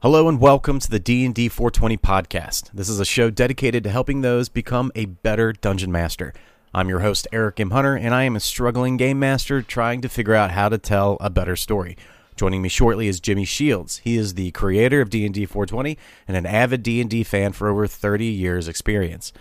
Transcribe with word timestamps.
Hello 0.00 0.28
and 0.28 0.38
welcome 0.38 0.78
to 0.78 0.88
the 0.88 1.00
D&D 1.00 1.48
420 1.48 1.96
podcast. 1.96 2.70
This 2.72 2.88
is 2.88 3.00
a 3.00 3.04
show 3.04 3.30
dedicated 3.30 3.82
to 3.82 3.90
helping 3.90 4.20
those 4.20 4.48
become 4.48 4.92
a 4.94 5.06
better 5.06 5.52
dungeon 5.52 5.90
master. 5.90 6.32
I'm 6.72 6.88
your 6.88 7.00
host 7.00 7.26
Eric 7.32 7.58
M. 7.58 7.72
Hunter 7.72 7.96
and 7.96 8.14
I 8.14 8.22
am 8.22 8.36
a 8.36 8.40
struggling 8.40 8.96
game 8.96 9.18
master 9.18 9.60
trying 9.60 10.00
to 10.02 10.08
figure 10.08 10.36
out 10.36 10.52
how 10.52 10.68
to 10.68 10.78
tell 10.78 11.16
a 11.20 11.30
better 11.30 11.56
story. 11.56 11.96
Joining 12.36 12.62
me 12.62 12.68
shortly 12.68 13.08
is 13.08 13.18
Jimmy 13.18 13.44
Shields. 13.44 13.98
He 14.04 14.16
is 14.16 14.34
the 14.34 14.52
creator 14.52 15.00
of 15.00 15.10
D&D 15.10 15.46
420 15.46 15.98
and 16.28 16.36
an 16.36 16.46
avid 16.46 16.84
D&D 16.84 17.24
fan 17.24 17.52
for 17.52 17.68
over 17.68 17.88
30 17.88 18.24
years 18.24 18.68
experience. 18.68 19.32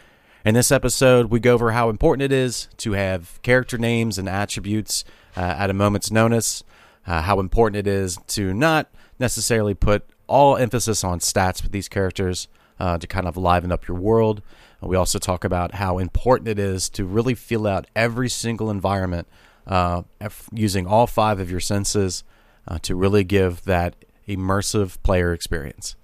In 0.44 0.56
this 0.56 0.72
episode, 0.72 1.28
we 1.28 1.40
go 1.40 1.54
over 1.54 1.74
how 1.74 1.92
important 1.92 2.24
it 2.24 2.36
is 2.36 2.68
to 2.78 2.94
have 2.94 3.40
character 3.44 3.78
names 3.78 4.18
and 4.18 4.28
attributes 4.28 5.04
uh, 5.36 5.42
at 5.42 5.70
a 5.70 5.74
moment's 5.76 6.10
notice, 6.10 6.64
uh, 7.06 7.22
how 7.22 7.40
important 7.40 7.78
it 7.78 7.86
is 7.86 8.18
to 8.30 8.56
not 8.56 8.90
necessarily 9.20 9.76
put 9.76 10.04
all 10.28 10.58
emphasis 10.58 11.04
on 11.04 11.20
stats 11.20 11.64
with 11.64 11.72
these 11.72 11.88
characters 11.88 12.48
uh, 12.80 12.98
to 12.98 13.08
kind 13.08 13.28
of 13.28 13.38
liven 13.38 13.72
up 13.72 13.88
your 13.88 13.98
world. 13.98 14.42
We 14.82 14.96
also 14.96 15.18
talk 15.18 15.44
about 15.44 15.76
how 15.76 15.98
important 15.98 16.48
it 16.48 16.60
is 16.60 16.90
to 16.90 17.06
really 17.06 17.34
feel 17.34 17.66
out 17.66 17.88
every 17.96 18.30
single 18.30 18.70
environment 18.70 19.28
uh, 19.66 20.04
using 20.52 20.86
all 20.86 21.08
five 21.08 21.40
of 21.40 21.50
your 21.50 21.60
senses 21.60 22.24
uh, 22.68 22.78
to 22.84 22.96
really 22.96 23.24
give 23.24 23.64
that 23.64 23.96
immersive 24.28 25.02
player 25.04 25.34
experience. 25.34 25.96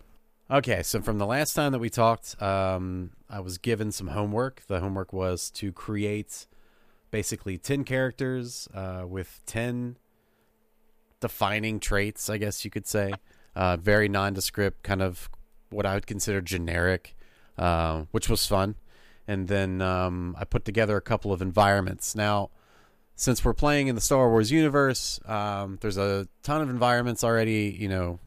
Okay, 0.49 0.83
so 0.83 1.01
from 1.01 1.17
the 1.17 1.25
last 1.25 1.53
time 1.53 1.71
that 1.71 1.79
we 1.79 1.89
talked, 1.89 2.41
um, 2.41 3.11
I 3.29 3.39
was 3.39 3.57
given 3.57 3.91
some 3.91 4.07
homework. 4.07 4.63
The 4.67 4.79
homework 4.79 5.13
was 5.13 5.49
to 5.51 5.71
create 5.71 6.47
basically 7.11 7.57
10 7.57 7.83
characters 7.83 8.67
uh, 8.73 9.05
with 9.07 9.41
10 9.45 9.97
defining 11.19 11.79
traits, 11.79 12.29
I 12.29 12.37
guess 12.37 12.65
you 12.65 12.71
could 12.71 12.85
say. 12.85 13.13
Uh, 13.55 13.77
very 13.77 14.09
nondescript, 14.09 14.83
kind 14.83 15.01
of 15.01 15.29
what 15.69 15.85
I 15.85 15.93
would 15.93 16.07
consider 16.07 16.41
generic, 16.41 17.15
uh, 17.57 18.05
which 18.11 18.29
was 18.29 18.45
fun. 18.45 18.75
And 19.27 19.47
then 19.47 19.81
um, 19.81 20.35
I 20.39 20.45
put 20.45 20.65
together 20.65 20.97
a 20.97 21.01
couple 21.01 21.31
of 21.31 21.41
environments. 21.41 22.15
Now, 22.15 22.49
since 23.15 23.45
we're 23.45 23.53
playing 23.53 23.87
in 23.87 23.95
the 23.95 24.01
Star 24.01 24.29
Wars 24.29 24.51
universe, 24.51 25.19
um, 25.25 25.77
there's 25.81 25.97
a 25.97 26.27
ton 26.41 26.61
of 26.61 26.69
environments 26.69 27.23
already, 27.23 27.75
you 27.79 27.87
know, 27.87 28.19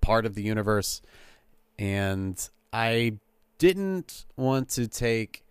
part 0.00 0.26
of 0.26 0.34
the 0.34 0.42
universe. 0.42 1.00
And 1.78 2.36
I 2.72 3.18
didn't 3.58 4.26
want 4.36 4.68
to 4.70 4.88
take 4.88 5.44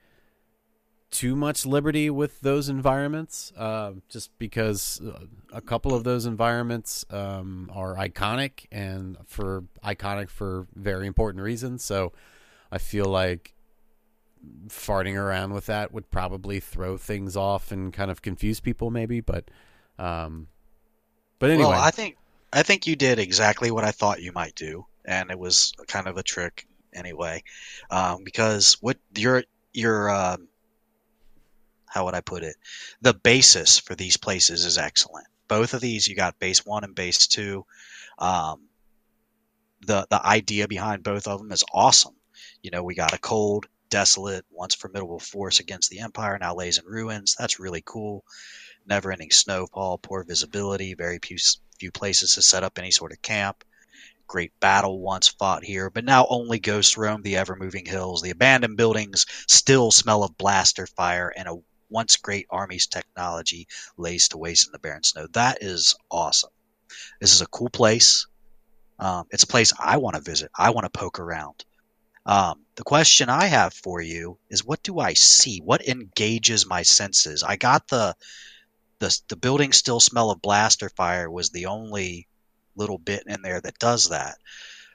too 1.12 1.36
much 1.36 1.66
liberty 1.66 2.10
with 2.10 2.40
those 2.40 2.70
environments, 2.70 3.52
uh, 3.58 3.92
just 4.10 4.38
because 4.40 5.02
uh, 5.06 5.26
a 5.52 5.62
couple 5.62 5.94
of 5.94 6.04
those 6.04 6.26
environments 6.26 7.06
um, 7.12 7.70
are 7.74 7.96
iconic 7.96 8.66
and 8.72 9.18
for 9.28 9.66
iconic 9.84 10.30
for 10.30 10.68
very 10.74 11.06
important 11.06 11.44
reasons. 11.44 11.84
So 11.84 12.14
I 12.72 12.78
feel 12.78 13.06
like 13.06 13.54
farting 14.68 15.16
around 15.16 15.54
with 15.54 15.66
that 15.68 15.92
would 15.92 16.10
probably 16.10 16.60
throw 16.60 16.98
things 16.98 17.36
off 17.36 17.72
and 17.72 17.94
kind 17.94 18.10
of 18.10 18.22
confuse 18.22 18.62
people, 18.62 18.90
maybe. 18.90 19.20
But 19.20 19.52
um, 20.00 20.48
but 21.40 21.50
anyway, 21.50 21.70
well, 21.70 21.82
I 21.82 21.92
think 21.92 22.18
I 22.54 22.64
think 22.64 22.88
you 22.88 22.96
did 22.96 23.20
exactly 23.20 23.70
what 23.70 23.84
I 23.84 23.92
thought 23.92 24.22
you 24.22 24.32
might 24.32 24.56
do, 24.56 24.86
and 25.04 25.30
it 25.30 25.38
was 25.38 25.74
kind 25.88 26.08
of 26.08 26.18
a 26.18 26.24
trick 26.24 26.66
anyway, 26.94 27.44
um, 27.90 28.24
because 28.24 28.78
what 28.80 28.98
your 29.16 29.44
your 29.74 30.10
um, 30.10 30.48
how 31.92 32.06
would 32.06 32.16
I 32.16 32.22
put 32.22 32.44
it? 32.44 32.56
The 33.02 33.14
basis 33.14 33.78
for 33.78 33.96
these 33.96 34.16
places 34.16 34.64
is 34.64 34.78
excellent. 34.78 35.28
Both 35.50 35.74
of 35.74 35.82
these, 35.82 36.08
you 36.08 36.16
got 36.16 36.40
base 36.40 36.66
one 36.66 36.86
and 36.86 36.96
base 36.96 37.28
two. 37.28 37.66
Um, 38.18 38.70
the 39.82 40.08
the 40.10 40.26
idea 40.26 40.70
behind 40.70 41.04
both 41.04 41.28
of 41.28 41.40
them 41.40 41.52
is 41.52 41.66
awesome. 41.74 42.16
You 42.62 42.72
know, 42.72 42.82
we 42.82 42.96
got 42.96 43.14
a 43.14 43.18
cold, 43.18 43.68
desolate, 43.90 44.46
once 44.50 44.74
formidable 44.74 45.20
force 45.20 45.60
against 45.60 45.90
the 45.90 46.00
Empire, 46.00 46.38
now 46.40 46.56
lays 46.56 46.78
in 46.78 46.86
ruins. 46.86 47.36
That's 47.38 47.60
really 47.60 47.84
cool. 47.86 48.24
Never 48.86 49.12
ending 49.12 49.32
snowfall, 49.32 49.98
poor 49.98 50.24
visibility, 50.24 50.94
very 50.94 51.20
few, 51.22 51.38
few 51.78 51.92
places 51.92 52.36
to 52.36 52.42
set 52.42 52.64
up 52.64 52.80
any 52.80 52.92
sort 52.92 53.12
of 53.12 53.22
camp. 53.22 53.66
Great 54.28 54.58
battle 54.62 55.02
once 55.02 55.28
fought 55.28 55.66
here, 55.66 55.90
but 55.90 56.06
now 56.06 56.26
only 56.30 56.58
ghosts 56.58 56.96
roam 56.96 57.22
the 57.22 57.36
ever 57.36 57.58
moving 57.58 57.86
hills. 57.86 58.22
The 58.22 58.30
abandoned 58.30 58.78
buildings 58.78 59.26
still 59.50 59.92
smell 59.92 60.24
of 60.24 60.38
blaster 60.38 60.88
fire, 60.88 61.34
and 61.36 61.50
a 61.50 61.58
once 61.92 62.16
great 62.16 62.48
army's 62.50 62.88
technology 62.88 63.68
lays 63.98 64.30
to 64.30 64.38
waste 64.38 64.68
in 64.68 64.72
the 64.72 64.80
barren 64.80 65.04
snow. 65.04 65.28
That 65.34 65.60
is 65.62 65.96
awesome. 66.10 66.50
This 67.20 67.34
is 67.34 67.42
a 67.42 67.48
cool 67.48 67.70
place. 67.70 68.26
Um, 69.00 69.26
it's 69.32 69.44
a 69.44 69.48
place 69.48 69.74
I 69.80 69.98
want 69.98 70.16
to 70.16 70.22
visit. 70.22 70.50
I 70.58 70.72
want 70.72 70.86
to 70.86 71.00
poke 71.00 71.20
around. 71.20 71.66
Um, 72.26 72.66
the 72.76 72.84
question 72.84 73.30
I 73.30 73.46
have 73.46 73.74
for 73.74 74.00
you 74.00 74.38
is, 74.50 74.64
what 74.64 74.84
do 74.84 75.00
I 75.00 75.14
see? 75.14 75.60
What 75.60 75.88
engages 75.88 76.68
my 76.68 76.84
senses? 76.84 77.44
I 77.44 77.56
got 77.56 77.88
the 77.88 78.16
the 79.00 79.20
the 79.28 79.36
building 79.36 79.74
still 79.74 80.00
smell 80.00 80.30
of 80.30 80.42
blaster 80.42 80.90
fire 80.90 81.30
was 81.30 81.50
the 81.50 81.66
only 81.66 82.28
little 82.76 83.00
bit 83.00 83.24
in 83.26 83.42
there 83.42 83.60
that 83.60 83.80
does 83.80 84.10
that. 84.10 84.38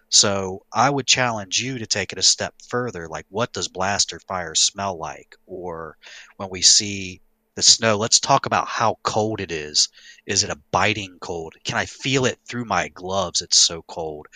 So 0.09 0.65
I 0.73 0.89
would 0.89 1.07
challenge 1.07 1.61
you 1.61 1.79
to 1.79 1.87
take 1.87 2.13
it 2.13 2.19
a 2.19 2.23
step 2.23 2.55
further. 2.69 3.09
Like, 3.09 3.27
what 3.29 3.53
does 3.53 3.69
blaster 3.69 4.21
fire 4.21 4.55
smell 4.55 4.97
like? 4.97 5.35
Or 5.47 5.97
when 6.37 6.49
we 6.51 6.63
see 6.63 7.21
the 7.57 7.63
snow, 7.63 7.97
let's 7.97 8.21
talk 8.21 8.47
about 8.47 8.69
how 8.69 8.99
cold 9.03 9.41
it 9.41 9.51
is. 9.51 9.89
Is 10.27 10.45
it 10.45 10.51
a 10.51 10.61
biting 10.71 11.19
cold? 11.21 11.55
Can 11.65 11.77
I 11.77 11.87
feel 11.87 12.25
it 12.27 12.39
through 12.47 12.67
my 12.67 12.89
gloves? 12.89 13.41
It's 13.41 13.59
so 13.59 13.83
cold. 13.89 14.27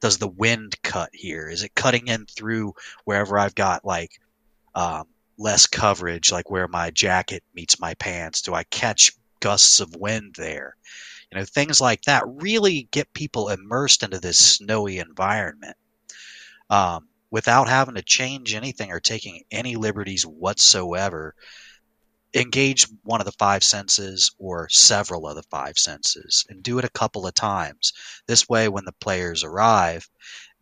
Does 0.00 0.18
the 0.18 0.28
wind 0.28 0.80
cut 0.82 1.10
here? 1.12 1.48
Is 1.48 1.62
it 1.62 1.74
cutting 1.74 2.08
in 2.08 2.26
through 2.26 2.74
wherever 3.04 3.38
I've 3.38 3.54
got 3.54 3.84
like 3.84 4.12
um, 4.74 5.04
less 5.38 5.66
coverage, 5.66 6.32
like 6.32 6.50
where 6.50 6.68
my 6.68 6.90
jacket 6.90 7.44
meets 7.54 7.78
my 7.78 7.94
pants? 7.94 8.42
Do 8.42 8.54
I 8.54 8.64
catch 8.64 9.12
gusts 9.40 9.80
of 9.80 9.94
wind 9.94 10.34
there? 10.36 10.76
You 11.32 11.38
know, 11.38 11.44
things 11.44 11.80
like 11.80 12.02
that 12.02 12.24
really 12.26 12.88
get 12.90 13.12
people 13.14 13.50
immersed 13.50 14.02
into 14.02 14.18
this 14.18 14.56
snowy 14.56 14.98
environment 14.98 15.76
um, 16.70 17.08
without 17.30 17.68
having 17.68 17.94
to 17.94 18.02
change 18.02 18.54
anything 18.54 18.90
or 18.90 19.00
taking 19.00 19.44
any 19.50 19.76
liberties 19.76 20.24
whatsoever. 20.24 21.34
Engage 22.34 22.86
one 23.02 23.20
of 23.20 23.26
the 23.26 23.32
five 23.32 23.62
senses 23.62 24.32
or 24.38 24.68
several 24.68 25.28
of 25.28 25.36
the 25.36 25.42
five 25.44 25.78
senses 25.78 26.44
and 26.48 26.62
do 26.62 26.78
it 26.78 26.84
a 26.84 26.90
couple 26.90 27.26
of 27.26 27.34
times. 27.34 27.92
This 28.26 28.48
way, 28.48 28.68
when 28.68 28.84
the 28.84 28.92
players 29.00 29.44
arrive, 29.44 30.08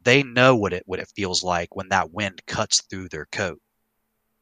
they 0.02 0.22
know 0.22 0.56
what 0.56 0.72
it 0.72 0.82
what 0.86 1.00
it 1.00 1.12
feels 1.16 1.42
like 1.42 1.74
when 1.76 1.88
that 1.90 2.12
wind 2.12 2.42
cuts 2.46 2.82
through 2.82 3.08
their 3.08 3.26
coat. 3.26 3.60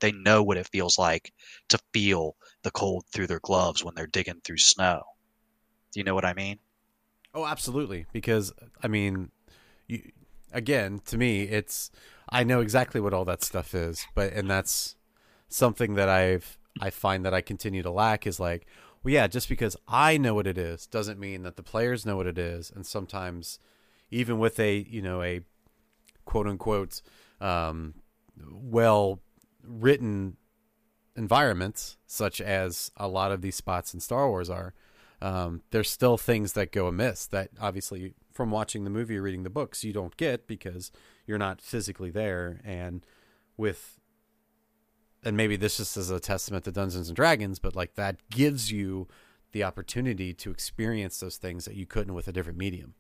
They 0.01 0.13
know 0.13 0.43
what 0.43 0.57
it 0.57 0.69
feels 0.69 0.99
like 0.99 1.33
to 1.69 1.79
feel 1.93 2.37
the 2.63 2.71
cold 2.71 3.07
through 3.13 3.29
their 3.29 3.41
gloves 3.41 3.83
when 3.85 3.95
they're 3.95 4.07
digging 4.07 4.41
through 4.45 4.59
snow. 4.59 5.03
Do 5.97 6.01
you 6.01 6.05
know 6.05 6.15
what 6.15 6.27
I 6.27 6.35
mean? 6.35 6.59
Oh, 7.33 7.47
absolutely. 7.47 8.05
Because 8.13 8.53
I 8.83 8.87
mean, 8.87 9.31
you 9.87 10.03
again 10.53 11.01
to 11.07 11.17
me, 11.17 11.45
it's 11.45 11.91
I 12.29 12.45
know 12.45 12.61
exactly 12.61 13.01
what 13.01 13.15
all 13.15 13.25
that 13.25 13.43
stuff 13.43 13.75
is, 13.75 14.07
but 14.15 14.35
and 14.35 14.51
that's 14.51 14.97
something 15.49 15.95
that 15.95 16.11
I've 16.11 16.59
I 16.83 16.91
find 16.91 17.25
that 17.25 17.33
I 17.33 17.41
continue 17.41 17.83
to 17.83 17.91
lack 17.91 18.27
is 18.27 18.39
like, 18.39 18.67
well, 19.03 19.15
yeah, 19.15 19.27
just 19.27 19.49
because 19.49 19.75
I 19.89 20.19
know 20.19 20.35
what 20.35 20.47
it 20.47 20.59
is 20.59 20.87
doesn't 20.87 21.19
mean 21.19 21.45
that 21.45 21.57
the 21.57 21.63
players 21.63 22.05
know 22.05 22.17
what 22.17 22.27
it 22.27 22.37
is, 22.37 22.71
and 22.71 22.85
sometimes 22.85 23.59
even 24.11 24.39
with 24.39 24.61
a 24.61 24.85
you 24.91 25.01
know 25.01 25.23
a 25.23 25.41
quote 26.27 26.47
unquote 26.47 27.01
um, 27.41 27.95
well 28.37 29.23
written 29.63 30.37
environments 31.17 31.97
such 32.07 32.43
as 32.43 32.91
a 32.99 33.09
lot 33.09 33.33
of 33.33 33.41
these 33.41 33.57
spots 33.57 33.95
in 33.95 34.01
Star 34.01 34.29
Wars 34.29 34.51
are 34.51 34.75
um, 35.27 35.63
there's 35.73 35.91
still 35.91 36.17
things 36.17 36.53
that 36.53 36.71
go 36.71 36.87
amiss 36.87 37.27
that 37.27 37.51
obviously 37.61 38.15
from 38.33 38.53
watching 38.53 38.85
the 38.85 38.91
movie 38.91 39.17
or 39.17 39.23
reading 39.23 39.43
the 39.43 39.51
books 39.51 39.83
you 39.83 39.93
don't 39.93 40.17
get 40.17 40.47
because 40.47 40.93
you're 41.27 41.37
not 41.37 41.61
physically 41.61 42.11
there. 42.11 42.61
And 42.65 43.05
with 43.57 43.99
and 45.25 45.37
maybe 45.37 45.57
this 45.57 45.79
just 45.79 45.97
is 45.97 46.11
a 46.11 46.21
testament 46.21 46.65
to 46.65 46.71
Dungeons 46.71 47.09
and 47.09 47.17
Dragons 47.17 47.59
but 47.59 47.75
like 47.75 47.95
that 47.97 48.17
gives 48.31 48.71
you 48.71 49.09
the 49.51 49.65
opportunity 49.65 50.33
to 50.33 50.51
experience 50.53 51.19
those 51.19 51.39
things 51.39 51.65
that 51.65 51.75
you 51.75 51.87
couldn't 51.87 52.15
with 52.15 52.29
a 52.29 52.33
different 52.33 52.59
medium. 52.59 52.95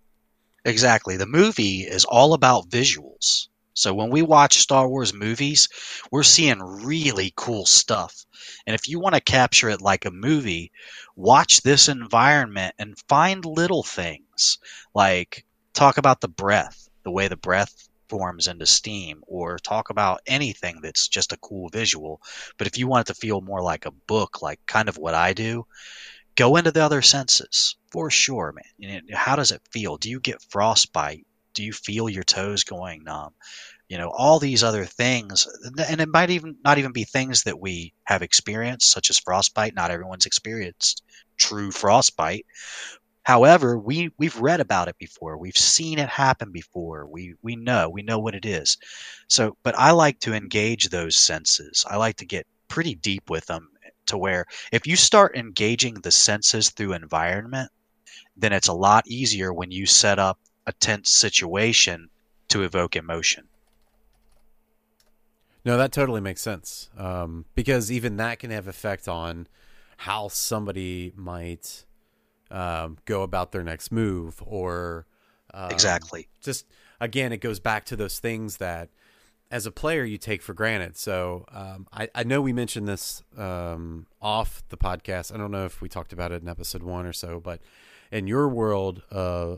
Exactly. 0.64 1.16
The 1.16 1.26
movie 1.26 1.82
is 1.82 2.04
all 2.04 2.34
about 2.34 2.68
visuals 2.68 3.46
so 3.76 3.92
when 3.92 4.08
we 4.08 4.22
watch 4.22 4.58
Star 4.58 4.88
Wars 4.88 5.12
movies, 5.12 5.68
we're 6.10 6.22
seeing 6.22 6.60
really 6.62 7.34
cool 7.36 7.66
stuff. 7.66 8.24
And 8.66 8.74
if 8.74 8.88
you 8.88 8.98
want 8.98 9.16
to 9.16 9.20
capture 9.20 9.68
it 9.68 9.82
like 9.82 10.06
a 10.06 10.10
movie, 10.10 10.72
watch 11.14 11.60
this 11.60 11.86
environment 11.86 12.74
and 12.78 12.98
find 13.06 13.44
little 13.44 13.82
things 13.82 14.58
like 14.94 15.44
talk 15.74 15.98
about 15.98 16.22
the 16.22 16.28
breath, 16.28 16.88
the 17.04 17.10
way 17.10 17.28
the 17.28 17.36
breath 17.36 17.86
forms 18.08 18.46
into 18.46 18.64
steam, 18.64 19.22
or 19.26 19.58
talk 19.58 19.90
about 19.90 20.22
anything 20.26 20.80
that's 20.80 21.06
just 21.06 21.32
a 21.32 21.38
cool 21.38 21.68
visual. 21.68 22.22
But 22.56 22.68
if 22.68 22.78
you 22.78 22.88
want 22.88 23.10
it 23.10 23.12
to 23.12 23.20
feel 23.20 23.42
more 23.42 23.60
like 23.60 23.84
a 23.84 23.90
book, 23.90 24.40
like 24.40 24.60
kind 24.66 24.88
of 24.88 24.96
what 24.96 25.12
I 25.12 25.34
do, 25.34 25.66
go 26.34 26.56
into 26.56 26.72
the 26.72 26.82
other 26.82 27.02
senses 27.02 27.76
for 27.90 28.10
sure, 28.10 28.54
man. 28.80 29.02
How 29.12 29.36
does 29.36 29.52
it 29.52 29.60
feel? 29.70 29.98
Do 29.98 30.08
you 30.08 30.18
get 30.18 30.42
frostbite? 30.48 31.26
Do 31.56 31.64
you 31.64 31.72
feel 31.72 32.08
your 32.08 32.22
toes 32.22 32.62
going 32.62 33.02
numb? 33.02 33.34
You 33.88 33.98
know, 33.98 34.10
all 34.10 34.38
these 34.38 34.62
other 34.62 34.84
things, 34.84 35.46
and 35.88 36.00
it 36.00 36.08
might 36.08 36.30
even 36.30 36.56
not 36.64 36.78
even 36.78 36.92
be 36.92 37.04
things 37.04 37.42
that 37.44 37.60
we 37.60 37.94
have 38.04 38.22
experienced, 38.22 38.90
such 38.90 39.10
as 39.10 39.18
frostbite. 39.18 39.74
Not 39.74 39.90
everyone's 39.90 40.26
experienced 40.26 41.02
true 41.36 41.70
frostbite, 41.70 42.46
However, 43.26 43.76
we 43.76 44.12
we've 44.18 44.38
read 44.38 44.60
about 44.60 44.86
it 44.86 44.98
before. 44.98 45.36
We've 45.36 45.56
seen 45.56 45.98
it 45.98 46.08
happen 46.08 46.52
before. 46.52 47.08
We 47.08 47.34
we 47.42 47.56
know 47.56 47.90
we 47.90 48.02
know 48.02 48.20
what 48.20 48.36
it 48.36 48.46
is. 48.46 48.76
So, 49.26 49.56
but 49.64 49.76
I 49.76 49.90
like 49.90 50.20
to 50.20 50.32
engage 50.32 50.90
those 50.90 51.16
senses. 51.16 51.84
I 51.90 51.96
like 51.96 52.18
to 52.18 52.24
get 52.24 52.46
pretty 52.68 52.94
deep 52.94 53.28
with 53.28 53.46
them 53.46 53.70
to 54.06 54.16
where 54.16 54.46
if 54.70 54.86
you 54.86 54.94
start 54.94 55.36
engaging 55.36 55.94
the 55.94 56.12
senses 56.12 56.70
through 56.70 56.92
environment, 56.92 57.72
then 58.36 58.52
it's 58.52 58.68
a 58.68 58.72
lot 58.72 59.08
easier 59.08 59.52
when 59.52 59.72
you 59.72 59.86
set 59.86 60.20
up 60.20 60.38
a 60.66 60.72
tense 60.72 61.10
situation 61.10 62.10
to 62.48 62.62
evoke 62.62 62.96
emotion. 62.96 63.48
No, 65.64 65.76
that 65.76 65.90
totally 65.92 66.20
makes 66.20 66.42
sense. 66.42 66.90
Um, 66.96 67.44
because 67.54 67.90
even 67.90 68.16
that 68.18 68.38
can 68.38 68.50
have 68.50 68.68
effect 68.68 69.08
on 69.08 69.48
how 69.96 70.28
somebody 70.28 71.12
might 71.16 71.84
um, 72.50 72.98
go 73.04 73.22
about 73.22 73.52
their 73.52 73.62
next 73.62 73.90
move 73.90 74.42
or 74.44 75.06
um, 75.54 75.70
exactly 75.70 76.28
just 76.40 76.66
again 77.00 77.32
it 77.32 77.38
goes 77.38 77.58
back 77.58 77.84
to 77.86 77.96
those 77.96 78.18
things 78.18 78.58
that 78.58 78.88
as 79.50 79.66
a 79.66 79.70
player 79.70 80.04
you 80.04 80.18
take 80.18 80.42
for 80.42 80.54
granted 80.54 80.96
so 80.96 81.44
um, 81.50 81.86
I, 81.92 82.08
I, 82.14 82.24
know 82.24 82.40
we 82.40 82.52
mentioned 82.52 82.86
this 82.86 83.22
um, 83.36 84.06
off 84.20 84.62
the 84.68 84.76
podcast 84.76 85.34
i 85.34 85.36
don't 85.36 85.50
know 85.50 85.64
if 85.64 85.80
we 85.80 85.88
talked 85.88 86.12
about 86.12 86.30
it 86.32 86.42
in 86.42 86.48
episode 86.48 86.82
one 86.82 87.06
or 87.06 87.12
so 87.12 87.40
but 87.40 87.60
in 88.12 88.26
your 88.26 88.48
world 88.48 89.02
uh, 89.10 89.56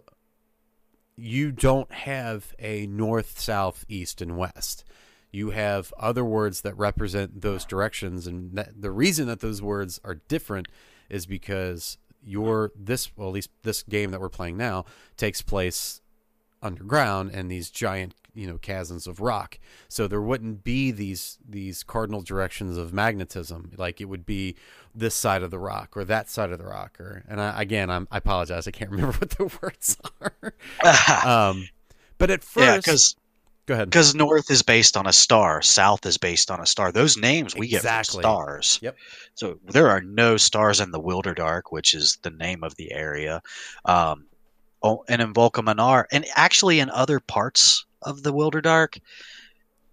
you 1.19 1.51
don't 1.51 1.91
have 1.93 2.55
a 2.59 2.87
north 2.87 3.41
south 3.41 3.85
east 3.89 4.23
and 4.23 4.37
west. 4.37 4.85
You 5.33 5.51
have 5.51 5.93
other 5.99 6.25
words 6.25 6.63
that 6.63 6.79
represent 6.79 7.43
those 7.43 7.65
directions 7.65 8.27
and 8.27 8.53
that, 8.57 8.81
the 8.81 8.91
reason 8.91 9.27
that 9.27 9.41
those 9.41 9.61
words 9.61 10.01
are 10.05 10.15
different 10.29 10.69
is 11.11 11.27
because 11.27 11.99
your 12.23 12.73
this 12.77 13.17
well 13.17 13.29
at 13.29 13.35
least 13.35 13.51
this 13.63 13.83
game 13.83 14.11
that 14.11 14.21
we're 14.21 14.29
playing 14.29 14.57
now 14.57 14.85
takes 15.17 15.43
place 15.43 16.01
underground 16.63 17.31
and 17.33 17.51
these 17.51 17.71
giant 17.71 18.15
you 18.35 18.47
know 18.47 18.59
chasms 18.59 19.07
of 19.07 19.21
rock 19.21 19.59
so 19.89 20.07
there 20.07 20.21
wouldn't 20.21 20.63
be 20.63 20.91
these 20.91 21.39
these 21.49 21.83
cardinal 21.83 22.21
directions 22.21 22.77
of 22.77 22.93
magnetism 22.93 23.73
like 23.77 24.01
it 24.01 24.05
would 24.05 24.27
be 24.27 24.55
this 24.95 25.15
side 25.15 25.43
of 25.43 25.51
the 25.51 25.59
rock 25.59 25.97
or 25.97 26.05
that 26.05 26.29
side 26.29 26.51
of 26.51 26.59
the 26.59 26.67
rock 26.67 26.99
or 27.01 27.25
and 27.29 27.41
I, 27.41 27.61
again 27.63 27.91
I'm, 27.91 28.07
i 28.11 28.19
apologize 28.19 28.67
i 28.67 28.71
can't 28.71 28.91
remember 28.93 29.17
what 29.19 29.31
the 29.31 29.59
words 29.63 29.97
are 30.21 30.55
um 31.51 31.69
but 32.19 32.31
at 32.31 32.45
first 32.45 32.67
yeah 32.67 32.77
because 32.77 33.17
Go 33.69 33.75
ahead. 33.75 33.91
Because 33.91 34.15
north 34.15 34.51
is 34.51 34.63
based 34.63 34.97
on 34.97 35.07
a 35.07 35.13
star, 35.13 35.61
south 35.61 36.07
is 36.07 36.17
based 36.17 36.51
on 36.51 36.59
a 36.59 36.65
star. 36.65 36.91
Those 36.91 37.19
names 37.19 37.55
we 37.55 37.67
exactly. 37.67 38.23
get 38.23 38.29
from 38.29 38.33
stars. 38.33 38.79
Yep. 38.81 38.97
So 39.35 39.59
there 39.67 39.91
are 39.91 40.01
no 40.01 40.39
stars 40.39 40.81
in 40.81 40.91
the 40.91 40.99
Wilderdark 40.99 41.65
which 41.69 41.93
is 41.93 42.17
the 42.23 42.31
name 42.31 42.65
of 42.65 42.75
the 42.77 42.91
area. 42.93 43.43
Um, 43.85 44.25
and 44.83 45.23
in 45.23 45.35
Volkaminar, 45.35 46.05
and 46.13 46.25
actually 46.35 46.81
in 46.81 46.91
other 46.91 47.21
parts 47.21 47.85
of 48.03 48.23
the 48.23 48.33
Wilderdark, 48.33 49.01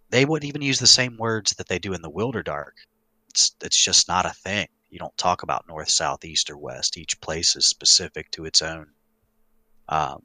they 0.09 0.25
wouldn't 0.25 0.47
even 0.47 0.61
use 0.61 0.79
the 0.79 0.87
same 0.87 1.17
words 1.17 1.51
that 1.53 1.67
they 1.67 1.79
do 1.79 1.93
in 1.93 2.01
the 2.01 2.11
Wilderdark. 2.11 2.71
It's 3.29 3.55
it's 3.63 3.81
just 3.83 4.07
not 4.07 4.25
a 4.25 4.33
thing. 4.33 4.67
You 4.89 4.99
don't 4.99 5.17
talk 5.17 5.43
about 5.43 5.67
north, 5.67 5.89
south, 5.89 6.23
east, 6.23 6.49
or 6.49 6.57
west. 6.57 6.97
Each 6.97 7.19
place 7.19 7.55
is 7.55 7.65
specific 7.65 8.31
to 8.31 8.45
its 8.45 8.61
own 8.61 8.87
um, 9.89 10.23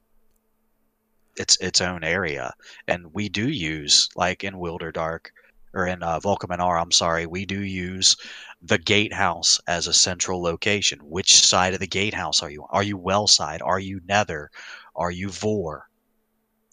its 1.36 1.56
its 1.60 1.80
own 1.80 2.04
area. 2.04 2.52
And 2.86 3.12
we 3.12 3.28
do 3.28 3.48
use 3.48 4.08
like 4.14 4.44
in 4.44 4.54
Wilderdark 4.54 5.26
or 5.72 5.86
in 5.86 6.02
uh, 6.02 6.20
Volkaminar, 6.20 6.80
I'm 6.80 6.92
sorry, 6.92 7.26
we 7.26 7.46
do 7.46 7.62
use 7.62 8.16
the 8.62 8.78
gatehouse 8.78 9.58
as 9.66 9.86
a 9.86 9.94
central 9.94 10.42
location. 10.42 10.98
Which 11.00 11.44
side 11.44 11.74
of 11.74 11.80
the 11.80 11.86
gatehouse 11.86 12.42
are 12.42 12.50
you? 12.50 12.66
Are 12.70 12.82
you 12.82 12.96
well 12.96 13.26
side? 13.26 13.62
Are 13.62 13.78
you 13.78 14.00
nether? 14.06 14.50
Are 14.94 15.10
you 15.10 15.30
vor? 15.30 15.88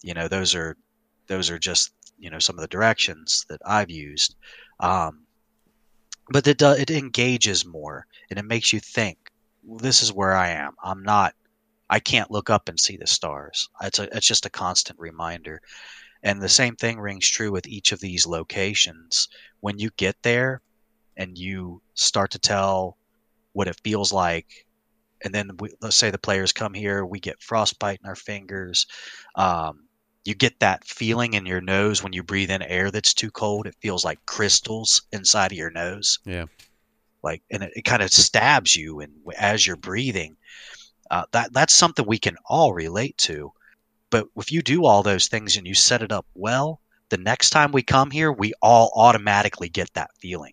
You 0.02 0.14
know, 0.14 0.28
those 0.28 0.54
are 0.54 0.76
those 1.26 1.50
are 1.50 1.58
just 1.58 1.92
you 2.18 2.30
know 2.30 2.38
some 2.38 2.56
of 2.56 2.62
the 2.62 2.68
directions 2.68 3.46
that 3.48 3.60
I've 3.64 3.90
used. 3.90 4.36
Um, 4.80 5.26
but 6.30 6.46
it 6.46 6.58
does 6.58 6.78
it 6.78 6.90
engages 6.90 7.64
more 7.64 8.06
and 8.30 8.38
it 8.38 8.44
makes 8.44 8.72
you 8.72 8.80
think. 8.80 9.18
This 9.80 10.02
is 10.02 10.12
where 10.12 10.34
I 10.34 10.48
am. 10.48 10.74
I'm 10.82 11.02
not 11.02 11.34
I 11.90 12.00
can't 12.00 12.30
look 12.30 12.50
up 12.50 12.68
and 12.68 12.78
see 12.78 12.98
the 12.98 13.06
stars. 13.06 13.70
It's 13.82 13.98
a, 13.98 14.14
it's 14.14 14.26
just 14.26 14.44
a 14.46 14.50
constant 14.50 14.98
reminder. 14.98 15.62
And 16.22 16.42
the 16.42 16.48
same 16.48 16.76
thing 16.76 16.98
rings 16.98 17.28
true 17.30 17.50
with 17.50 17.66
each 17.66 17.92
of 17.92 18.00
these 18.00 18.26
locations. 18.26 19.28
When 19.60 19.78
you 19.78 19.90
get 19.96 20.16
there 20.22 20.60
and 21.18 21.36
you 21.36 21.82
start 21.94 22.30
to 22.30 22.38
tell 22.38 22.96
what 23.52 23.68
it 23.68 23.80
feels 23.84 24.12
like, 24.12 24.66
and 25.24 25.34
then 25.34 25.50
we, 25.58 25.70
let's 25.80 25.96
say 25.96 26.10
the 26.10 26.18
players 26.18 26.52
come 26.52 26.72
here, 26.72 27.04
we 27.04 27.20
get 27.20 27.42
frostbite 27.42 27.98
in 28.02 28.08
our 28.08 28.16
fingers. 28.16 28.86
Um, 29.34 29.80
you 30.24 30.34
get 30.34 30.60
that 30.60 30.84
feeling 30.84 31.34
in 31.34 31.44
your 31.44 31.60
nose 31.60 32.02
when 32.02 32.12
you 32.12 32.22
breathe 32.22 32.50
in 32.50 32.62
air 32.62 32.90
that's 32.90 33.14
too 33.14 33.30
cold. 33.30 33.66
It 33.66 33.74
feels 33.80 34.04
like 34.04 34.24
crystals 34.26 35.02
inside 35.12 35.52
of 35.52 35.58
your 35.58 35.70
nose. 35.70 36.18
Yeah. 36.24 36.46
Like, 37.22 37.42
and 37.50 37.64
it, 37.64 37.72
it 37.74 37.84
kind 37.84 38.02
of 38.02 38.12
stabs 38.12 38.76
you, 38.76 39.00
and 39.00 39.12
as 39.36 39.66
you're 39.66 39.76
breathing, 39.76 40.36
uh, 41.10 41.24
that 41.32 41.52
that's 41.52 41.74
something 41.74 42.06
we 42.06 42.18
can 42.18 42.36
all 42.46 42.72
relate 42.72 43.18
to. 43.18 43.52
But 44.10 44.26
if 44.36 44.52
you 44.52 44.62
do 44.62 44.84
all 44.84 45.02
those 45.02 45.26
things 45.26 45.56
and 45.56 45.66
you 45.66 45.74
set 45.74 46.02
it 46.02 46.12
up 46.12 46.26
well, 46.34 46.80
the 47.08 47.18
next 47.18 47.50
time 47.50 47.72
we 47.72 47.82
come 47.82 48.10
here, 48.10 48.30
we 48.30 48.52
all 48.62 48.92
automatically 48.94 49.68
get 49.68 49.92
that 49.94 50.10
feeling. 50.20 50.52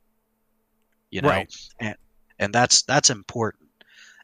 You 1.16 1.22
know, 1.22 1.30
right. 1.30 1.56
and 1.80 1.96
and 2.40 2.54
that's 2.54 2.84
that's 2.84 3.10
important. 3.10 3.70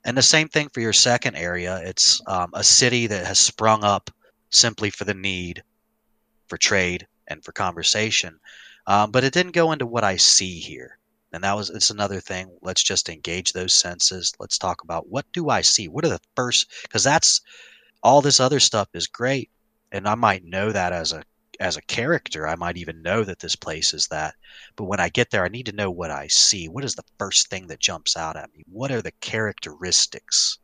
And 0.04 0.18
the 0.18 0.22
same 0.22 0.48
thing 0.48 0.70
for 0.70 0.80
your 0.82 0.94
second 0.94 1.36
area. 1.36 1.82
It's 1.84 2.22
um, 2.28 2.52
a 2.54 2.64
city 2.64 3.08
that 3.08 3.26
has 3.26 3.40
sprung 3.40 3.84
up 3.84 4.10
simply 4.50 4.90
for 4.90 5.06
the 5.06 5.14
need 5.14 5.64
for 6.48 6.58
trade 6.58 7.08
and 7.28 7.44
for 7.44 7.52
conversation. 7.52 8.40
Um, 8.88 9.12
but 9.12 9.24
it 9.24 9.34
didn't 9.34 9.54
go 9.54 9.72
into 9.72 9.86
what 9.86 10.04
I 10.04 10.18
see 10.18 10.60
here 10.60 10.98
and 11.32 11.44
that 11.44 11.56
was 11.56 11.70
it's 11.70 11.90
another 11.90 12.20
thing 12.20 12.50
let's 12.62 12.84
just 12.84 13.10
engage 13.10 13.54
those 13.54 13.74
senses 13.74 14.34
let's 14.40 14.58
talk 14.58 14.84
about 14.84 15.10
what 15.10 15.26
do 15.34 15.50
i 15.50 15.62
see 15.62 15.88
what 15.88 16.06
are 16.06 16.10
the 16.10 16.20
first 16.36 16.72
because 16.84 17.04
that's 17.04 17.42
all 18.04 18.22
this 18.22 18.40
other 18.40 18.60
stuff 18.60 18.88
is 18.94 19.08
great 19.08 19.50
and 19.92 20.08
i 20.08 20.16
might 20.16 20.44
know 20.44 20.72
that 20.72 20.94
as 20.94 21.14
a 21.14 21.24
as 21.62 21.78
a 21.78 21.82
character 21.84 22.48
i 22.48 22.56
might 22.56 22.78
even 22.78 23.02
know 23.02 23.24
that 23.24 23.40
this 23.40 23.56
place 23.56 23.94
is 23.94 24.08
that 24.08 24.36
but 24.76 24.86
when 24.86 25.00
i 25.00 25.08
get 25.08 25.30
there 25.30 25.46
i 25.46 25.50
need 25.50 25.66
to 25.66 25.72
know 25.76 25.90
what 25.90 26.12
i 26.12 26.28
see 26.28 26.68
what 26.68 26.84
is 26.84 26.96
the 26.96 27.04
first 27.18 27.50
thing 27.50 27.68
that 27.68 27.80
jumps 27.80 28.18
out 28.18 28.36
at 28.36 28.54
me 28.54 28.64
what 28.68 28.92
are 28.92 29.02
the 29.02 29.14
characteristics 29.22 30.60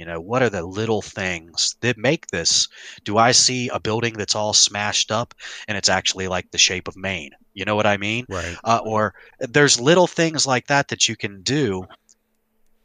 you 0.00 0.06
know, 0.06 0.18
what 0.18 0.42
are 0.42 0.48
the 0.48 0.64
little 0.64 1.02
things 1.02 1.76
that 1.82 1.98
make 1.98 2.26
this? 2.28 2.68
Do 3.04 3.18
I 3.18 3.32
see 3.32 3.68
a 3.68 3.78
building 3.78 4.14
that's 4.14 4.34
all 4.34 4.54
smashed 4.54 5.12
up 5.12 5.34
and 5.68 5.76
it's 5.76 5.90
actually 5.90 6.26
like 6.26 6.50
the 6.50 6.56
shape 6.56 6.88
of 6.88 6.96
Maine? 6.96 7.32
You 7.52 7.66
know 7.66 7.76
what 7.76 7.86
I 7.86 7.98
mean? 7.98 8.24
Right. 8.26 8.56
Uh, 8.64 8.80
or 8.82 9.12
there's 9.40 9.78
little 9.78 10.06
things 10.06 10.46
like 10.46 10.68
that 10.68 10.88
that 10.88 11.06
you 11.06 11.16
can 11.16 11.42
do 11.42 11.86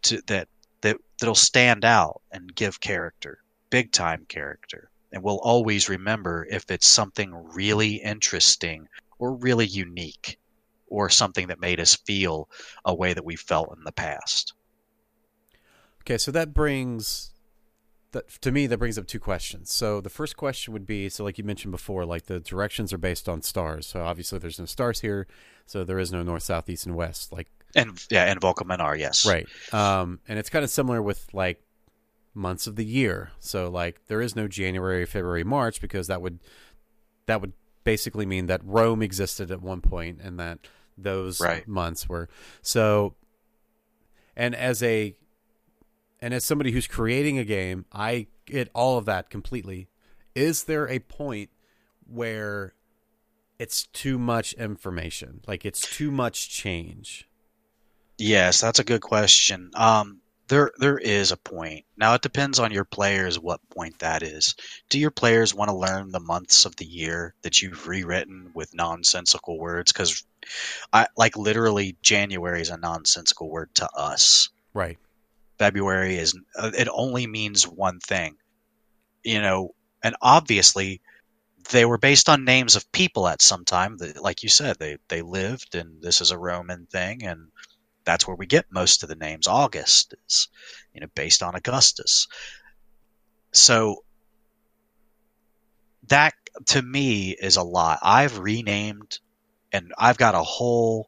to 0.02 0.22
that 0.28 0.50
that 0.82 0.98
that'll 1.22 1.36
stand 1.36 1.86
out 1.86 2.22
and 2.34 2.54
give 2.54 2.82
character, 2.82 3.40
big 3.70 3.94
time 3.94 4.26
character. 4.28 4.90
And 5.16 5.24
we'll 5.24 5.40
always 5.40 5.88
remember 5.88 6.46
if 6.52 6.70
it's 6.70 6.86
something 6.86 7.32
really 7.54 7.96
interesting 7.96 8.90
or 9.18 9.34
really 9.34 9.66
unique 9.66 10.38
or 10.88 11.10
something 11.10 11.48
that 11.48 11.60
made 11.62 11.80
us 11.80 11.96
feel 11.96 12.50
a 12.84 12.94
way 12.94 13.14
that 13.14 13.24
we 13.24 13.38
felt 13.38 13.74
in 13.78 13.86
the 13.86 13.94
past. 13.94 14.54
Okay, 16.02 16.18
so 16.18 16.32
that 16.32 16.54
brings 16.54 17.32
that 18.12 18.28
to 18.42 18.52
me 18.52 18.68
that 18.68 18.78
brings 18.78 18.98
up 18.98 19.08
two 19.08 19.20
questions. 19.22 19.74
So 19.74 20.02
the 20.02 20.10
first 20.10 20.36
question 20.36 20.74
would 20.74 20.86
be 20.86 21.08
so 21.08 21.24
like 21.24 21.38
you 21.38 21.46
mentioned 21.46 21.72
before, 21.72 22.06
like 22.06 22.26
the 22.26 22.42
directions 22.42 22.92
are 22.92 22.98
based 22.98 23.30
on 23.30 23.42
stars. 23.42 23.88
So 23.88 24.02
obviously 24.02 24.38
there's 24.40 24.60
no 24.60 24.66
stars 24.66 25.00
here, 25.00 25.28
so 25.66 25.86
there 25.86 25.98
is 25.98 26.12
no 26.12 26.24
north, 26.24 26.44
south, 26.44 26.70
east, 26.70 26.86
and 26.86 26.96
west. 26.96 27.32
Like 27.32 27.48
and 27.74 28.06
yeah, 28.12 28.26
and 28.26 28.42
Volkaminar, 28.42 29.00
yes, 29.00 29.26
right. 29.26 29.48
Um, 29.74 30.20
and 30.28 30.38
it's 30.38 30.50
kind 30.50 30.66
of 30.66 30.70
similar 30.70 31.02
with 31.02 31.26
like 31.34 31.62
months 32.36 32.68
of 32.68 32.76
the 32.76 32.86
year. 32.86 33.32
So 33.40 33.70
like 33.70 34.06
there 34.08 34.22
is 34.22 34.36
no 34.36 34.48
January, 34.48 35.06
February, 35.06 35.44
March 35.44 35.82
because 35.82 36.08
that 36.08 36.22
would 36.22 36.40
that 37.26 37.42
would 37.42 37.54
basically 37.84 38.26
mean 38.26 38.48
that 38.48 38.62
Rome 38.64 39.02
existed 39.02 39.52
at 39.52 39.62
one 39.62 39.82
point 39.82 40.20
and 40.22 40.40
that 40.40 40.60
those 40.98 41.40
right. 41.40 41.68
months 41.68 42.08
were 42.08 42.30
so. 42.62 43.16
And 44.38 44.54
as 44.54 44.84
a 44.84 45.16
and 46.20 46.34
as 46.34 46.44
somebody 46.44 46.72
who's 46.72 46.88
creating 46.88 47.38
a 47.38 47.46
game, 47.46 47.86
I 47.92 48.28
get 48.46 48.70
all 48.74 48.98
of 48.98 49.06
that 49.06 49.30
completely. 49.30 49.88
Is 50.34 50.66
there 50.66 50.90
a 50.90 51.00
point 51.00 51.50
where 52.06 52.74
it's 53.60 53.86
too 53.88 54.18
much 54.18 54.54
information? 54.54 55.42
Like 55.48 55.66
it's 55.66 55.82
too 55.82 56.12
much 56.12 56.50
change? 56.50 57.30
Yes, 58.18 58.62
that's 58.62 58.80
a 58.80 58.84
good 58.84 59.02
question. 59.02 59.72
Um, 59.76 60.20
There, 60.48 60.72
there 60.78 61.00
is 61.00 61.32
a 61.32 61.38
point. 61.38 61.86
Now 61.98 62.14
it 62.14 62.22
depends 62.22 62.60
on 62.60 62.72
your 62.72 62.86
players 62.86 63.40
what 63.40 63.68
point 63.70 64.00
that 64.00 64.22
is. 64.22 64.56
Do 64.90 65.00
your 65.00 65.12
players 65.12 65.56
want 65.56 65.70
to 65.70 65.76
learn 65.76 66.12
the 66.12 66.20
months 66.20 66.66
of 66.66 66.76
the 66.76 66.86
year 66.86 67.34
that 67.42 67.62
you've 67.62 67.88
rewritten 67.88 68.52
with 68.54 68.76
nonsensical 68.76 69.58
words? 69.58 69.92
Because, 69.92 70.24
I 70.94 71.08
like 71.18 71.36
literally 71.36 71.98
January 72.02 72.62
is 72.62 72.70
a 72.70 72.78
nonsensical 72.78 73.50
word 73.50 73.74
to 73.76 73.90
us. 73.96 74.50
Right. 74.74 75.00
February 75.58 76.18
is 76.18 76.38
uh, 76.56 76.72
it 76.78 76.90
only 76.92 77.26
means 77.26 77.68
one 77.68 78.00
thing, 78.00 78.36
you 79.24 79.42
know, 79.42 79.74
and 80.04 80.16
obviously 80.22 81.02
they 81.72 81.86
were 81.86 81.98
based 81.98 82.30
on 82.30 82.46
names 82.46 82.76
of 82.76 82.92
people 82.92 83.28
at 83.28 83.42
some 83.42 83.66
time. 83.66 83.98
That, 83.98 84.22
like 84.22 84.44
you 84.44 84.50
said, 84.50 84.78
they 84.78 84.98
they 85.08 85.22
lived, 85.22 85.74
and 85.74 86.02
this 86.02 86.22
is 86.22 86.32
a 86.32 86.38
Roman 86.38 86.86
thing, 86.86 87.24
and 87.24 87.48
that's 88.06 88.28
where 88.28 88.36
we 88.36 88.46
get 88.46 88.66
most 88.72 89.04
of 89.04 89.10
the 89.10 89.16
names. 89.16 89.48
August 89.48 90.14
is, 90.28 90.48
you 90.94 91.02
know, 91.02 91.08
based 91.16 91.44
on 91.44 91.56
Augustus. 91.56 92.28
So 93.52 94.04
that 96.08 96.34
to 96.68 96.82
me 96.82 97.32
is 97.32 97.58
a 97.58 97.64
lot. 97.64 98.00
I've 98.02 98.40
renamed, 98.40 99.20
and 99.72 99.92
I've 99.98 100.18
got 100.18 100.36
a 100.36 100.44
whole 100.44 101.08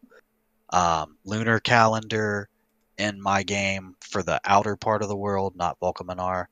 um, 0.69 1.17
lunar 1.23 1.59
calendar 1.59 2.49
in 2.97 3.21
my 3.21 3.43
game 3.43 3.95
for 4.01 4.23
the 4.23 4.41
outer 4.43 4.75
part 4.75 5.01
of 5.03 5.09
the 5.09 5.15
world, 5.15 5.55
not 5.55 5.79
Volcaminar, 5.79 6.45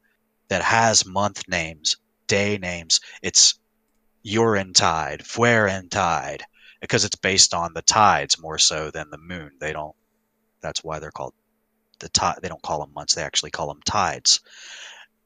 that 0.48 0.62
has 0.62 1.06
month 1.06 1.48
names, 1.48 1.98
day 2.28 2.58
names. 2.58 3.00
It's 3.22 3.60
Urintide, 4.26 5.24
Fuerentide, 5.24 6.42
because 6.82 7.04
it's 7.04 7.16
based 7.16 7.54
on 7.54 7.74
the 7.74 7.82
tides 7.82 8.40
more 8.40 8.60
so 8.60 8.92
than 8.92 9.10
the 9.10 9.18
moon. 9.18 9.52
They 9.60 9.74
don't 9.74 9.96
that's 10.66 10.84
why 10.84 11.00
they're 11.00 11.12
called 11.12 11.34
the 12.00 12.10
tide. 12.10 12.40
They 12.42 12.50
don't 12.50 12.62
call 12.62 12.80
them 12.80 12.94
months; 12.94 13.16
they 13.16 13.24
actually 13.24 13.52
call 13.52 13.68
them 13.68 13.82
tides. 13.86 14.42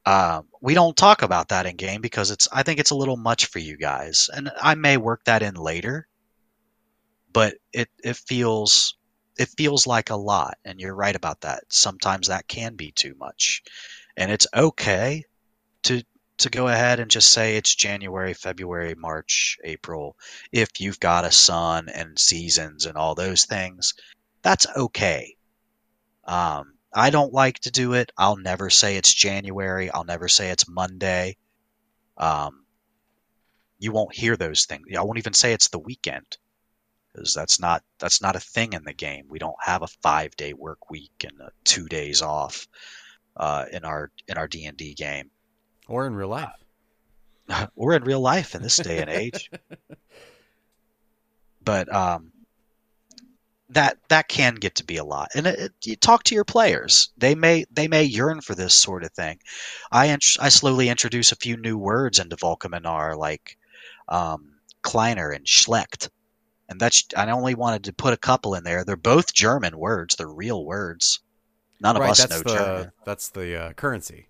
Um, 0.05 0.47
we 0.61 0.73
don't 0.73 0.97
talk 0.97 1.21
about 1.21 1.49
that 1.49 1.65
in 1.65 1.75
game 1.75 2.01
because 2.01 2.31
it's. 2.31 2.47
I 2.51 2.63
think 2.63 2.79
it's 2.79 2.91
a 2.91 2.95
little 2.95 3.17
much 3.17 3.47
for 3.47 3.59
you 3.59 3.77
guys, 3.77 4.29
and 4.33 4.51
I 4.61 4.75
may 4.75 4.97
work 4.97 5.23
that 5.25 5.43
in 5.43 5.55
later. 5.55 6.07
But 7.31 7.55
it 7.73 7.89
it 8.03 8.15
feels 8.15 8.97
it 9.37 9.49
feels 9.57 9.87
like 9.87 10.09
a 10.09 10.15
lot, 10.15 10.57
and 10.65 10.79
you're 10.79 10.95
right 10.95 11.15
about 11.15 11.41
that. 11.41 11.63
Sometimes 11.69 12.27
that 12.27 12.47
can 12.47 12.75
be 12.75 12.91
too 12.91 13.15
much, 13.17 13.63
and 14.17 14.31
it's 14.31 14.47
okay 14.53 15.23
to 15.83 16.03
to 16.39 16.49
go 16.49 16.67
ahead 16.67 16.99
and 16.99 17.11
just 17.11 17.31
say 17.31 17.55
it's 17.55 17.75
January, 17.75 18.33
February, 18.33 18.95
March, 18.95 19.57
April. 19.63 20.17
If 20.51 20.79
you've 20.79 20.99
got 20.99 21.25
a 21.25 21.31
sun 21.31 21.89
and 21.89 22.17
seasons 22.17 22.85
and 22.85 22.97
all 22.97 23.13
those 23.13 23.45
things, 23.45 23.93
that's 24.41 24.67
okay. 24.75 25.35
Um, 26.25 26.73
I 26.93 27.09
don't 27.09 27.33
like 27.33 27.59
to 27.59 27.71
do 27.71 27.93
it. 27.93 28.11
I'll 28.17 28.37
never 28.37 28.69
say 28.69 28.97
it's 28.97 29.13
January. 29.13 29.91
I'll 29.91 30.03
never 30.03 30.27
say 30.27 30.49
it's 30.49 30.67
Monday. 30.67 31.37
Um, 32.17 32.65
you 33.77 33.91
won't 33.91 34.15
hear 34.15 34.35
those 34.35 34.65
things. 34.65 34.87
I 34.97 35.01
won't 35.03 35.17
even 35.19 35.33
say 35.33 35.53
it's 35.53 35.69
the 35.69 35.79
weekend 35.79 36.37
because 37.13 37.33
that's 37.33 37.59
not 37.59 37.83
that's 37.97 38.21
not 38.21 38.35
a 38.35 38.39
thing 38.39 38.73
in 38.73 38.83
the 38.83 38.93
game. 38.93 39.25
We 39.29 39.39
don't 39.39 39.55
have 39.63 39.81
a 39.81 39.87
five 39.87 40.35
day 40.35 40.53
work 40.53 40.89
week 40.89 41.23
and 41.23 41.39
two 41.63 41.87
days 41.87 42.21
off 42.21 42.67
uh, 43.37 43.65
in 43.71 43.85
our 43.85 44.11
in 44.27 44.37
our 44.37 44.47
D 44.47 44.65
and 44.65 44.77
D 44.77 44.93
game, 44.93 45.31
or 45.87 46.05
in 46.07 46.13
real 46.13 46.29
life, 46.29 46.49
uh, 47.49 47.67
or 47.75 47.93
in 47.93 48.03
real 48.03 48.21
life 48.21 48.55
in 48.55 48.61
this 48.61 48.77
day 48.77 48.99
and 48.99 49.09
age. 49.09 49.49
but 51.63 51.93
um, 51.93 52.31
that 53.69 53.97
that 54.09 54.27
can 54.27 54.55
get 54.55 54.75
to 54.75 54.83
be 54.83 54.97
a 54.97 55.03
lot. 55.03 55.29
And 55.35 55.45
it, 55.45 55.59
it, 55.59 55.71
you 55.83 55.95
talk 55.95 56.23
to 56.23 56.35
your 56.35 56.43
players. 56.45 57.11
They 57.17 57.35
may 57.35 57.65
they 57.71 57.87
may 57.87 58.03
yearn 58.03 58.41
for 58.41 58.55
this 58.55 58.73
sort 58.73 59.03
of 59.03 59.11
thing. 59.11 59.39
I 59.91 60.07
int- 60.07 60.37
i 60.39 60.49
slowly 60.49 60.89
introduce 60.89 61.31
a 61.31 61.37
few 61.37 61.55
new 61.57 61.77
words 61.77 62.19
into 62.19 62.35
Volcaminar 62.35 63.15
like 63.15 63.57
um, 64.07 64.55
kleiner 64.81 65.29
and 65.29 65.47
schlecht. 65.47 66.09
And 66.67 66.79
that's 66.79 67.03
i 67.15 67.29
only 67.29 67.55
wanted 67.55 67.83
to 67.85 67.93
put 67.93 68.13
a 68.13 68.17
couple 68.17 68.55
in 68.55 68.63
there. 68.63 68.83
They're 68.83 68.95
both 68.95 69.33
german 69.33 69.77
words. 69.77 70.15
They're 70.15 70.27
real 70.27 70.65
words. 70.65 71.19
None 71.81 71.95
of 71.95 72.01
right, 72.01 72.11
us 72.11 72.29
know 72.29 72.39
the, 72.39 72.49
german. 72.49 72.91
that's 73.05 73.29
the 73.29 73.55
uh, 73.55 73.73
currency. 73.73 74.27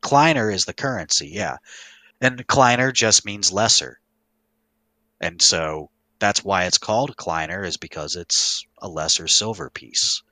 Kleiner 0.00 0.50
is 0.50 0.64
the 0.64 0.72
currency 0.72 1.28
yeah. 1.28 1.56
And 2.20 2.46
kleiner 2.46 2.92
just 2.92 3.24
means 3.24 3.52
lesser. 3.52 3.98
And 5.20 5.42
so 5.42 5.90
that's 6.22 6.44
why 6.44 6.66
it's 6.66 6.78
called 6.78 7.16
Kleiner 7.16 7.64
is 7.64 7.76
because 7.76 8.14
it's 8.14 8.64
a 8.78 8.88
lesser 8.88 9.26
silver 9.26 9.68
piece. 9.68 10.22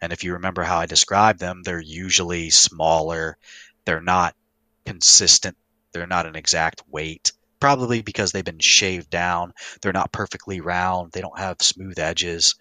And 0.00 0.12
if 0.12 0.22
you 0.22 0.34
remember 0.34 0.62
how 0.62 0.78
I 0.78 0.86
described 0.86 1.40
them, 1.40 1.64
they're 1.64 1.80
usually 1.80 2.50
smaller. 2.50 3.36
They're 3.84 4.00
not 4.00 4.36
consistent. 4.86 5.56
They're 5.90 6.06
not 6.06 6.26
an 6.26 6.36
exact 6.36 6.84
weight. 6.88 7.32
Probably 7.58 8.00
because 8.00 8.30
they've 8.30 8.44
been 8.44 8.60
shaved 8.60 9.10
down. 9.10 9.54
They're 9.82 9.92
not 9.92 10.12
perfectly 10.12 10.60
round. 10.60 11.10
They 11.10 11.20
don't 11.20 11.38
have 11.38 11.56
smooth 11.60 11.98
edges. 11.98 12.54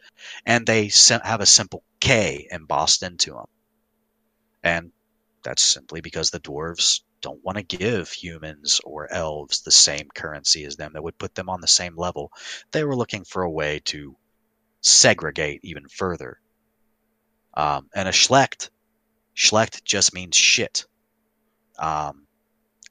And 0.47 0.65
they 0.65 0.89
have 1.23 1.41
a 1.41 1.45
simple 1.45 1.83
K 1.99 2.47
embossed 2.49 3.03
into 3.03 3.33
them. 3.33 3.45
And 4.63 4.91
that's 5.43 5.63
simply 5.63 6.01
because 6.01 6.31
the 6.31 6.39
dwarves 6.39 7.01
don't 7.23 7.43
want 7.43 7.57
to 7.57 7.77
give 7.77 8.11
humans 8.11 8.79
or 8.83 9.11
elves 9.11 9.61
the 9.61 9.71
same 9.71 10.07
currency 10.13 10.65
as 10.65 10.75
them 10.75 10.91
that 10.93 11.01
would 11.01 11.17
put 11.17 11.33
them 11.33 11.49
on 11.49 11.61
the 11.61 11.67
same 11.67 11.97
level. 11.97 12.31
They 12.71 12.83
were 12.83 12.95
looking 12.95 13.23
for 13.23 13.41
a 13.41 13.49
way 13.49 13.79
to 13.85 14.15
segregate 14.81 15.61
even 15.63 15.87
further. 15.87 16.39
Um, 17.55 17.89
and 17.95 18.07
a 18.07 18.11
schlecht, 18.11 18.69
schlecht 19.33 19.83
just 19.85 20.13
means 20.13 20.35
shit. 20.35 20.85
Um, 21.79 22.27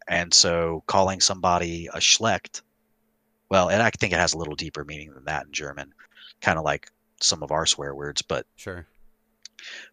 and 0.09 0.33
so 0.33 0.83
calling 0.87 1.21
somebody 1.21 1.89
a 1.93 2.01
schlecht, 2.01 2.63
well, 3.51 3.69
and 3.69 3.83
I 3.83 3.91
think 3.91 4.13
it 4.13 4.19
has 4.19 4.33
a 4.33 4.39
little 4.39 4.57
deeper 4.57 4.85
meaning 4.85 5.13
than 5.13 5.27
that 5.27 5.47
in 5.47 5.53
German, 5.53 5.93
kind 6.41 6.59
of 6.59 6.65
like 6.65 6.91
some 7.21 7.43
of 7.43 7.53
our 7.53 7.67
swear 7.67 7.95
words, 7.95 8.23
but 8.23 8.47
sure. 8.57 8.87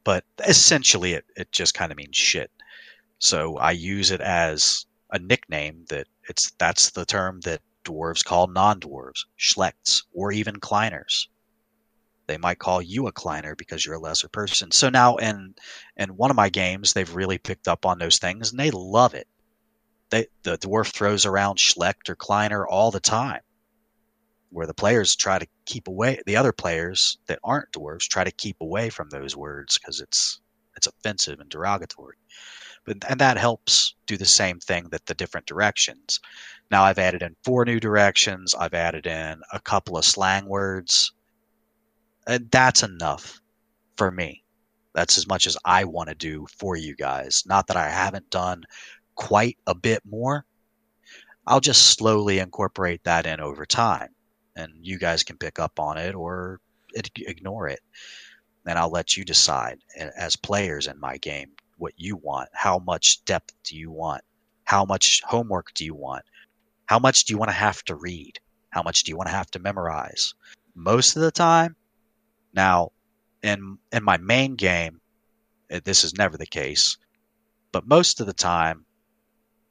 But 0.03 0.24
essentially, 0.48 1.13
it, 1.13 1.25
it 1.36 1.51
just 1.51 1.74
kind 1.74 1.91
of 1.91 1.98
means 1.98 2.15
shit. 2.15 2.50
So 3.20 3.58
I 3.58 3.72
use 3.72 4.12
it 4.12 4.22
as 4.22 4.86
a 5.12 5.20
nickname 5.20 5.86
that 5.90 6.08
it's 6.30 6.52
that's 6.58 6.92
the 6.92 7.06
term 7.06 7.42
that 7.42 7.62
dwarves 7.84 8.24
call 8.24 8.48
non-dwarves, 8.48 9.26
schlechts, 9.38 10.04
or 10.14 10.32
even 10.32 10.62
kleiners. 10.62 11.28
They 12.28 12.38
might 12.38 12.60
call 12.60 12.82
you 12.82 13.08
a 13.08 13.12
kleiner 13.12 13.56
because 13.56 13.86
you're 13.86 13.96
a 13.96 14.00
lesser 14.00 14.30
person. 14.30 14.72
So 14.72 14.90
now 14.90 15.18
in 15.18 15.56
in 15.98 16.16
one 16.16 16.30
of 16.30 16.38
my 16.38 16.48
games, 16.48 16.94
they've 16.94 17.14
really 17.14 17.38
picked 17.38 17.68
up 17.68 17.86
on 17.86 17.98
those 18.00 18.20
things 18.20 18.52
and 18.52 18.60
they 18.60 18.72
love 18.72 19.14
it. 19.14 19.28
They 20.12 20.28
the 20.44 20.58
dwarf 20.58 20.94
throws 20.94 21.26
around 21.26 21.60
schlecht 21.60 22.10
or 22.10 22.16
kleiner 22.16 22.66
all 22.66 22.90
the 22.90 23.02
time. 23.02 23.42
Where 24.50 24.68
the 24.68 24.74
players 24.74 25.18
try 25.18 25.40
to 25.40 25.48
keep 25.66 25.90
away 25.90 26.22
the 26.26 26.38
other 26.38 26.54
players 26.54 27.18
that 27.28 27.40
aren't 27.44 27.74
dwarves 27.74 28.08
try 28.08 28.24
to 28.24 28.32
keep 28.32 28.62
away 28.62 28.90
from 28.90 29.10
those 29.10 29.36
words 29.36 29.78
because 29.78 30.00
it's 30.00 30.40
it's 30.78 30.88
offensive 30.88 31.42
and 31.42 31.50
derogatory 31.50 32.16
and 32.88 33.20
that 33.20 33.38
helps 33.38 33.96
do 34.06 34.18
the 34.18 34.26
same 34.26 34.60
thing 34.60 34.88
that 34.90 35.06
the 35.06 35.14
different 35.14 35.46
directions. 35.46 36.20
Now 36.72 36.84
I've 36.84 37.00
added 37.00 37.22
in 37.22 37.36
four 37.44 37.66
new 37.66 37.80
directions. 37.80 38.54
I've 38.54 38.74
added 38.74 39.08
in 39.08 39.42
a 39.54 39.60
couple 39.60 39.98
of 39.98 40.06
slang 40.06 40.48
words. 40.48 41.14
And 42.28 42.50
that's 42.52 42.84
enough 42.84 43.42
for 43.98 44.12
me. 44.12 44.44
That's 44.94 45.18
as 45.18 45.28
much 45.28 45.48
as 45.48 45.58
I 45.66 45.84
want 45.84 46.10
to 46.10 46.16
do 46.16 46.46
for 46.58 46.76
you 46.76 46.96
guys. 46.96 47.44
Not 47.46 47.68
that 47.68 47.78
I 47.78 47.90
haven't 47.90 48.30
done 48.30 48.64
quite 49.16 49.58
a 49.68 49.76
bit 49.76 50.02
more. 50.06 50.46
I'll 51.48 51.60
just 51.60 51.98
slowly 51.98 52.40
incorporate 52.40 53.04
that 53.04 53.26
in 53.26 53.40
over 53.40 53.66
time. 53.66 54.10
And 54.56 54.74
you 54.82 55.00
guys 55.00 55.24
can 55.24 55.38
pick 55.38 55.58
up 55.60 55.80
on 55.80 55.98
it 55.98 56.16
or 56.16 56.60
ignore 56.94 57.68
it. 57.68 57.80
And 58.68 58.78
I'll 58.78 58.92
let 58.92 59.18
you 59.18 59.24
decide 59.24 59.80
as 60.18 60.36
players 60.36 60.88
in 60.88 61.00
my 61.00 61.18
game 61.18 61.52
what 61.80 61.94
you 61.98 62.16
want. 62.18 62.50
How 62.54 62.80
much 62.80 63.24
depth 63.26 63.54
do 63.64 63.76
you 63.76 63.90
want? 63.92 64.22
How 64.66 64.86
much 64.86 65.22
homework 65.26 65.74
do 65.74 65.84
you 65.84 65.96
want? 65.96 66.24
How 66.86 67.00
much 67.00 67.24
do 67.24 67.34
you 67.34 67.38
want 67.38 67.50
to 67.50 67.56
have 67.56 67.84
to 67.86 67.96
read? 67.96 68.40
How 68.70 68.84
much 68.84 69.04
do 69.04 69.12
you 69.12 69.18
want 69.18 69.30
to 69.30 69.36
have 69.36 69.50
to 69.52 69.60
memorize? 69.60 70.36
Most 70.76 71.16
of 71.16 71.22
the 71.24 71.32
time, 71.32 71.76
now 72.54 72.92
in 73.42 73.78
in 73.92 74.04
my 74.04 74.18
main 74.18 74.56
game, 74.56 75.02
eh, 75.70 75.80
this 75.84 76.04
is 76.04 76.14
never 76.14 76.38
the 76.38 76.46
case, 76.46 76.98
but 77.72 77.88
most 77.88 78.20
of 78.20 78.28
the 78.28 78.34
time, 78.34 78.86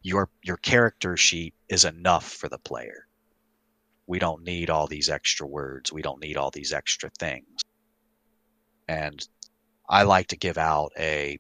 your 0.03 0.31
your 0.43 0.57
character 0.57 1.17
sheet 1.17 1.55
is 1.69 1.85
enough 1.85 2.29
for 2.33 2.49
the 2.49 2.59
player. 2.59 3.07
We 4.07 4.19
don't 4.19 4.43
need 4.43 4.71
all 4.71 4.87
these 4.87 5.11
extra 5.11 5.47
words. 5.47 5.93
We 5.93 6.03
don't 6.03 6.21
need 6.21 6.37
all 6.37 6.51
these 6.51 6.73
extra 6.73 7.11
things. 7.19 7.61
And 8.89 9.27
I 9.89 10.05
like 10.05 10.29
to 10.29 10.37
give 10.37 10.57
out 10.57 10.93
a 10.99 11.39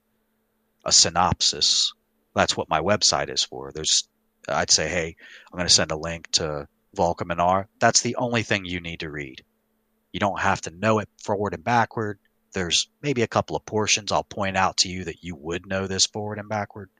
a 0.88 0.92
synopsis. 0.92 1.92
That's 2.34 2.56
what 2.56 2.68
my 2.68 2.80
website 2.80 3.30
is 3.30 3.44
for. 3.44 3.72
There's, 3.72 4.08
I'd 4.48 4.70
say, 4.70 4.88
hey, 4.88 5.16
I'm 5.52 5.56
going 5.56 5.68
to 5.68 5.74
send 5.74 5.92
a 5.92 5.96
link 5.96 6.30
to 6.32 6.66
Volcaminar. 6.96 7.66
That's 7.80 8.00
the 8.00 8.16
only 8.16 8.42
thing 8.42 8.64
you 8.64 8.80
need 8.80 9.00
to 9.00 9.10
read. 9.10 9.44
You 10.12 10.20
don't 10.20 10.40
have 10.40 10.60
to 10.62 10.70
know 10.70 10.98
it 10.98 11.08
forward 11.22 11.54
and 11.54 11.64
backward. 11.64 12.18
there's 12.54 12.88
maybe 13.02 13.22
a 13.22 13.28
couple 13.28 13.56
of 13.56 13.66
portions 13.66 14.10
I'll 14.10 14.24
point 14.24 14.56
out 14.56 14.78
to 14.78 14.88
you 14.88 15.04
that 15.04 15.22
you 15.22 15.36
would 15.36 15.66
know 15.66 15.86
this 15.86 16.06
forward 16.06 16.38
and 16.38 16.48
backward. 16.48 16.90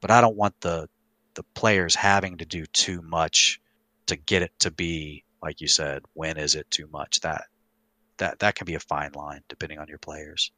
But 0.00 0.10
I 0.10 0.20
don't 0.20 0.36
want 0.36 0.60
the 0.60 0.88
the 1.34 1.42
players 1.54 1.94
having 1.94 2.38
to 2.38 2.44
do 2.44 2.66
too 2.66 3.00
much 3.02 3.60
to 4.06 4.16
get 4.16 4.42
it 4.42 4.52
to 4.60 4.70
be 4.70 5.24
like 5.42 5.60
you 5.60 5.68
said, 5.68 6.02
when 6.14 6.36
is 6.38 6.54
it 6.54 6.70
too 6.70 6.86
much? 6.92 7.20
That 7.20 7.44
that 8.18 8.38
that 8.38 8.54
can 8.54 8.64
be 8.66 8.74
a 8.74 8.80
fine 8.80 9.12
line 9.12 9.42
depending 9.48 9.78
on 9.78 9.88
your 9.88 9.98
players. 9.98 10.52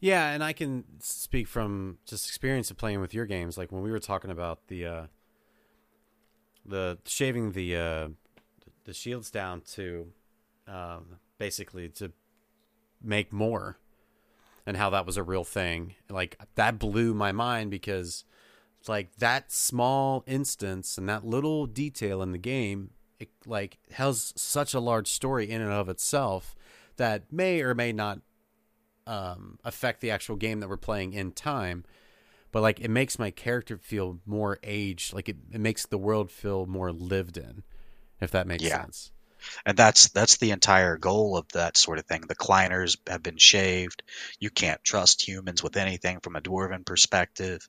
Yeah, 0.00 0.30
and 0.30 0.44
I 0.44 0.52
can 0.52 0.84
speak 1.00 1.48
from 1.48 1.98
just 2.04 2.28
experience 2.28 2.70
of 2.70 2.76
playing 2.76 3.00
with 3.00 3.14
your 3.14 3.26
games. 3.26 3.56
Like 3.56 3.72
when 3.72 3.82
we 3.82 3.90
were 3.90 3.98
talking 3.98 4.30
about 4.30 4.68
the 4.68 4.86
uh, 4.86 5.06
the 6.64 6.98
shaving 7.04 7.52
the 7.52 7.76
uh, 7.76 8.08
the 8.84 8.92
shields 8.92 9.30
down 9.30 9.62
to 9.72 10.08
um, 10.68 11.18
basically 11.38 11.88
to 11.90 12.12
make 13.02 13.32
more, 13.32 13.78
and 14.66 14.76
how 14.76 14.90
that 14.90 15.06
was 15.06 15.16
a 15.16 15.22
real 15.22 15.44
thing. 15.44 15.94
Like 16.10 16.38
that 16.56 16.78
blew 16.78 17.14
my 17.14 17.32
mind 17.32 17.70
because 17.70 18.24
like 18.88 19.16
that 19.16 19.50
small 19.50 20.24
instance 20.26 20.98
and 20.98 21.08
that 21.08 21.24
little 21.24 21.66
detail 21.66 22.22
in 22.22 22.32
the 22.32 22.38
game, 22.38 22.90
it 23.18 23.30
like 23.46 23.78
has 23.92 24.34
such 24.36 24.74
a 24.74 24.80
large 24.80 25.08
story 25.08 25.50
in 25.50 25.62
and 25.62 25.72
of 25.72 25.88
itself 25.88 26.54
that 26.96 27.32
may 27.32 27.62
or 27.62 27.74
may 27.74 27.92
not 27.92 28.20
um, 29.06 29.58
affect 29.64 30.00
the 30.00 30.10
actual 30.10 30.36
game 30.36 30.60
that 30.60 30.68
we're 30.68 30.76
playing 30.76 31.12
in 31.12 31.32
time. 31.32 31.84
But 32.52 32.62
like 32.62 32.80
it 32.80 32.90
makes 32.90 33.18
my 33.18 33.30
character 33.30 33.76
feel 33.76 34.20
more 34.24 34.58
aged. 34.62 35.12
Like 35.12 35.28
it, 35.28 35.36
it 35.52 35.60
makes 35.60 35.86
the 35.86 35.98
world 35.98 36.30
feel 36.30 36.66
more 36.66 36.92
lived 36.92 37.36
in, 37.36 37.62
if 38.20 38.30
that 38.30 38.46
makes 38.46 38.64
yeah. 38.64 38.82
sense. 38.82 39.10
And 39.64 39.76
that's 39.76 40.08
that's 40.08 40.38
the 40.38 40.50
entire 40.50 40.96
goal 40.96 41.36
of 41.36 41.46
that 41.52 41.76
sort 41.76 41.98
of 41.98 42.06
thing. 42.06 42.22
The 42.22 42.34
kleiners 42.34 42.96
have 43.06 43.22
been 43.22 43.36
shaved. 43.36 44.02
You 44.40 44.50
can't 44.50 44.82
trust 44.82 45.26
humans 45.26 45.62
with 45.62 45.76
anything 45.76 46.20
from 46.20 46.36
a 46.36 46.40
dwarven 46.40 46.84
perspective. 46.84 47.68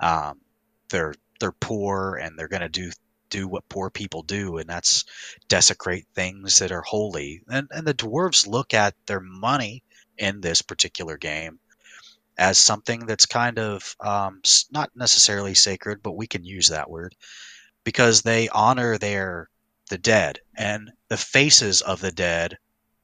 Um, 0.00 0.40
they're 0.88 1.14
they're 1.40 1.52
poor 1.52 2.16
and 2.16 2.38
they're 2.38 2.48
going 2.48 2.62
to 2.62 2.68
do 2.68 2.90
do 3.30 3.48
what 3.48 3.68
poor 3.68 3.90
people 3.90 4.22
do, 4.22 4.58
and 4.58 4.68
that's 4.68 5.04
desecrate 5.48 6.06
things 6.14 6.58
that 6.60 6.72
are 6.72 6.82
holy. 6.82 7.42
And 7.48 7.68
and 7.70 7.86
the 7.86 7.94
dwarves 7.94 8.46
look 8.46 8.74
at 8.74 8.94
their 9.06 9.20
money 9.20 9.82
in 10.18 10.40
this 10.40 10.62
particular 10.62 11.16
game 11.16 11.58
as 12.36 12.58
something 12.58 13.06
that's 13.06 13.26
kind 13.26 13.58
of 13.58 13.94
um, 14.00 14.42
not 14.72 14.90
necessarily 14.94 15.54
sacred, 15.54 16.02
but 16.02 16.16
we 16.16 16.26
can 16.26 16.44
use 16.44 16.68
that 16.68 16.90
word 16.90 17.14
because 17.84 18.22
they 18.22 18.48
honor 18.48 18.98
their 18.98 19.48
the 19.90 19.98
dead, 19.98 20.40
and 20.56 20.90
the 21.08 21.16
faces 21.16 21.82
of 21.82 22.00
the 22.00 22.10
dead 22.10 22.56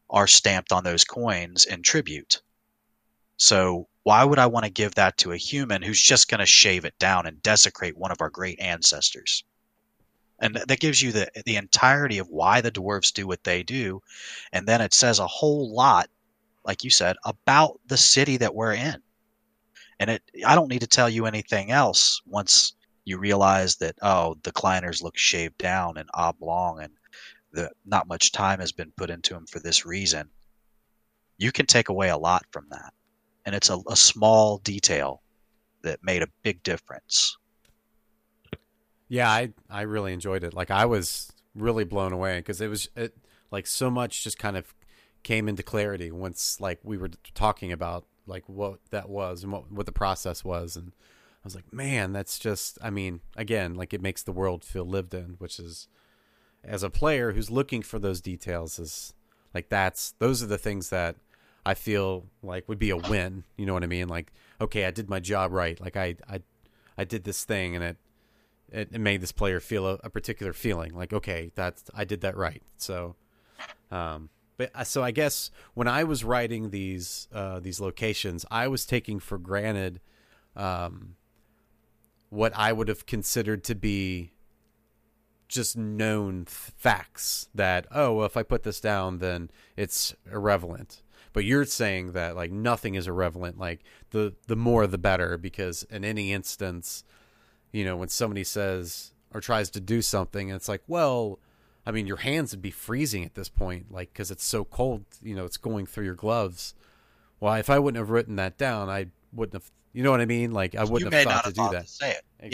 are 0.09 0.26
stamped 0.26 0.73
on 0.73 0.83
those 0.83 1.05
coins 1.05 1.67
in 1.67 1.83
tribute. 1.83 2.40
So 3.37 3.87
why 4.02 4.25
would 4.25 4.38
I 4.38 4.47
want 4.47 4.64
to 4.64 4.71
give 4.71 4.95
that 4.95 5.19
to 5.19 5.33
a 5.33 5.37
human 5.37 5.83
who's 5.83 6.00
just 6.00 6.29
going 6.29 6.40
to 6.40 6.47
shave 6.47 6.87
it 6.87 6.99
down 6.99 7.26
and 7.26 7.43
desecrate 7.43 7.97
one 7.97 8.11
of 8.11 8.21
our 8.21 8.31
great 8.31 8.59
ancestors? 8.61 9.45
And 10.38 10.57
that 10.57 10.81
gives 10.81 11.02
you 11.02 11.12
the 11.12 11.31
the 11.45 11.57
entirety 11.57 12.17
of 12.17 12.29
why 12.29 12.62
the 12.62 12.73
dwarves 12.73 13.12
do 13.12 13.26
what 13.26 13.45
they 13.45 13.62
do, 13.62 14.00
and 14.52 14.67
then 14.67 14.81
it 14.81 14.95
says 14.95 15.19
a 15.19 15.26
whole 15.26 15.75
lot 15.75 16.09
like 16.71 16.85
you 16.85 16.91
said, 16.91 17.17
about 17.25 17.81
the 17.89 17.97
city 17.97 18.37
that 18.37 18.55
we're 18.55 18.75
in. 18.75 19.03
And 19.99 20.09
it, 20.09 20.23
I 20.47 20.55
don't 20.55 20.69
need 20.69 20.83
to 20.83 20.87
tell 20.87 21.09
you 21.09 21.27
anything 21.27 21.73
else 21.73 22.23
once 22.25 22.75
you 23.05 23.19
realize 23.19 23.75
that, 23.79 23.97
oh, 24.03 24.37
the 24.45 24.53
kleiners 24.53 25.03
look 25.03 25.19
shaved 25.19 25.59
down 25.59 25.97
and 25.97 26.09
oblong 26.15 26.81
and 26.81 26.93
the, 27.50 27.73
not 27.85 28.07
much 28.07 28.31
time 28.31 28.61
has 28.61 28.71
been 28.71 28.93
put 28.97 29.11
into 29.11 29.35
them 29.35 29.47
for 29.49 29.59
this 29.59 29.85
reason. 29.85 30.31
You 31.39 31.50
can 31.50 31.67
take 31.67 31.89
away 31.89 32.11
a 32.11 32.17
lot 32.17 32.45
from 32.53 32.67
that. 32.71 32.95
And 33.45 33.53
it's 33.53 33.69
a, 33.69 33.81
a 33.89 33.97
small 33.97 34.59
detail 34.59 35.23
that 35.83 35.99
made 36.05 36.23
a 36.23 36.29
big 36.45 36.62
difference. 36.62 37.37
Yeah, 39.09 39.29
I, 39.29 39.53
I 39.69 39.83
really 39.83 40.12
enjoyed 40.12 40.45
it. 40.45 40.55
Like 40.55 40.71
I 40.71 40.87
was 40.87 41.33
really 41.57 41.83
blown 41.83 42.12
away 42.12 42.39
because 42.39 42.61
it 42.61 42.69
was 42.69 42.89
it 42.95 43.17
like 43.50 43.67
so 43.67 43.91
much 43.91 44.23
just 44.23 44.39
kind 44.39 44.56
of 44.56 44.73
came 45.23 45.49
into 45.49 45.63
clarity 45.63 46.11
once 46.11 46.61
like 46.61 46.78
we 46.83 46.97
were 46.97 47.11
talking 47.35 47.73
about 47.73 48.04
like 48.26 48.49
what 48.49 48.78
that 48.91 49.09
was 49.09 49.43
and 49.43 49.52
what 49.52 49.71
what 49.71 49.87
the 49.87 49.93
process 49.93 50.45
was 50.45 50.76
and 50.76 50.93
I 51.43 51.47
was 51.47 51.54
like, 51.54 51.73
man, 51.73 52.13
that's 52.13 52.39
just 52.39 52.78
I 52.83 52.91
mean, 52.91 53.21
again, 53.35 53.75
like 53.75 53.95
it 53.95 54.02
makes 54.02 54.23
the 54.23 54.33
world 54.33 54.63
feel 54.63 54.85
lived 54.85 55.15
in, 55.15 55.37
which 55.39 55.59
is 55.59 55.89
as 56.63 56.83
a 56.83 56.91
player 56.91 57.33
who's 57.33 57.50
looking 57.50 57.80
for 57.80 57.99
those 57.99 58.21
details 58.21 58.78
is 58.78 59.15
like 59.54 59.71
that's 59.71 60.13
those 60.19 60.43
are 60.43 60.47
the 60.47 60.59
things 60.59 60.91
that 60.91 61.17
I 61.65 61.73
feel 61.73 62.26
like 62.43 62.69
would 62.69 62.78
be 62.78 62.91
a 62.91 62.97
win. 62.97 63.45
You 63.56 63.65
know 63.65 63.73
what 63.73 63.83
I 63.85 63.87
mean? 63.87 64.09
Like, 64.09 64.33
okay, 64.61 64.85
I 64.85 64.91
did 64.91 65.09
my 65.09 65.19
job 65.19 65.52
right. 65.52 65.80
Like 65.80 65.97
I 65.97 66.17
I 66.28 66.43
I 66.99 67.04
did 67.04 67.25
this 67.25 67.45
thing 67.45 67.75
and 67.75 67.85
it 67.85 67.97
it, 68.71 68.89
it 68.93 69.00
made 69.00 69.23
this 69.23 69.33
player 69.33 69.61
feel 69.61 69.87
a, 69.87 69.95
a 70.04 70.11
particular 70.11 70.52
feeling. 70.52 70.95
Like, 70.95 71.15
okay, 71.15 71.52
that's 71.54 71.85
I 71.95 72.04
did 72.04 72.21
that 72.21 72.37
right. 72.37 72.63
So 72.76 73.17
um 73.91 74.28
but 74.60 74.70
uh, 74.75 74.84
so 74.84 75.02
I 75.02 75.10
guess 75.10 75.50
when 75.73 75.88
I 75.88 76.04
was 76.04 76.23
writing 76.23 76.68
these 76.68 77.28
uh, 77.32 77.60
these 77.60 77.80
locations, 77.80 78.44
I 78.50 78.68
was 78.68 78.84
taking 78.84 79.18
for 79.18 79.38
granted 79.38 80.02
um, 80.54 81.16
what 82.28 82.52
I 82.54 82.70
would 82.75 82.88
have 82.88 83.06
considered 83.06 83.64
to 83.64 83.75
be 83.75 84.32
just 85.49 85.78
known 85.78 86.44
facts 86.44 87.49
that 87.54 87.86
oh 87.90 88.12
well, 88.12 88.26
if 88.26 88.36
I 88.36 88.42
put 88.42 88.62
this 88.62 88.82
down 88.82 89.16
then 89.16 89.50
it's 89.78 90.14
irrelevant. 90.30 91.00
But 91.32 91.46
you're 91.46 91.64
saying 91.64 92.12
that 92.12 92.36
like 92.36 92.52
nothing 92.52 92.96
is 92.96 93.08
irrelevant. 93.08 93.58
Like 93.58 93.80
the 94.10 94.34
the 94.46 94.56
more 94.56 94.86
the 94.86 94.99
better 94.99 95.38
because 95.38 95.84
in 95.84 96.04
any 96.04 96.34
instance, 96.34 97.02
you 97.73 97.82
know, 97.82 97.96
when 97.96 98.10
somebody 98.10 98.44
says 98.44 99.14
or 99.32 99.40
tries 99.40 99.70
to 99.70 99.80
do 99.80 100.02
something, 100.02 100.50
and 100.50 100.56
it's 100.56 100.68
like 100.68 100.82
well 100.86 101.38
I 101.86 101.93
mean, 101.93 102.06
your 102.06 102.19
hands 102.19 102.52
would 102.52 102.62
be 102.62 102.71
freezing 102.71 103.25
at 103.25 103.34
this 103.34 103.49
point, 103.49 103.90
like 103.90 104.12
because 104.12 104.30
it's 104.30 104.45
so 104.45 104.64
cold. 104.64 105.04
You 105.23 105.34
know, 105.34 105.45
it's 105.45 105.56
going 105.56 105.86
through 105.86 106.04
your 106.04 106.14
gloves. 106.14 106.75
Well, 107.40 107.54
if 107.54 107.71
I 107.71 107.78
wouldn't 107.78 107.99
have 107.99 108.10
written 108.10 108.36
that 108.36 108.58
down, 108.58 108.88
I 108.88 109.06
wouldn't 109.32 109.54
have. 109.54 109.71
You 109.93 110.04
know 110.04 110.10
what 110.10 110.21
I 110.21 110.26
mean? 110.26 110.52
Like 110.52 110.75
I 110.75 110.84
wouldn't 110.84 111.10
you 111.10 111.16
have 111.16 111.25
thought 111.25 111.45
to 111.45 111.52
do 111.52 111.69
that. 111.73 111.86
To 111.86 111.90
say 111.90 112.10
it. 112.12 112.23
Exactly. 112.38 112.50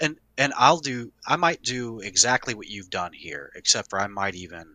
Yeah, 0.00 0.06
and 0.06 0.16
and 0.38 0.52
I'll 0.56 0.78
do. 0.78 1.10
I 1.26 1.36
might 1.36 1.62
do 1.62 2.00
exactly 2.00 2.54
what 2.54 2.68
you've 2.68 2.90
done 2.90 3.12
here, 3.12 3.50
except 3.56 3.90
for 3.90 4.00
I 4.00 4.06
might 4.06 4.34
even 4.34 4.74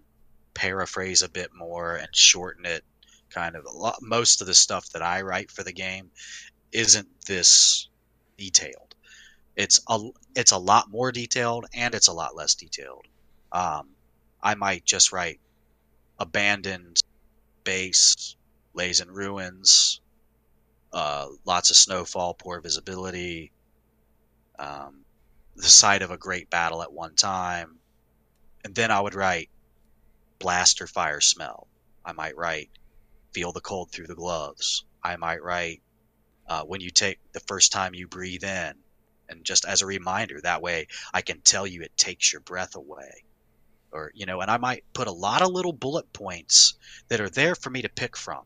paraphrase 0.53 1.21
a 1.21 1.29
bit 1.29 1.51
more 1.53 1.95
and 1.95 2.09
shorten 2.13 2.65
it. 2.65 2.83
Kind 3.29 3.55
of 3.55 3.65
a 3.65 3.71
lot. 3.71 3.99
Most 4.01 4.41
of 4.41 4.47
the 4.47 4.53
stuff 4.53 4.89
that 4.89 5.01
I 5.01 5.21
write 5.21 5.51
for 5.51 5.63
the 5.63 5.71
game 5.71 6.11
isn't 6.71 7.07
this 7.25 7.87
detailed. 8.37 8.95
It's 9.55 9.79
a 9.87 9.99
it's 10.35 10.51
a 10.51 10.57
lot 10.57 10.89
more 10.89 11.11
detailed 11.11 11.65
and 11.73 11.93
it's 11.95 12.07
a 12.07 12.13
lot 12.13 12.35
less 12.35 12.55
detailed. 12.55 13.05
Um, 13.51 13.95
I 14.41 14.55
might 14.55 14.85
just 14.85 15.11
write 15.11 15.39
abandoned 16.19 16.97
base, 17.63 18.35
lays 18.73 19.01
in 19.01 19.09
ruins, 19.11 20.01
uh, 20.93 21.27
lots 21.45 21.69
of 21.69 21.75
snowfall, 21.77 22.33
poor 22.35 22.61
visibility, 22.61 23.51
um, 24.59 25.05
the 25.55 25.63
site 25.69 26.01
of 26.01 26.11
a 26.11 26.17
great 26.17 26.49
battle 26.49 26.81
at 26.81 26.93
one 26.93 27.15
time, 27.15 27.79
and 28.63 28.73
then 28.75 28.91
I 28.91 28.99
would 29.01 29.15
write 29.15 29.49
blaster 30.39 30.87
fire 30.87 31.21
smell. 31.21 31.67
I 32.05 32.13
might 32.13 32.37
write 32.37 32.69
feel 33.33 33.51
the 33.51 33.61
cold 33.61 33.91
through 33.91 34.07
the 34.07 34.15
gloves. 34.15 34.85
I 35.03 35.15
might 35.17 35.43
write 35.43 35.81
uh, 36.47 36.63
when 36.63 36.81
you 36.81 36.89
take 36.89 37.19
the 37.33 37.39
first 37.41 37.71
time 37.71 37.95
you 37.95 38.07
breathe 38.07 38.43
in, 38.43 38.73
and 39.29 39.45
just 39.45 39.65
as 39.65 39.81
a 39.81 39.85
reminder, 39.85 40.39
that 40.41 40.61
way 40.61 40.87
I 41.13 41.21
can 41.21 41.41
tell 41.41 41.67
you 41.67 41.81
it 41.81 41.95
takes 41.97 42.33
your 42.33 42.41
breath 42.41 42.75
away 42.75 43.11
or 43.91 44.11
you 44.13 44.25
know 44.25 44.41
and 44.41 44.49
i 44.49 44.57
might 44.57 44.83
put 44.93 45.07
a 45.07 45.11
lot 45.11 45.41
of 45.41 45.51
little 45.51 45.73
bullet 45.73 46.11
points 46.13 46.75
that 47.07 47.21
are 47.21 47.29
there 47.29 47.55
for 47.55 47.69
me 47.69 47.81
to 47.81 47.89
pick 47.89 48.15
from. 48.17 48.43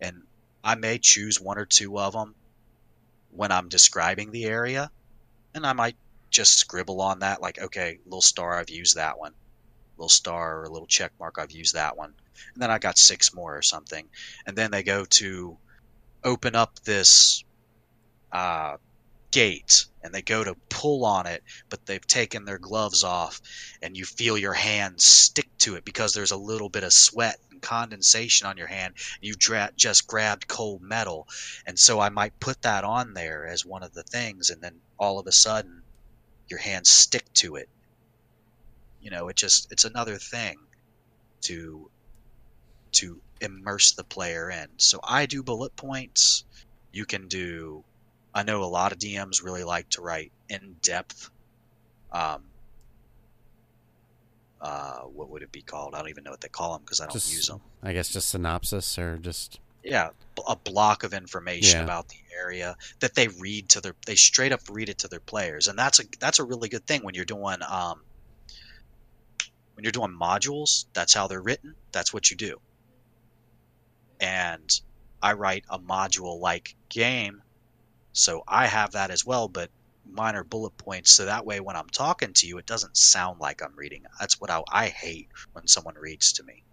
And 0.00 0.22
i 0.64 0.74
may 0.74 0.98
choose 0.98 1.40
one 1.40 1.58
or 1.58 1.66
two 1.66 1.98
of 1.98 2.12
them 2.12 2.34
when 3.30 3.52
i'm 3.52 3.68
describing 3.68 4.30
the 4.30 4.44
area 4.44 4.90
and 5.54 5.66
i 5.66 5.72
might 5.72 5.96
just 6.30 6.58
scribble 6.58 7.00
on 7.00 7.20
that 7.20 7.42
like 7.42 7.60
okay 7.60 7.98
little 8.04 8.22
star 8.22 8.58
i've 8.58 8.70
used 8.70 8.96
that 8.96 9.18
one. 9.18 9.32
Little 9.98 10.08
star 10.08 10.58
or 10.58 10.64
a 10.64 10.70
little 10.70 10.86
check 10.86 11.12
mark 11.20 11.36
i've 11.38 11.52
used 11.52 11.74
that 11.74 11.96
one. 11.96 12.14
And 12.54 12.62
then 12.62 12.70
i 12.70 12.78
got 12.78 12.98
six 12.98 13.34
more 13.34 13.56
or 13.56 13.62
something. 13.62 14.06
And 14.46 14.56
then 14.56 14.70
they 14.70 14.82
go 14.82 15.04
to 15.04 15.56
open 16.24 16.54
up 16.54 16.78
this 16.84 17.44
uh, 18.32 18.76
gate 19.32 19.86
and 20.02 20.14
they 20.14 20.22
go 20.22 20.44
to 20.44 20.54
pull 20.68 21.04
on 21.04 21.26
it, 21.26 21.42
but 21.68 21.84
they've 21.86 22.06
taken 22.06 22.44
their 22.44 22.58
gloves 22.58 23.02
off, 23.04 23.40
and 23.82 23.96
you 23.96 24.04
feel 24.04 24.38
your 24.38 24.52
hand 24.52 25.00
stick 25.00 25.48
to 25.58 25.74
it 25.76 25.84
because 25.84 26.12
there's 26.12 26.32
a 26.32 26.36
little 26.36 26.68
bit 26.68 26.84
of 26.84 26.92
sweat 26.92 27.38
and 27.50 27.62
condensation 27.62 28.46
on 28.46 28.56
your 28.56 28.66
hand. 28.66 28.94
You 29.20 29.34
dra- 29.36 29.72
just 29.76 30.06
grabbed 30.06 30.48
cold 30.48 30.82
metal, 30.82 31.26
and 31.66 31.78
so 31.78 32.00
I 32.00 32.08
might 32.10 32.38
put 32.40 32.62
that 32.62 32.84
on 32.84 33.14
there 33.14 33.46
as 33.46 33.64
one 33.64 33.82
of 33.82 33.92
the 33.94 34.04
things, 34.04 34.50
and 34.50 34.62
then 34.62 34.80
all 34.98 35.18
of 35.18 35.26
a 35.26 35.32
sudden, 35.32 35.82
your 36.48 36.60
hands 36.60 36.90
stick 36.90 37.24
to 37.34 37.56
it. 37.56 37.68
You 39.00 39.10
know, 39.10 39.28
it 39.28 39.36
just 39.36 39.70
it's 39.72 39.84
another 39.84 40.16
thing 40.18 40.56
to 41.42 41.90
to 42.92 43.22
immerse 43.40 43.94
the 43.94 44.04
player 44.04 44.50
in. 44.50 44.68
So 44.78 45.00
I 45.02 45.26
do 45.26 45.42
bullet 45.42 45.76
points. 45.76 46.44
You 46.92 47.06
can 47.06 47.28
do. 47.28 47.84
I 48.34 48.42
know 48.42 48.62
a 48.62 48.66
lot 48.66 48.92
of 48.92 48.98
DMs 48.98 49.42
really 49.42 49.64
like 49.64 49.88
to 49.90 50.00
write 50.02 50.32
in 50.48 50.76
depth. 50.82 51.30
Um, 52.10 52.44
uh, 54.60 55.00
what 55.00 55.28
would 55.30 55.42
it 55.42 55.50
be 55.52 55.62
called? 55.62 55.94
I 55.94 55.98
don't 55.98 56.08
even 56.08 56.24
know 56.24 56.30
what 56.30 56.40
they 56.40 56.48
call 56.48 56.72
them 56.74 56.82
because 56.82 57.00
I 57.00 57.04
don't 57.04 57.12
Just- 57.14 57.32
use 57.32 57.46
them. 57.48 57.60
I 57.82 57.92
guess 57.92 58.08
just 58.08 58.28
synopsis 58.28 58.96
or 58.98 59.18
just 59.18 59.58
Yeah, 59.84 60.10
a 60.46 60.54
block 60.54 61.02
of 61.02 61.12
information 61.12 61.78
Yeah. 61.80 61.84
about 61.84 62.08
the 62.08 62.18
area 62.32 62.76
that 63.00 63.14
they 63.16 63.26
read 63.26 63.68
to 63.70 63.80
their. 63.80 63.96
They 64.06 64.14
straight 64.14 64.52
up 64.52 64.60
read 64.70 64.88
it 64.88 64.98
to 64.98 65.08
their 65.08 65.18
players, 65.20 65.66
and 65.66 65.76
that's 65.76 65.98
a 65.98 66.04
that's 66.20 66.38
a 66.38 66.44
really 66.44 66.68
good 66.68 66.86
thing 66.86 67.02
when 67.02 67.14
you're 67.16 67.24
doing 67.24 67.58
um. 67.62 68.04
When 69.74 69.84
you're 69.84 69.90
doing 69.92 70.16
modules, 70.16 70.84
that's 70.92 71.14
how 71.14 71.26
they're 71.26 71.40
written. 71.42 71.74
That's 71.92 72.12
what 72.14 72.30
you 72.30 72.36
do. 72.36 72.60
And 74.20 74.70
I 75.20 75.32
write 75.32 75.64
a 75.68 75.78
module 75.80 76.38
like 76.38 76.76
game, 76.88 77.42
so 78.12 78.42
I 78.48 78.66
have 78.66 78.92
that 78.92 79.10
as 79.10 79.24
well, 79.24 79.48
but 79.48 79.70
minor 80.04 80.44
bullet 80.44 80.76
points, 80.78 81.12
so 81.12 81.26
that 81.26 81.46
way 81.46 81.60
when 81.60 81.76
I'm 81.76 81.88
talking 81.90 82.32
to 82.34 82.46
you, 82.46 82.58
it 82.58 82.66
doesn't 82.66 82.96
sound 82.96 83.40
like 83.40 83.62
I'm 83.62 83.76
reading. 83.76 84.04
That's 84.20 84.40
what 84.40 84.50
I, 84.50 84.62
I 84.70 84.88
hate 84.88 85.28
when 85.52 85.66
someone 85.68 85.96
reads 85.96 86.32
to 86.34 86.44
me. 86.44 86.64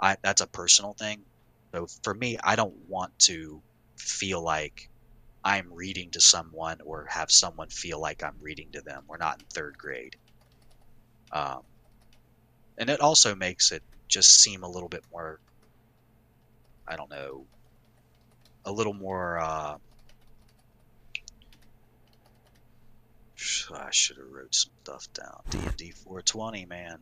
I 0.00 0.16
that's 0.22 0.40
a 0.42 0.48
personal 0.48 0.94
thing. 0.94 1.26
So 1.74 1.86
for 2.02 2.14
me, 2.14 2.38
I 2.42 2.56
don't 2.56 2.76
want 2.88 3.18
to 3.20 3.62
feel 3.98 4.42
like 4.42 4.90
I'm 5.44 5.72
reading 5.72 6.10
to 6.12 6.20
someone 6.20 6.80
or 6.82 7.06
have 7.10 7.30
someone 7.32 7.70
feel 7.70 8.00
like 8.00 8.22
I'm 8.22 8.38
reading 8.40 8.72
to 8.72 8.82
them. 8.82 9.04
We're 9.08 9.18
not 9.18 9.40
in 9.40 9.46
third 9.46 9.78
grade. 9.78 10.16
Um, 11.32 11.62
and 12.78 12.88
it 12.88 13.00
also 13.00 13.34
makes 13.34 13.70
it 13.70 13.82
just 14.08 14.40
seem 14.40 14.62
a 14.62 14.68
little 14.68 14.88
bit 14.88 15.04
more, 15.12 15.40
I 16.88 16.96
don't 16.96 17.10
know, 17.10 17.48
a 18.64 18.72
little 18.72 18.94
more. 18.94 19.38
Uh, 19.38 19.78
I 23.74 23.90
should 23.90 24.16
have 24.16 24.30
wrote 24.30 24.54
some 24.54 24.72
stuff 24.82 25.12
down. 25.12 25.42
D 25.50 25.58
and 25.58 25.76
D 25.76 25.90
420, 25.90 26.66
man 26.66 27.00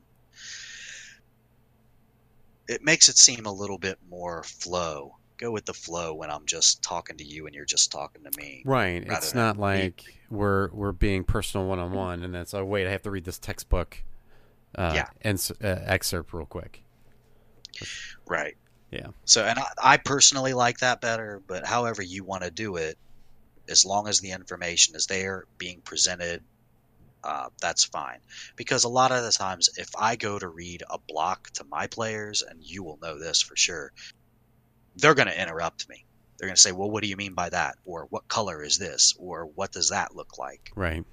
it 2.69 2.83
makes 2.83 3.09
it 3.09 3.19
seem 3.19 3.47
a 3.47 3.53
little 3.53 3.79
bit 3.79 3.99
more 4.09 4.43
flow. 4.43 5.17
Go 5.37 5.51
with 5.51 5.65
the 5.65 5.75
flow 5.75 6.15
when 6.15 6.31
I'm 6.31 6.47
just 6.47 6.83
talking 6.83 7.17
to 7.17 7.25
you 7.25 7.47
and 7.47 7.55
you're 7.55 7.65
just 7.65 7.91
talking 7.91 8.23
to 8.25 8.31
me. 8.39 8.63
right. 8.65 9.05
It's 9.05 9.35
not 9.35 9.57
me. 9.57 9.63
like 9.63 10.05
we're 10.31 10.71
we're 10.73 10.93
being 10.93 11.25
personal 11.25 11.67
one 11.67 11.79
on 11.79 11.93
one, 11.93 12.23
and 12.23 12.35
that's 12.35 12.55
oh 12.55 12.65
wait, 12.65 12.87
I 12.87 12.91
have 12.91 13.03
to 13.03 13.11
read 13.11 13.25
this 13.25 13.39
textbook. 13.39 14.03
Uh, 14.77 14.93
Yeah. 14.95 15.07
And 15.23 15.51
uh, 15.63 15.67
excerpt 15.85 16.33
real 16.33 16.47
quick. 16.47 16.83
Right. 18.27 18.57
Yeah. 18.91 19.09
So, 19.25 19.45
and 19.45 19.59
I, 19.59 19.67
I 19.83 19.97
personally 19.97 20.53
like 20.53 20.79
that 20.79 21.01
better, 21.01 21.43
but 21.47 21.67
however 21.67 22.01
you 22.03 22.23
want 22.23 22.45
to 22.45 22.51
do 22.51 22.77
it, 22.77 22.97
as 23.69 23.85
long 23.85 24.09
as 24.09 24.21
the 24.21 24.33
information 24.33 24.95
is 24.97 25.07
there 25.07 25.45
being 25.59 25.81
presented, 25.83 26.43
uh, 27.23 27.49
that's 27.61 27.85
fine. 27.85 28.19
Because 28.57 28.85
a 28.85 28.89
lot 28.89 29.13
of 29.13 29.23
the 29.25 29.33
times, 29.33 29.71
if 29.77 29.89
I 29.99 30.17
go 30.17 30.39
to 30.39 30.49
read 30.49 30.83
a 30.91 30.99
block 30.99 31.51
to 31.55 31.65
my 31.65 31.87
players, 31.87 32.43
and 32.43 32.63
you 32.63 32.83
will 32.85 32.99
know 33.03 33.19
this 33.19 33.41
for 33.43 33.57
sure, 33.57 33.93
they're 34.97 35.15
going 35.15 35.29
to 35.29 35.43
interrupt 35.43 35.89
me. 35.89 36.05
They're 36.39 36.49
going 36.49 36.57
to 36.57 36.61
say, 36.61 36.73
well, 36.73 36.91
what 36.91 37.03
do 37.03 37.09
you 37.09 37.17
mean 37.17 37.35
by 37.35 37.49
that? 37.51 37.77
Or 37.85 38.07
what 38.11 38.29
color 38.29 38.63
is 38.63 38.79
this? 38.79 39.15
Or 39.19 39.47
what 39.47 39.73
does 39.73 39.91
that 39.91 40.15
look 40.15 40.39
like? 40.39 40.71
Right. 40.77 41.05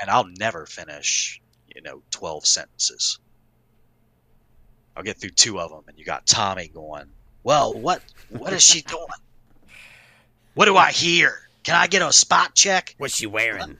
and 0.00 0.10
I'll 0.10 0.28
never 0.38 0.66
finish, 0.66 1.40
you 1.74 1.82
know, 1.82 2.02
12 2.10 2.46
sentences. 2.46 3.18
I'll 4.96 5.02
get 5.02 5.18
through 5.20 5.30
two 5.30 5.58
of 5.60 5.70
them, 5.70 5.84
and 5.88 5.98
you 5.98 6.04
got 6.04 6.26
Tommy 6.26 6.68
going, 6.68 7.06
Well, 7.44 7.72
what 7.74 8.02
what 8.30 8.52
is 8.52 8.62
she 8.62 8.82
doing? 8.82 9.06
What 10.54 10.66
do 10.66 10.76
I 10.76 10.90
hear? 10.90 11.47
Can 11.68 11.76
I 11.76 11.86
get 11.86 12.00
a 12.00 12.10
spot 12.14 12.54
check? 12.54 12.94
What's 12.96 13.16
she 13.16 13.26
wearing? 13.26 13.78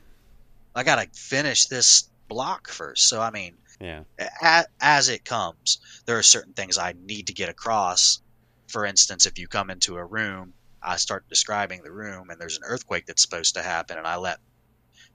I 0.75 0.83
got 0.83 0.97
to 1.03 1.09
finish 1.19 1.69
this 1.69 2.11
block 2.29 2.69
first. 2.69 3.09
So, 3.09 3.19
I 3.19 3.31
mean, 3.31 3.57
Yeah. 3.81 4.05
a- 4.19 4.67
as 4.79 5.09
it 5.09 5.25
comes, 5.25 5.79
there 6.05 6.19
are 6.19 6.23
certain 6.23 6.53
things 6.53 6.77
I 6.77 6.93
need 6.93 7.29
to 7.29 7.33
get 7.33 7.49
across. 7.49 8.21
For 8.67 8.85
instance, 8.85 9.25
if 9.25 9.39
you 9.39 9.49
come 9.49 9.71
into 9.71 9.97
a 9.97 10.05
room, 10.05 10.53
I 10.83 10.97
start 10.97 11.31
describing 11.31 11.83
the 11.83 11.91
room, 11.91 12.29
and 12.29 12.39
there's 12.39 12.59
an 12.59 12.65
earthquake 12.65 13.07
that's 13.07 13.23
supposed 13.23 13.55
to 13.55 13.63
happen, 13.63 13.97
and 13.97 14.07
I 14.07 14.17
let 14.17 14.39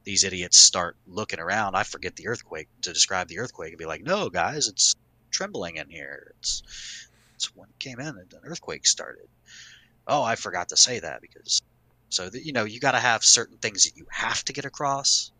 these 0.03 0.23
idiots 0.23 0.57
start 0.57 0.97
looking 1.05 1.39
around. 1.39 1.75
I 1.75 1.83
forget 1.83 2.15
the 2.15 2.27
earthquake 2.27 2.69
to 2.81 2.91
describe 2.91 3.27
the 3.27 3.37
earthquake 3.37 3.73
and 3.73 3.77
be 3.77 3.85
like, 3.85 4.01
"No, 4.01 4.31
guys, 4.31 4.67
it's 4.67 4.95
trembling 5.29 5.75
in 5.77 5.91
here. 5.91 6.33
It's 6.39 6.63
it's 7.35 7.53
when 7.53 7.69
it 7.69 7.77
came 7.77 7.99
in 7.99 8.07
and 8.17 8.33
an 8.33 8.41
earthquake 8.45 8.87
started." 8.87 9.27
Oh, 10.07 10.23
I 10.23 10.35
forgot 10.35 10.69
to 10.69 10.77
say 10.77 10.99
that 10.99 11.21
because 11.21 11.61
so 12.13 12.29
that 12.29 12.45
you 12.45 12.53
know 12.53 12.63
you 12.63 12.79
got 12.79 12.91
to 12.91 12.99
have 12.99 13.25
certain 13.25 13.57
things 13.57 13.85
that 13.85 13.97
you 13.97 14.05
have 14.11 14.45
to 14.45 14.53
get 14.53 14.65
across, 14.65 15.31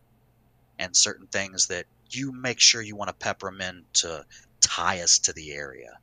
and 0.79 0.95
certain 0.95 1.27
things 1.27 1.67
that 1.67 1.85
you 2.09 2.31
make 2.31 2.59
sure 2.59 2.81
you 2.81 2.95
want 2.95 3.09
to 3.09 3.13
pepper 3.13 3.51
them 3.51 3.61
in 3.61 3.83
to 3.93 4.25
tie 4.59 5.01
us 5.01 5.19
to 5.19 5.33
the 5.33 5.51
area, 5.51 5.99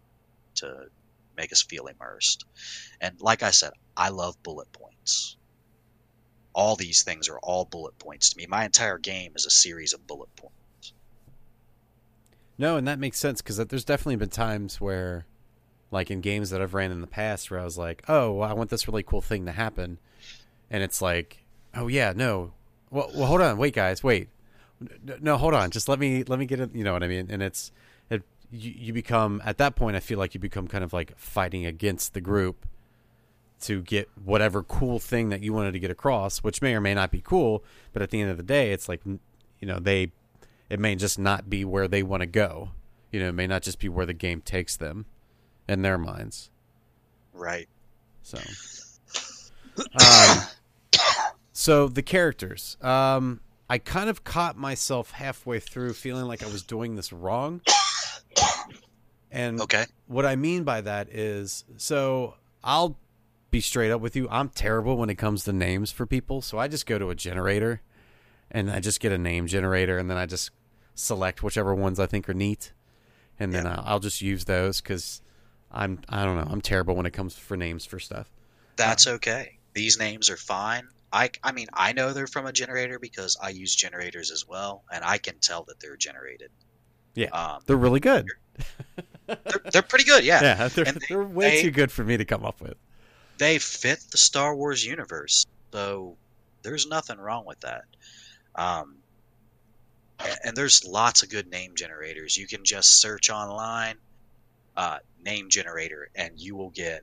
to 0.55 0.87
make 1.37 1.51
us 1.51 1.61
feel 1.61 1.89
immersed. 1.89 2.45
And 3.01 3.21
like 3.21 3.43
I 3.43 3.51
said, 3.51 3.73
I 3.97 4.11
love 4.11 4.41
bullet 4.45 4.73
points. 4.73 5.37
All 6.53 6.77
these 6.77 7.03
things 7.03 7.29
are 7.29 7.41
all 7.41 7.65
bullet 7.65 7.99
points 7.99 8.31
to 8.31 8.37
me. 8.37 8.47
My 8.47 8.65
entire 8.65 8.99
game 8.99 9.33
is 9.35 9.47
a 9.47 9.51
series 9.51 9.93
of 9.93 10.07
bullet 10.07 10.35
points. 10.37 10.93
No, 12.59 12.77
and 12.77 12.87
that 12.87 13.01
makes 13.01 13.19
sense 13.19 13.43
because 13.43 13.57
there's 13.57 13.85
definitely 13.85 14.17
been 14.17 14.31
times 14.31 14.81
where, 14.81 15.27
like 15.91 16.13
in 16.13 16.21
games 16.21 16.51
that 16.51 16.63
I've 16.63 16.75
ran 16.75 16.93
in 16.93 17.01
the 17.01 17.09
past, 17.09 17.51
where 17.51 17.59
I 17.59 17.65
was 17.65 17.77
like, 17.77 18.05
"Oh, 18.07 18.35
well, 18.35 18.49
I 18.49 18.53
want 18.53 18.71
this 18.71 18.87
really 18.87 19.03
cool 19.03 19.21
thing 19.21 19.47
to 19.47 19.53
happen," 19.53 19.99
and 20.71 20.83
it's 20.83 21.03
like, 21.03 21.45
"Oh 21.75 21.89
yeah, 21.89 22.13
no, 22.15 22.53
well, 22.91 23.11
well 23.15 23.27
hold 23.27 23.41
on, 23.41 23.57
wait, 23.59 23.75
guys, 23.75 24.03
wait, 24.03 24.29
no, 25.21 25.37
hold 25.37 25.55
on, 25.55 25.71
just 25.71 25.89
let 25.89 25.99
me 25.99 26.25
let 26.25 26.39
me 26.39 26.47
get 26.47 26.61
it." 26.61 26.75
You 26.75 26.85
know 26.85 26.93
what 26.93 27.03
I 27.03 27.09
mean? 27.09 27.29
And 27.31 27.43
it's 27.43 27.73
it 28.09 28.23
you, 28.51 28.73
you 28.77 28.93
become 28.93 29.43
at 29.45 29.59
that 29.59 29.77
point, 29.77 29.97
I 29.97 30.01
feel 30.01 30.19
like 30.19 30.35
you 30.35 30.41
become 30.41 30.69
kind 30.69 30.85
of 30.85 30.93
like 30.93 31.17
fighting 31.19 31.67
against 31.67 32.15
the 32.15 32.21
group 32.21 32.67
to 33.63 33.83
get 33.83 34.09
whatever 34.25 34.63
cool 34.63 34.99
thing 34.99 35.29
that 35.29 35.43
you 35.43 35.53
wanted 35.53 35.73
to 35.73 35.79
get 35.79 35.91
across, 35.91 36.39
which 36.39 36.63
may 36.63 36.75
or 36.75 36.81
may 36.81 36.95
not 36.95 37.11
be 37.11 37.21
cool, 37.21 37.63
but 37.93 38.01
at 38.01 38.11
the 38.11 38.21
end 38.21 38.31
of 38.31 38.37
the 38.37 38.43
day, 38.43 38.73
it's 38.73 38.89
like 38.89 39.03
you 39.05 39.67
know 39.67 39.79
they 39.79 40.13
it 40.71 40.79
may 40.79 40.95
just 40.95 41.19
not 41.19 41.51
be 41.51 41.65
where 41.65 41.89
they 41.89 42.03
want 42.03 42.21
to 42.23 42.27
go. 42.27 42.71
You 43.11 43.21
know, 43.21 43.29
it 43.31 43.35
may 43.35 43.49
not 43.49 43.63
just 43.63 43.81
be 43.81 43.89
where 43.89 44.07
the 44.07 44.15
game 44.15 44.41
takes 44.41 44.77
them 44.77 45.07
in 45.69 45.83
their 45.83 45.99
minds. 45.99 46.51
Right. 47.35 47.69
So, 48.23 48.39
um, 49.79 50.39
so 51.61 51.89
the 51.89 52.01
characters. 52.03 52.79
Um, 52.81 53.41
I 53.69 53.77
kind 53.77 54.09
of 54.09 54.25
caught 54.25 54.57
myself 54.57 55.11
halfway 55.11 55.61
through 55.61 55.93
feeling 55.93 56.25
like 56.25 56.43
I 56.43 56.47
was 56.47 56.63
doing 56.63 56.97
this 56.97 57.13
wrong. 57.13 57.61
And 59.31 59.61
Okay. 59.61 59.85
what 60.07 60.25
I 60.25 60.37
mean 60.37 60.65
by 60.65 60.81
that 60.81 61.09
is, 61.11 61.65
so 61.77 62.35
I'll 62.65 62.97
be 63.51 63.61
straight 63.61 63.91
up 63.91 64.01
with 64.01 64.17
you. 64.17 64.27
I'm 64.31 64.49
terrible 64.49 64.97
when 64.97 65.11
it 65.11 65.17
comes 65.17 65.45
to 65.45 65.53
names 65.53 65.93
for 65.93 66.07
people. 66.07 66.41
So 66.41 66.59
I 66.59 66.67
just 66.67 66.87
go 66.87 66.99
to 66.99 67.11
a 67.11 67.15
generator 67.15 67.83
and 68.51 68.71
I 68.71 68.81
just 68.81 68.99
get 68.99 69.13
a 69.13 69.19
name 69.19 69.47
generator 69.47 69.99
and 69.99 70.11
then 70.11 70.17
I 70.17 70.25
just 70.25 70.51
select 70.95 71.43
whichever 71.43 71.75
ones 71.75 72.01
I 72.01 72.07
think 72.07 72.27
are 72.29 72.35
neat. 72.35 72.73
And 73.39 73.53
then 73.53 73.67
Yeah. 73.67 73.75
I'll, 73.77 73.85
I'll 73.95 74.01
just 74.01 74.23
use 74.23 74.47
those 74.47 74.81
because 74.81 75.21
I'm, 75.71 76.01
I 76.09 76.25
don't 76.25 76.37
know, 76.37 76.49
I'm 76.51 76.63
terrible 76.63 76.97
when 76.97 77.05
it 77.07 77.13
comes 77.13 77.37
for 77.37 77.57
names 77.57 77.85
for 77.85 77.99
stuff. 78.01 78.31
That's 78.77 79.07
okay. 79.07 79.59
These 79.75 79.99
names 79.99 80.31
are 80.31 80.37
fine. 80.39 80.89
I, 81.13 81.31
I 81.43 81.53
mean, 81.53 81.67
I 81.73 81.93
know 81.93 82.13
they're 82.13 82.27
from 82.29 82.47
a 82.47 82.53
generator 82.53 82.99
because 82.99 83.37
I 83.43 83.51
use 83.51 83.75
generators 83.75 84.31
as 84.31 84.47
well, 84.47 84.85
and 84.93 85.05
I 85.05 85.19
can 85.19 85.35
tell 85.41 85.65
that 85.65 85.81
they're 85.81 85.97
generated. 85.97 86.51
Yeah. 87.15 87.31
Um, 87.31 87.63
They're 87.67 87.77
really 87.77 87.99
good. 87.99 88.27
they're, 89.27 89.37
they're 89.73 89.83
pretty 89.83 90.05
good, 90.05 90.23
yeah. 90.25 90.41
Yeah, 90.43 90.69
they're, 90.69 90.85
they- 90.85 91.01
they're 91.09 91.23
way 91.25 91.51
they- 91.57 91.63
too 91.63 91.71
good 91.73 91.91
for 91.91 92.05
me 92.05 92.17
to 92.17 92.25
come 92.25 92.45
up 92.45 92.61
with. 92.61 92.75
They 93.39 93.59
fit 93.59 93.99
the 94.11 94.19
Star 94.19 94.55
Wars 94.55 94.85
universe, 94.87 95.47
so 95.73 96.17
there's 96.63 96.87
nothing 96.87 97.19
wrong 97.19 97.45
with 97.47 97.59
that. 97.61 97.85
Um, 98.55 98.97
a- 100.21 100.47
and 100.47 100.57
there's 100.57 100.85
lots 100.85 101.23
of 101.25 101.31
good 101.31 101.51
name 101.51 101.75
generators. 101.75 102.37
You 102.37 102.47
can 102.47 102.65
just 102.65 103.01
search 103.01 103.31
online, 103.31 103.97
uh, 104.77 104.99
name 105.25 105.49
generator, 105.49 106.09
and 106.15 106.39
you 106.39 106.55
will 106.55 106.71
get 106.71 107.03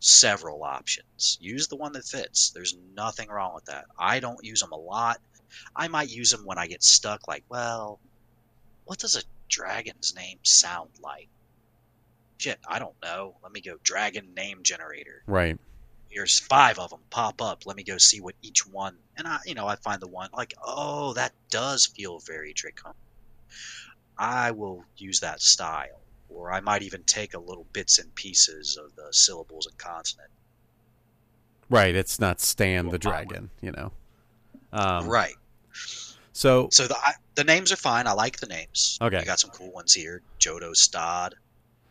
several 0.00 0.62
options. 0.62 1.38
Use 1.40 1.68
the 1.68 1.76
one 1.76 1.92
that 1.92 2.04
fits. 2.04 2.50
There's 2.54 2.76
nothing 2.94 3.28
wrong 3.28 3.52
with 3.54 3.64
that. 3.66 3.84
I 3.98 4.20
don't 4.20 4.44
use 4.44 4.60
them 4.60 4.72
a 4.72 4.76
lot. 4.76 5.18
I 5.74 5.88
might 5.88 6.10
use 6.10 6.30
them 6.30 6.42
when 6.44 6.58
I 6.58 6.66
get 6.66 6.82
stuck, 6.82 7.26
like, 7.28 7.44
well, 7.48 7.98
what 8.84 8.98
does 8.98 9.16
a 9.16 9.22
dragon's 9.48 10.14
name 10.16 10.38
sound 10.42 10.90
like? 11.02 11.28
Shit, 12.38 12.58
I 12.68 12.78
don't 12.78 12.96
know. 13.02 13.34
Let 13.42 13.52
me 13.52 13.60
go 13.62 13.76
dragon 13.82 14.34
name 14.34 14.58
generator 14.62 15.22
Right. 15.26 15.56
here's 16.10 16.38
five 16.40 16.78
of 16.78 16.90
them 16.90 17.00
pop 17.10 17.40
up 17.42 17.62
let 17.66 17.76
me 17.76 17.82
go 17.84 17.98
see 17.98 18.20
what 18.20 18.34
each 18.42 18.66
one 18.66 18.96
and 19.16 19.26
i 19.26 19.38
you 19.44 19.54
know 19.54 19.66
i 19.66 19.74
find 19.76 20.00
the 20.00 20.08
one 20.08 20.30
like 20.32 20.54
oh 20.64 21.12
that 21.14 21.32
does 21.50 21.86
feel 21.86 22.20
very 22.26 22.52
trick 22.52 22.76
i 24.18 24.50
will 24.52 24.84
use 24.96 25.20
that 25.20 25.40
style 25.40 26.05
or 26.28 26.52
I 26.52 26.60
might 26.60 26.82
even 26.82 27.02
take 27.04 27.34
a 27.34 27.38
little 27.38 27.66
bits 27.72 27.98
and 27.98 28.14
pieces 28.14 28.76
of 28.76 28.94
the 28.96 29.12
syllables 29.12 29.66
and 29.66 29.76
consonant. 29.78 30.30
Right. 31.68 31.94
It's 31.94 32.20
not 32.20 32.40
Stan 32.40 32.88
the 32.88 32.98
dragon, 32.98 33.50
you 33.60 33.72
know. 33.72 33.92
Um, 34.72 35.08
right. 35.08 35.34
So 36.32 36.68
So 36.70 36.86
the 36.86 36.96
I, 36.96 37.12
the 37.34 37.44
names 37.44 37.72
are 37.72 37.76
fine. 37.76 38.06
I 38.06 38.12
like 38.12 38.38
the 38.38 38.46
names. 38.46 38.98
Okay. 39.00 39.20
You 39.20 39.24
got 39.24 39.40
some 39.40 39.50
cool 39.50 39.72
ones 39.72 39.92
here. 39.92 40.22
Jodo 40.38 40.74
Stod, 40.76 41.34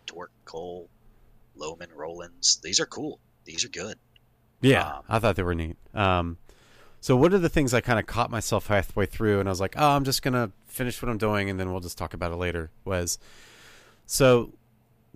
Torque 0.05 0.31
Cole, 0.45 0.87
Loman 1.55 1.89
Rollins. 1.95 2.59
These 2.63 2.79
are 2.79 2.85
cool. 2.85 3.19
These 3.45 3.65
are 3.65 3.69
good. 3.69 3.97
Yeah, 4.61 4.97
Um, 4.97 5.03
I 5.09 5.19
thought 5.19 5.35
they 5.35 5.43
were 5.43 5.53
neat. 5.55 5.77
Um, 5.93 6.37
so 7.01 7.15
one 7.15 7.33
of 7.33 7.41
the 7.41 7.49
things 7.49 7.73
I 7.73 7.81
kind 7.81 7.99
of 7.99 8.07
caught 8.07 8.31
myself 8.31 8.67
halfway 8.67 9.05
through, 9.05 9.39
and 9.39 9.47
I 9.47 9.51
was 9.51 9.59
like, 9.61 9.75
"Oh, 9.77 9.89
I'm 9.89 10.03
just 10.03 10.23
gonna 10.23 10.51
finish 10.65 11.01
what 11.01 11.09
I'm 11.09 11.19
doing, 11.19 11.49
and 11.49 11.59
then 11.59 11.71
we'll 11.71 11.81
just 11.81 11.97
talk 11.97 12.13
about 12.13 12.31
it 12.31 12.37
later." 12.37 12.71
Was 12.83 13.19
so 14.05 14.53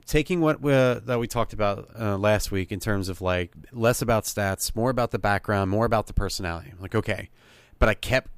taking 0.06 0.42
what 0.42 0.62
we, 0.62 0.72
that 0.72 1.18
we 1.20 1.28
talked 1.28 1.54
about 1.54 1.90
uh, 2.00 2.18
last 2.18 2.52
week 2.52 2.72
in 2.72 2.80
terms 2.80 3.10
of 3.10 3.22
like 3.22 3.52
less 3.72 4.02
about 4.02 4.24
stats, 4.24 4.76
more 4.76 4.90
about 4.90 5.12
the 5.12 5.20
background, 5.20 5.70
more 5.70 5.86
about 5.86 6.08
the 6.08 6.14
personality. 6.14 6.70
I'm 6.72 6.82
like, 6.82 6.96
okay, 6.96 7.30
but 7.78 7.90
I 7.90 7.94
kept 7.94 8.30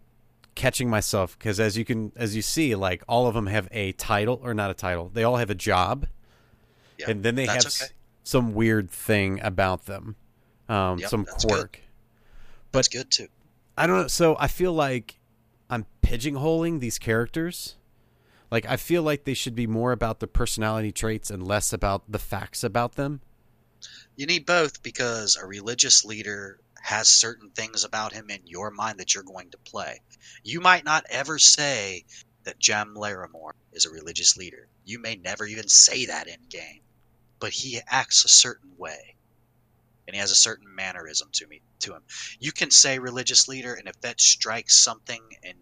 catching 0.54 0.90
myself 0.90 1.38
because 1.40 1.60
as 1.62 1.78
you 1.78 1.86
can 1.86 2.12
as 2.16 2.36
you 2.36 2.42
see, 2.42 2.76
like 2.76 3.04
all 3.08 3.26
of 3.28 3.34
them 3.36 3.48
have 3.48 3.68
a 3.72 3.94
title 3.94 4.40
or 4.44 4.54
not 4.54 4.70
a 4.70 4.74
title. 4.74 5.10
They 5.14 5.24
all 5.24 5.38
have 5.38 5.50
a 5.50 5.56
job, 5.56 6.08
and 7.08 7.24
then 7.24 7.36
they 7.36 7.46
have 7.46 7.64
that's 7.64 7.82
s- 7.84 7.94
some 8.24 8.54
weird 8.54 8.90
thing 8.92 9.40
about 9.42 9.86
them, 9.86 10.16
um, 10.70 11.00
Yep, 11.00 11.10
some 11.10 11.24
that's 11.24 11.46
good. 11.46 11.52
quirk. 11.54 11.80
That's 12.74 12.88
good 12.90 13.10
too. 13.10 13.28
I 13.78 13.88
don't 13.88 14.02
know. 14.02 14.08
So 14.08 14.36
I 14.40 14.48
feel 14.48 14.74
like 14.74 15.20
I'm 15.70 15.86
pigeonholing 16.04 16.82
these 16.82 17.00
characters. 17.00 17.76
Like 18.52 18.66
I 18.68 18.76
feel 18.76 19.02
like 19.02 19.24
they 19.24 19.34
should 19.34 19.56
be 19.56 19.66
more 19.66 19.94
about 19.94 20.20
the 20.20 20.28
personality 20.28 20.92
traits 20.92 21.32
and 21.32 21.48
less 21.48 21.72
about 21.72 22.12
the 22.12 22.20
facts 22.20 22.64
about 22.64 22.96
them. 22.96 23.22
You 24.18 24.26
need 24.28 24.46
both 24.46 24.84
because 24.84 25.38
a 25.38 25.46
religious 25.46 26.04
leader 26.04 26.60
has 26.82 27.08
certain 27.08 27.50
things 27.52 27.84
about 27.84 28.12
him 28.12 28.30
in 28.30 28.42
your 28.46 28.70
mind 28.70 29.00
that 29.00 29.14
you're 29.14 29.24
going 29.24 29.50
to 29.52 29.58
play. 29.58 30.02
You 30.44 30.60
might 30.60 30.84
not 30.84 31.06
ever 31.10 31.40
say 31.40 32.06
that 32.44 32.60
Jem 32.60 32.96
Larimore 32.96 33.54
is 33.72 33.86
a 33.86 33.92
religious 33.92 34.36
leader. 34.36 34.68
You 34.84 35.00
may 35.00 35.16
never 35.16 35.46
even 35.46 35.68
say 35.68 36.08
that 36.08 36.28
in 36.28 36.40
game, 36.50 36.82
but 37.40 37.52
he 37.52 37.80
acts 37.88 38.26
a 38.26 38.30
certain 38.30 38.72
way, 38.78 39.16
and 40.08 40.16
he 40.16 40.20
has 40.20 40.32
a 40.32 40.36
certain 40.36 40.74
mannerism 40.76 41.30
to 41.34 41.48
me 41.48 41.62
to 41.82 41.94
him. 41.94 42.02
You 42.40 42.52
can 42.52 42.72
say 42.72 43.00
religious 43.00 43.48
leader, 43.48 43.76
and 43.76 43.88
if 43.88 44.00
that 44.02 44.20
strikes 44.20 44.76
something 44.76 45.22
in 45.44 45.54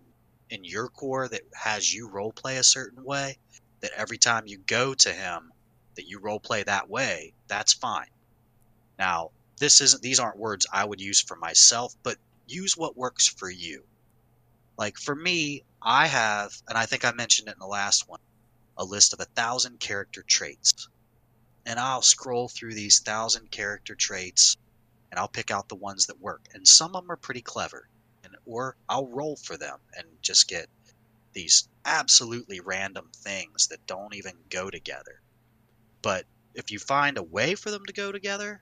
in 0.49 0.63
your 0.63 0.89
core 0.89 1.27
that 1.27 1.41
has 1.53 1.93
you 1.93 2.09
role 2.09 2.31
play 2.31 2.57
a 2.57 2.63
certain 2.63 3.03
way, 3.03 3.37
that 3.81 3.91
every 3.95 4.17
time 4.17 4.47
you 4.47 4.57
go 4.57 4.93
to 4.93 5.11
him, 5.11 5.51
that 5.95 6.07
you 6.07 6.19
role 6.19 6.39
play 6.39 6.63
that 6.63 6.89
way, 6.89 7.33
that's 7.47 7.73
fine. 7.73 8.09
Now, 8.97 9.31
this 9.57 9.81
isn't 9.81 10.01
these 10.01 10.19
aren't 10.19 10.37
words 10.37 10.65
I 10.71 10.85
would 10.85 11.01
use 11.01 11.21
for 11.21 11.35
myself, 11.35 11.95
but 12.03 12.17
use 12.47 12.75
what 12.75 12.97
works 12.97 13.27
for 13.27 13.49
you. 13.49 13.83
Like 14.77 14.97
for 14.97 15.15
me, 15.15 15.63
I 15.81 16.07
have, 16.07 16.51
and 16.67 16.77
I 16.77 16.85
think 16.85 17.05
I 17.05 17.11
mentioned 17.11 17.49
it 17.49 17.53
in 17.55 17.59
the 17.59 17.67
last 17.67 18.07
one, 18.07 18.19
a 18.77 18.83
list 18.83 19.13
of 19.13 19.19
a 19.19 19.25
thousand 19.25 19.79
character 19.79 20.23
traits. 20.23 20.87
And 21.65 21.79
I'll 21.79 22.01
scroll 22.01 22.47
through 22.47 22.73
these 22.73 22.99
thousand 22.99 23.51
character 23.51 23.95
traits 23.95 24.57
and 25.11 25.19
I'll 25.19 25.27
pick 25.27 25.51
out 25.51 25.69
the 25.69 25.75
ones 25.75 26.07
that 26.07 26.21
work. 26.21 26.47
And 26.53 26.67
some 26.67 26.95
of 26.95 27.03
them 27.03 27.11
are 27.11 27.17
pretty 27.17 27.41
clever. 27.41 27.87
Or 28.49 28.75
I'll 28.89 29.07
roll 29.07 29.37
for 29.37 29.57
them 29.57 29.77
and 29.95 30.07
just 30.23 30.47
get 30.47 30.67
these 31.33 31.69
absolutely 31.85 32.59
random 32.59 33.11
things 33.23 33.67
that 33.67 33.85
don't 33.85 34.15
even 34.15 34.33
go 34.49 34.71
together. 34.71 35.21
But 36.01 36.25
if 36.55 36.71
you 36.71 36.79
find 36.79 37.17
a 37.17 37.23
way 37.23 37.53
for 37.55 37.69
them 37.69 37.85
to 37.85 37.93
go 37.93 38.11
together, 38.11 38.61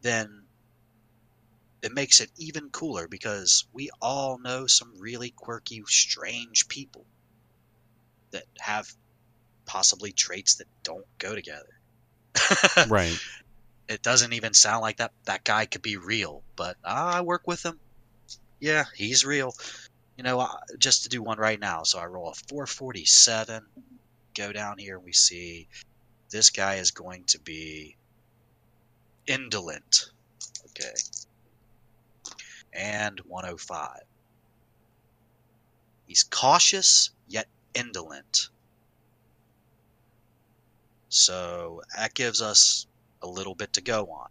then 0.00 0.48
it 1.82 1.92
makes 1.92 2.20
it 2.22 2.30
even 2.38 2.70
cooler 2.70 3.06
because 3.06 3.66
we 3.72 3.90
all 4.00 4.38
know 4.40 4.66
some 4.66 4.98
really 4.98 5.32
quirky, 5.36 5.82
strange 5.86 6.66
people 6.68 7.04
that 8.32 8.44
have 8.60 8.86
possibly 9.66 10.12
traits 10.12 10.56
that 10.56 10.68
don't 10.84 11.06
go 11.18 11.34
together. 11.34 11.66
Right. 12.88 13.18
it 13.88 14.02
doesn't 14.02 14.32
even 14.32 14.54
sound 14.54 14.82
like 14.82 14.96
that 14.96 15.12
that 15.26 15.44
guy 15.44 15.66
could 15.66 15.82
be 15.82 15.96
real, 15.96 16.42
but 16.56 16.76
I 16.84 17.20
work 17.20 17.42
with 17.46 17.62
him. 17.64 17.78
Yeah, 18.60 18.84
he's 18.94 19.24
real. 19.24 19.52
You 20.16 20.24
know, 20.24 20.40
I- 20.40 20.58
just 20.78 21.04
to 21.04 21.08
do 21.08 21.22
one 21.22 21.38
right 21.38 21.60
now. 21.60 21.82
So 21.84 21.98
I 21.98 22.06
roll 22.06 22.30
a 22.30 22.34
447, 22.48 23.64
go 24.34 24.52
down 24.52 24.78
here, 24.78 24.96
and 24.96 25.04
we 25.04 25.12
see 25.12 25.68
this 26.30 26.50
guy 26.50 26.76
is 26.76 26.90
going 26.90 27.24
to 27.26 27.40
be 27.40 27.96
indolent. 29.26 30.06
Okay. 30.70 30.94
And 32.72 33.20
105. 33.20 34.00
He's 36.06 36.24
cautious 36.24 37.10
yet 37.26 37.46
indolent. 37.74 38.48
So 41.10 41.82
that 41.96 42.14
gives 42.14 42.42
us 42.42 42.86
a 43.22 43.26
little 43.28 43.54
bit 43.54 43.72
to 43.74 43.80
go 43.80 44.06
on. 44.06 44.28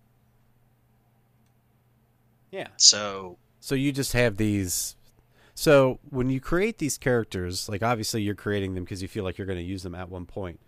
Yeah. 2.52 2.70
So 2.78 3.38
So 3.67 3.75
you 3.75 3.91
just 3.91 4.13
have 4.13 4.38
these. 4.38 4.95
So 5.53 5.99
when 6.10 6.30
you 6.30 6.39
create 6.39 6.77
these 6.77 6.97
characters, 6.97 7.67
like 7.67 7.84
obviously 7.84 8.21
you're 8.21 8.34
creating 8.34 8.75
them 8.75 8.86
because 8.86 9.01
you 9.01 9.10
feel 9.10 9.25
like 9.25 9.38
you're 9.38 9.45
going 9.45 9.60
to 9.60 9.65
use 9.65 9.84
them 9.84 9.93
at 9.93 10.08
one 10.08 10.25
point, 10.25 10.62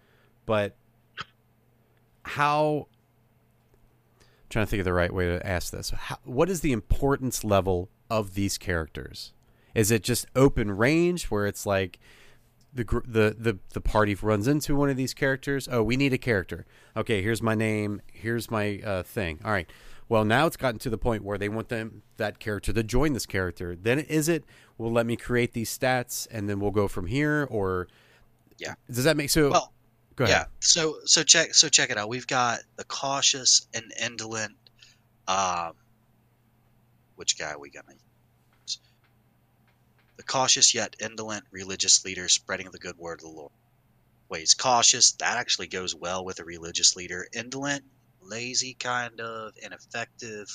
but 0.46 0.76
how? 2.24 2.88
I'm 4.20 4.26
trying 4.50 4.66
to 4.66 4.70
think 4.70 4.80
of 4.80 4.86
the 4.86 4.92
right 4.92 5.14
way 5.14 5.28
to 5.28 5.48
ask 5.48 5.72
this. 5.72 5.92
How, 5.92 6.18
what 6.26 6.50
is 6.50 6.60
the 6.60 6.74
importance 6.74 7.46
level 7.46 7.88
of 8.10 8.34
these 8.34 8.58
characters? 8.58 9.32
Is 9.74 9.92
it 9.92 10.04
just 10.04 10.26
open 10.36 10.70
range 10.70 11.28
where 11.28 11.48
it's 11.48 11.66
like 11.66 12.00
the 12.74 12.84
the 12.84 13.34
the 13.40 13.60
the 13.72 13.82
party 13.82 14.14
runs 14.16 14.46
into 14.46 14.76
one 14.76 14.90
of 14.90 14.98
these 14.98 15.14
characters? 15.14 15.70
Oh, 15.72 15.84
we 15.84 15.96
need 15.96 16.12
a 16.12 16.18
character. 16.18 16.66
Okay, 16.98 17.22
here's 17.22 17.42
my 17.42 17.56
name. 17.56 18.02
Here's 18.12 18.52
my 18.52 18.82
uh, 18.84 19.04
thing. 19.04 19.40
All 19.46 19.52
right. 19.52 19.72
Well, 20.10 20.26
now 20.26 20.48
it's 20.48 20.58
gotten 20.58 20.80
to 20.80 20.90
the 20.90 20.98
point 20.98 21.24
where 21.24 21.38
they 21.38 21.50
want 21.50 21.70
them 21.70 22.02
that 22.18 22.40
character 22.40 22.74
to 22.74 22.84
join 22.84 23.14
this 23.14 23.28
character. 23.28 23.76
Then 23.76 24.00
is 24.00 24.28
it? 24.28 24.44
Well, 24.78 24.92
let 24.92 25.06
me 25.06 25.16
create 25.16 25.54
these 25.54 25.76
stats, 25.76 26.28
and 26.32 26.50
then 26.50 26.60
we'll 26.60 26.72
go 26.72 26.88
from 26.88 27.06
here. 27.06 27.48
Or 27.50 27.88
Yeah. 28.58 28.74
does 28.88 29.04
that 29.04 29.16
make 29.16 29.30
so? 29.30 29.52
well, 29.52 29.72
go 30.16 30.24
ahead. 30.26 30.36
yeah. 30.36 30.46
So 30.62 30.98
so 31.06 31.22
check 31.24 31.54
so 31.54 31.70
check 31.70 31.92
it 31.92 31.98
out. 31.98 32.10
We've 32.10 32.26
got 32.28 32.62
the 32.76 32.84
cautious 32.86 33.68
and 33.74 33.94
indolent. 34.02 34.56
Um, 35.28 35.74
which 37.16 37.38
guy 37.38 37.52
are 37.52 37.60
we 37.60 37.70
gonna 37.70 37.94
use? 37.94 38.80
The 40.18 40.24
cautious 40.24 40.74
yet 40.74 40.96
indolent 41.00 41.46
religious 41.52 42.04
leader 42.04 42.28
spreading 42.30 42.72
the 42.72 42.80
good 42.80 42.98
word 42.98 43.20
of 43.20 43.26
the 43.26 43.30
Lord. 43.30 43.52
Wait, 44.28 44.40
he's 44.40 44.56
cautious. 44.56 45.12
That 45.14 45.38
actually 45.38 45.68
goes 45.68 45.94
well 45.94 46.26
with 46.26 46.40
a 46.40 46.44
religious 46.44 46.96
leader. 46.96 47.28
Indolent, 47.32 47.84
lazy, 48.30 48.76
kind 48.76 49.20
of 49.20 49.54
ineffective. 49.62 50.48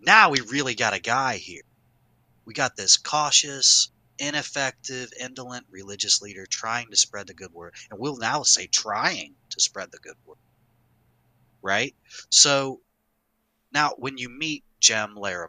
Now 0.00 0.30
we 0.30 0.40
really 0.40 0.74
got 0.74 0.94
a 0.94 1.00
guy 1.00 1.36
here. 1.36 1.62
We 2.44 2.54
got 2.54 2.76
this 2.76 2.96
cautious, 2.96 3.90
ineffective, 4.18 5.10
indolent 5.20 5.66
religious 5.70 6.20
leader 6.20 6.46
trying 6.46 6.90
to 6.90 6.96
spread 6.96 7.26
the 7.26 7.34
good 7.34 7.52
word. 7.52 7.74
And 7.90 7.98
we'll 7.98 8.18
now 8.18 8.42
say 8.42 8.66
trying 8.66 9.34
to 9.50 9.60
spread 9.60 9.90
the 9.90 9.98
good 9.98 10.16
word. 10.26 10.38
Right? 11.62 11.94
So 12.28 12.80
now 13.72 13.92
when 13.96 14.18
you 14.18 14.28
meet 14.28 14.62
Jem 14.80 15.14
Larimore 15.16 15.48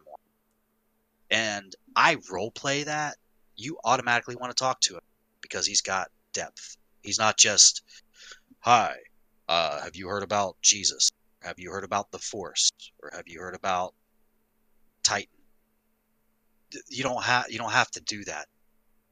and 1.29 1.73
I 1.95 2.17
role 2.31 2.51
play 2.51 2.83
that, 2.83 3.17
you 3.57 3.77
automatically 3.83 4.35
want 4.35 4.55
to 4.55 4.61
talk 4.61 4.79
to 4.81 4.95
him 4.95 5.01
because 5.41 5.65
he's 5.67 5.81
got 5.81 6.09
depth. 6.33 6.77
He's 7.01 7.19
not 7.19 7.37
just, 7.37 7.83
hi, 8.59 8.95
uh, 9.47 9.81
have 9.81 9.95
you 9.95 10.07
heard 10.07 10.23
about 10.23 10.57
Jesus? 10.61 11.11
Have 11.45 11.59
you 11.59 11.71
heard 11.71 11.83
about 11.83 12.11
the 12.11 12.19
Force? 12.19 12.71
Or 13.01 13.11
have 13.15 13.27
you 13.27 13.39
heard 13.39 13.55
about 13.55 13.93
Titan? 15.03 15.29
You 16.89 17.03
don't 17.03 17.23
have 17.23 17.45
you 17.49 17.59
don't 17.59 17.71
have 17.71 17.91
to 17.91 18.01
do 18.01 18.23
that 18.25 18.47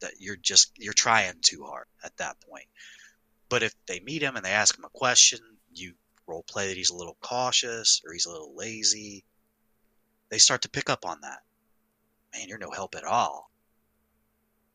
that 0.02 0.14
you're 0.20 0.36
just 0.36 0.72
you're 0.76 0.94
trying 0.94 1.36
too 1.42 1.64
hard 1.64 1.86
at 2.04 2.18
that 2.18 2.38
point. 2.50 2.66
But 3.50 3.64
if 3.64 3.74
they 3.86 4.00
meet 4.00 4.24
him 4.24 4.36
and 4.36 4.44
they 4.44 4.52
ask 4.52 4.78
him 4.78 4.84
a 4.84 4.90
question, 4.90 5.40
you 5.74 5.94
role 6.28 6.44
play 6.44 6.68
that 6.68 6.78
he's 6.78 6.90
a 6.90 6.96
little 6.96 7.18
cautious 7.22 8.02
or 8.06 8.14
he's 8.14 8.26
a 8.26 8.32
little 8.32 8.56
lazy. 8.56 9.24
They 10.30 10.40
start 10.40 10.64
to 10.64 10.70
pick 10.70 10.90
up 10.90 11.06
on 11.06 11.22
that. 11.22 11.40
Man, 12.34 12.48
you're 12.50 12.58
no 12.58 12.72
help 12.72 12.96
at 12.96 13.04
all. 13.04 13.52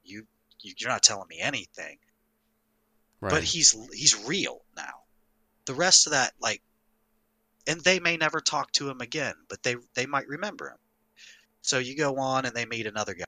You, 0.05 0.27
you 0.61 0.75
you're 0.79 0.91
not 0.91 1.03
telling 1.03 1.29
me 1.29 1.41
anything. 1.41 1.99
Right. 3.21 3.31
But 3.31 3.43
he's 3.43 3.77
he's 3.93 4.25
real 4.27 4.63
now. 4.77 5.03
The 5.65 5.75
rest 5.75 6.07
of 6.07 6.13
that 6.13 6.33
like 6.41 6.63
and 7.69 7.81
they 7.83 8.01
may 8.01 8.17
never 8.17 8.41
talk 8.41 8.73
to 8.73 8.91
him 8.91 9.01
again, 9.01 9.35
but 9.49 9.63
they 9.63 9.77
they 9.95 10.07
might 10.07 10.27
remember 10.27 10.71
him. 10.71 10.79
So 11.63 11.79
you 11.79 11.97
go 11.97 12.17
on 12.19 12.47
and 12.47 12.55
they 12.55 12.67
meet 12.67 12.87
another 12.87 13.15
guy 13.15 13.25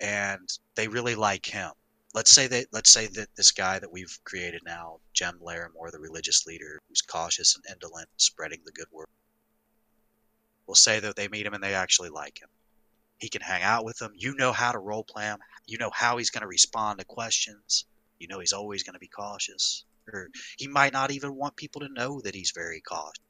and 0.00 0.48
they 0.74 0.88
really 0.88 1.14
like 1.14 1.46
him 1.46 1.72
let's 2.14 2.30
say 2.30 2.46
that 2.46 2.66
let's 2.72 2.92
say 2.92 3.06
that 3.06 3.28
this 3.36 3.50
guy 3.50 3.78
that 3.78 3.90
we've 3.90 4.18
created 4.24 4.62
now, 4.64 4.98
Jem 5.12 5.38
Larimore, 5.42 5.90
the 5.90 5.98
religious 5.98 6.46
leader, 6.46 6.78
who's 6.88 7.02
cautious 7.02 7.56
and 7.56 7.64
indolent, 7.74 8.08
spreading 8.16 8.60
the 8.64 8.72
good 8.72 8.86
word. 8.92 9.08
We'll 10.66 10.74
say 10.74 11.00
that 11.00 11.16
they 11.16 11.28
meet 11.28 11.46
him 11.46 11.54
and 11.54 11.62
they 11.62 11.74
actually 11.74 12.10
like 12.10 12.40
him. 12.40 12.48
He 13.18 13.28
can 13.28 13.42
hang 13.42 13.62
out 13.62 13.84
with 13.84 13.98
them. 13.98 14.12
You 14.16 14.34
know 14.36 14.52
how 14.52 14.72
to 14.72 14.78
role 14.78 15.04
play 15.04 15.24
him. 15.24 15.38
You 15.66 15.78
know 15.78 15.90
how 15.92 16.16
he's 16.16 16.30
going 16.30 16.42
to 16.42 16.48
respond 16.48 16.98
to 16.98 17.04
questions. 17.04 17.86
You 18.18 18.28
know 18.28 18.40
he's 18.40 18.52
always 18.52 18.82
going 18.82 18.94
to 18.94 19.00
be 19.00 19.08
cautious. 19.08 19.84
Or 20.12 20.28
he 20.58 20.66
might 20.66 20.92
not 20.92 21.10
even 21.12 21.36
want 21.36 21.56
people 21.56 21.80
to 21.82 21.88
know 21.88 22.20
that 22.20 22.34
he's 22.34 22.52
very 22.54 22.80
cautious. 22.80 23.22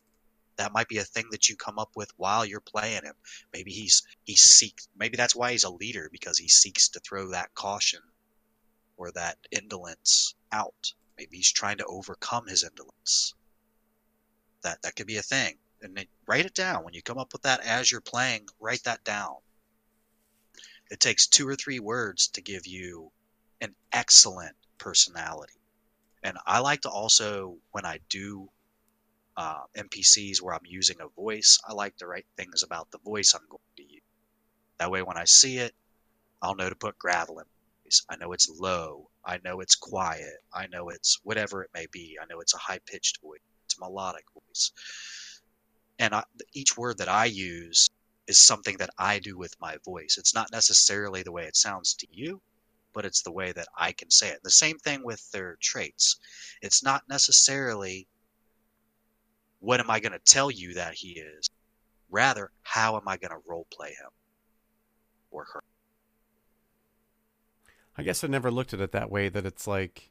That 0.56 0.72
might 0.72 0.88
be 0.88 0.98
a 0.98 1.04
thing 1.04 1.28
that 1.30 1.48
you 1.48 1.56
come 1.56 1.78
up 1.78 1.90
with 1.96 2.10
while 2.16 2.44
you're 2.44 2.60
playing 2.60 3.04
him. 3.04 3.14
Maybe 3.52 3.72
he's 3.72 4.02
he 4.24 4.36
seeks. 4.36 4.88
Maybe 4.96 5.16
that's 5.16 5.34
why 5.34 5.52
he's 5.52 5.64
a 5.64 5.70
leader 5.70 6.08
because 6.10 6.38
he 6.38 6.48
seeks 6.48 6.88
to 6.90 7.00
throw 7.00 7.28
that 7.30 7.54
caution 7.54 8.00
or 8.96 9.10
that 9.12 9.38
indolence 9.50 10.34
out. 10.52 10.92
Maybe 11.16 11.38
he's 11.38 11.52
trying 11.52 11.78
to 11.78 11.86
overcome 11.86 12.46
his 12.46 12.64
indolence. 12.64 13.34
That 14.62 14.82
that 14.82 14.96
could 14.96 15.06
be 15.06 15.16
a 15.16 15.22
thing. 15.22 15.56
And 15.80 15.96
then 15.96 16.06
write 16.26 16.46
it 16.46 16.54
down 16.54 16.84
when 16.84 16.94
you 16.94 17.02
come 17.02 17.18
up 17.18 17.32
with 17.32 17.42
that 17.42 17.60
as 17.60 17.90
you're 17.90 18.00
playing. 18.00 18.46
Write 18.60 18.84
that 18.84 19.04
down. 19.04 19.36
It 20.90 21.00
takes 21.00 21.26
two 21.26 21.48
or 21.48 21.56
three 21.56 21.80
words 21.80 22.28
to 22.28 22.42
give 22.42 22.66
you 22.66 23.10
an 23.60 23.74
excellent 23.92 24.54
personality. 24.78 25.54
And 26.22 26.38
I 26.46 26.60
like 26.60 26.82
to 26.82 26.90
also, 26.90 27.56
when 27.70 27.84
I 27.84 27.98
do 28.08 28.50
uh, 29.36 29.62
NPCs 29.76 30.40
where 30.40 30.54
I'm 30.54 30.66
using 30.66 30.96
a 31.00 31.08
voice, 31.08 31.58
I 31.66 31.72
like 31.72 31.96
to 31.98 32.06
write 32.06 32.26
things 32.36 32.62
about 32.62 32.90
the 32.90 32.98
voice 32.98 33.34
I'm 33.34 33.46
going 33.48 33.60
to 33.76 33.82
use. 33.82 34.02
That 34.78 34.90
way, 34.90 35.02
when 35.02 35.16
I 35.16 35.24
see 35.24 35.58
it, 35.58 35.74
I'll 36.42 36.56
know 36.56 36.68
to 36.68 36.74
put 36.74 36.98
gravel 36.98 37.38
in 37.38 37.44
voice. 37.84 38.04
I 38.08 38.16
know 38.16 38.32
it's 38.32 38.48
low. 38.48 39.08
I 39.24 39.38
know 39.44 39.60
it's 39.60 39.76
quiet. 39.76 40.38
I 40.52 40.66
know 40.66 40.88
it's 40.88 41.20
whatever 41.22 41.62
it 41.62 41.70
may 41.72 41.86
be. 41.92 42.18
I 42.20 42.26
know 42.26 42.40
it's 42.40 42.54
a 42.54 42.58
high 42.58 42.80
pitched 42.86 43.20
voice. 43.22 43.40
It's 43.64 43.76
a 43.78 43.80
melodic 43.80 44.24
voice. 44.34 44.72
And 45.98 46.14
I, 46.14 46.24
each 46.52 46.76
word 46.76 46.98
that 46.98 47.08
I 47.08 47.26
use 47.26 47.88
is 48.26 48.40
something 48.40 48.76
that 48.78 48.90
I 48.98 49.18
do 49.18 49.36
with 49.36 49.54
my 49.60 49.76
voice. 49.84 50.16
It's 50.18 50.34
not 50.34 50.50
necessarily 50.50 51.22
the 51.22 51.32
way 51.32 51.44
it 51.44 51.56
sounds 51.56 51.94
to 51.94 52.06
you, 52.10 52.40
but 52.92 53.04
it's 53.04 53.22
the 53.22 53.32
way 53.32 53.52
that 53.52 53.68
I 53.76 53.92
can 53.92 54.10
say 54.10 54.30
it. 54.30 54.42
The 54.42 54.50
same 54.50 54.78
thing 54.78 55.04
with 55.04 55.30
their 55.30 55.56
traits. 55.60 56.16
It's 56.60 56.82
not 56.82 57.08
necessarily 57.08 58.08
what 59.62 59.80
am 59.80 59.90
I 59.90 60.00
going 60.00 60.12
to 60.12 60.18
tell 60.18 60.50
you 60.50 60.74
that 60.74 60.94
he 60.94 61.12
is? 61.12 61.48
Rather, 62.10 62.50
how 62.62 62.96
am 62.96 63.06
I 63.06 63.16
going 63.16 63.30
to 63.30 63.38
role 63.46 63.66
play 63.72 63.90
him 63.90 64.10
or 65.30 65.46
her? 65.54 65.62
I 67.96 68.02
guess 68.02 68.24
I 68.24 68.26
never 68.26 68.50
looked 68.50 68.74
at 68.74 68.80
it 68.80 68.92
that 68.92 69.10
way 69.10 69.28
that 69.28 69.46
it's 69.46 69.66
like 69.66 70.10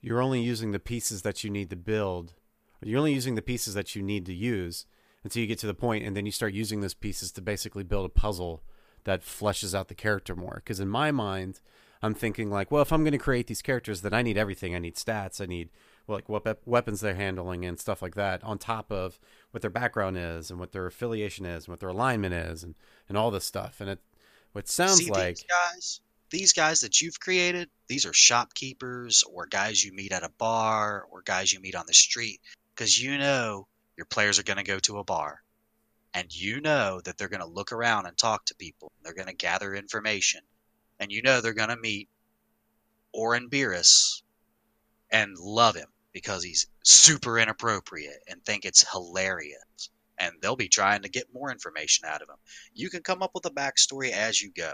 you're 0.00 0.20
only 0.20 0.42
using 0.42 0.72
the 0.72 0.78
pieces 0.80 1.22
that 1.22 1.44
you 1.44 1.50
need 1.50 1.70
to 1.70 1.76
build. 1.76 2.34
You're 2.82 2.98
only 2.98 3.14
using 3.14 3.36
the 3.36 3.42
pieces 3.42 3.74
that 3.74 3.94
you 3.94 4.02
need 4.02 4.26
to 4.26 4.34
use 4.34 4.86
until 5.22 5.40
you 5.40 5.46
get 5.46 5.58
to 5.60 5.66
the 5.66 5.74
point 5.74 6.04
and 6.04 6.16
then 6.16 6.26
you 6.26 6.32
start 6.32 6.52
using 6.52 6.80
those 6.80 6.94
pieces 6.94 7.30
to 7.32 7.40
basically 7.40 7.84
build 7.84 8.06
a 8.06 8.08
puzzle 8.08 8.62
that 9.04 9.22
fleshes 9.22 9.74
out 9.74 9.88
the 9.88 9.94
character 9.94 10.34
more 10.34 10.56
because 10.56 10.80
in 10.80 10.88
my 10.88 11.10
mind 11.10 11.60
i'm 12.02 12.14
thinking 12.14 12.50
like 12.50 12.70
well 12.70 12.82
if 12.82 12.92
i'm 12.92 13.02
going 13.02 13.12
to 13.12 13.18
create 13.18 13.46
these 13.46 13.62
characters 13.62 14.02
then 14.02 14.14
i 14.14 14.22
need 14.22 14.38
everything 14.38 14.74
i 14.74 14.78
need 14.78 14.96
stats 14.96 15.40
i 15.40 15.46
need 15.46 15.70
like 16.10 16.28
what 16.28 16.60
weapons 16.66 17.00
they're 17.00 17.14
handling 17.14 17.64
and 17.64 17.78
stuff 17.78 18.02
like 18.02 18.14
that 18.14 18.42
on 18.44 18.58
top 18.58 18.90
of 18.90 19.18
what 19.50 19.62
their 19.62 19.70
background 19.70 20.16
is 20.18 20.50
and 20.50 20.58
what 20.58 20.72
their 20.72 20.86
affiliation 20.86 21.46
is 21.46 21.64
and 21.64 21.72
what 21.72 21.80
their 21.80 21.88
alignment 21.88 22.34
is 22.34 22.62
and, 22.62 22.74
and 23.08 23.16
all 23.16 23.30
this 23.30 23.44
stuff 23.44 23.80
and 23.80 23.90
it 23.90 23.98
what 24.52 24.68
sounds 24.68 24.98
See, 24.98 25.10
like 25.10 25.36
these 25.36 25.46
guys 25.48 26.00
these 26.30 26.52
guys 26.52 26.80
that 26.80 27.00
you've 27.00 27.20
created 27.20 27.68
these 27.88 28.06
are 28.06 28.12
shopkeepers 28.12 29.24
or 29.32 29.46
guys 29.46 29.82
you 29.82 29.92
meet 29.92 30.12
at 30.12 30.22
a 30.22 30.30
bar 30.38 31.06
or 31.10 31.22
guys 31.22 31.52
you 31.52 31.60
meet 31.60 31.74
on 31.74 31.84
the 31.86 31.94
street 31.94 32.40
because 32.74 33.00
you 33.00 33.16
know 33.16 33.66
your 33.96 34.06
players 34.06 34.38
are 34.38 34.44
going 34.44 34.56
to 34.56 34.64
go 34.64 34.78
to 34.78 34.98
a 34.98 35.04
bar 35.04 35.42
and 36.14 36.34
you 36.34 36.60
know 36.60 37.00
that 37.04 37.16
they're 37.16 37.28
going 37.28 37.40
to 37.40 37.46
look 37.46 37.72
around 37.72 38.06
and 38.06 38.16
talk 38.16 38.44
to 38.46 38.54
people. 38.54 38.90
They're 39.02 39.14
going 39.14 39.28
to 39.28 39.34
gather 39.34 39.74
information. 39.74 40.40
And 40.98 41.12
you 41.12 41.22
know 41.22 41.40
they're 41.40 41.54
going 41.54 41.70
to 41.70 41.76
meet 41.76 42.08
Orin 43.12 43.48
Beerus 43.48 44.22
and 45.10 45.38
love 45.38 45.76
him 45.76 45.88
because 46.12 46.42
he's 46.42 46.66
super 46.84 47.38
inappropriate 47.38 48.22
and 48.28 48.44
think 48.44 48.64
it's 48.64 48.90
hilarious. 48.90 49.90
And 50.18 50.34
they'll 50.42 50.56
be 50.56 50.68
trying 50.68 51.02
to 51.02 51.08
get 51.08 51.32
more 51.32 51.50
information 51.50 52.06
out 52.06 52.22
of 52.22 52.28
him. 52.28 52.36
You 52.74 52.90
can 52.90 53.02
come 53.02 53.22
up 53.22 53.30
with 53.34 53.46
a 53.46 53.50
backstory 53.50 54.10
as 54.10 54.40
you 54.40 54.50
go. 54.50 54.72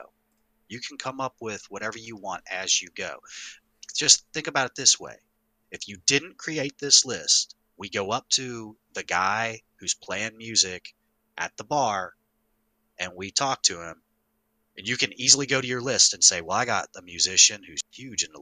You 0.69 0.81
can 0.81 0.99
come 0.99 1.21
up 1.21 1.37
with 1.41 1.63
whatever 1.69 1.99
you 1.99 2.17
want 2.17 2.43
as 2.51 2.83
you 2.83 2.89
go. 2.95 3.19
Just 3.95 4.27
think 4.33 4.49
about 4.49 4.67
it 4.67 4.75
this 4.75 4.99
way. 4.99 5.17
If 5.71 5.89
you 5.89 5.99
didn't 6.07 6.39
create 6.39 6.79
this 6.79 7.05
list, 7.05 7.55
we 7.77 7.89
go 7.89 8.11
up 8.11 8.29
to 8.31 8.77
the 8.95 9.05
guy 9.05 9.63
who's 9.79 9.95
playing 9.95 10.37
music 10.37 10.95
at 11.39 11.57
the 11.57 11.65
bar 11.65 12.15
and 12.99 13.13
we 13.15 13.31
talk 13.31 13.63
to 13.65 13.83
him, 13.83 14.03
and 14.77 14.89
you 14.89 14.97
can 14.97 15.19
easily 15.21 15.47
go 15.47 15.61
to 15.61 15.67
your 15.67 15.83
list 15.83 16.15
and 16.15 16.25
say, 16.25 16.41
Well, 16.41 16.57
I 16.57 16.65
got 16.65 16.89
a 16.97 17.03
musician 17.03 17.63
who's 17.63 17.81
huge 17.93 18.25
in 18.25 18.33
the 18.33 18.41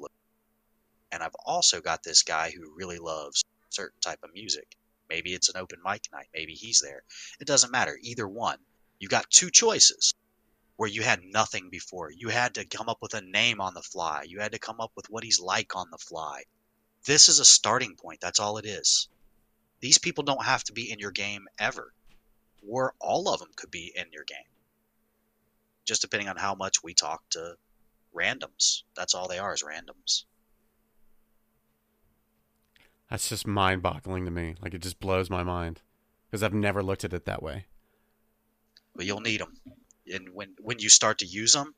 and 1.15 1.23
I've 1.23 1.37
also 1.47 1.81
got 1.81 2.03
this 2.03 2.23
guy 2.23 2.51
who 2.51 2.75
really 2.77 2.99
loves 2.99 3.45
certain 3.71 4.01
type 4.01 4.19
of 4.23 4.35
music. 4.35 4.77
Maybe 5.09 5.33
it's 5.33 5.49
an 5.49 5.61
open 5.61 5.79
mic 5.85 6.09
night, 6.13 6.29
maybe 6.35 6.53
he's 6.53 6.81
there. 6.81 7.03
It 7.41 7.47
doesn't 7.47 7.73
matter, 7.73 7.99
either 8.03 8.29
one. 8.29 8.59
You've 8.99 9.11
got 9.11 9.31
two 9.31 9.51
choices 9.51 10.13
where 10.77 10.91
you 10.91 11.03
had 11.03 11.23
nothing 11.23 11.71
before. 11.71 12.11
You 12.11 12.29
had 12.29 12.55
to 12.57 12.65
come 12.65 12.89
up 12.89 12.99
with 13.01 13.15
a 13.15 13.23
name 13.23 13.61
on 13.61 13.75
the 13.75 13.83
fly. 13.83 14.25
You 14.27 14.41
had 14.41 14.53
to 14.53 14.59
come 14.59 14.81
up 14.81 14.93
with 14.97 15.09
what 15.09 15.25
he's 15.25 15.41
like 15.41 15.77
on 15.77 15.91
the 15.91 15.99
fly. 15.99 16.45
This 17.07 17.29
is 17.29 17.39
a 17.39 17.45
starting 17.45 17.97
point. 17.97 18.21
That's 18.21 18.41
all 18.41 18.59
it 18.59 18.67
is. 18.67 19.09
These 19.81 19.99
people 19.99 20.25
don't 20.25 20.45
have 20.45 20.65
to 20.65 20.73
be 20.73 20.91
in 20.91 20.99
your 20.99 21.13
game 21.13 21.47
ever 21.59 21.93
or 22.69 22.95
all 23.01 23.29
of 23.29 23.41
them 23.41 23.51
could 23.57 23.71
be 23.71 23.93
in 23.95 24.07
your 24.13 24.25
game. 24.25 24.39
Just 25.85 26.03
depending 26.03 26.29
on 26.29 26.37
how 26.37 26.55
much 26.55 26.83
we 26.83 26.95
talk 26.95 27.29
to 27.31 27.57
randoms. 28.15 28.83
That's 28.97 29.15
all 29.15 29.29
they 29.29 29.39
are 29.39 29.55
is 29.55 29.63
randoms. 29.63 30.25
That's 33.11 33.29
just 33.29 33.47
mind 33.47 33.83
boggling 33.83 34.25
to 34.25 34.31
me. 34.31 34.57
Like 34.61 34.75
it 34.75 34.83
just 34.83 35.01
blows 35.01 35.31
my 35.31 35.43
mind 35.43 35.83
because 36.31 36.43
I've 36.43 36.55
never 36.55 36.83
looked 36.83 37.05
at 37.05 37.13
it 37.13 37.27
that 37.27 37.43
way. 37.43 37.67
But 38.97 39.07
you'll 39.07 39.21
need 39.21 39.41
them. 39.41 39.57
And 40.13 40.31
when, 40.33 40.55
when 40.61 40.79
you 40.79 40.89
start 40.89 41.19
to 41.19 41.27
use 41.27 41.53
them, 41.53 41.75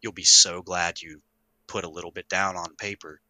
you'll 0.00 0.12
be 0.12 0.24
so 0.24 0.62
glad 0.62 1.00
you 1.00 1.20
put 1.66 1.84
a 1.84 1.88
little 1.90 2.10
bit 2.10 2.28
down 2.28 2.56
on 2.56 2.74
paper 2.76 3.20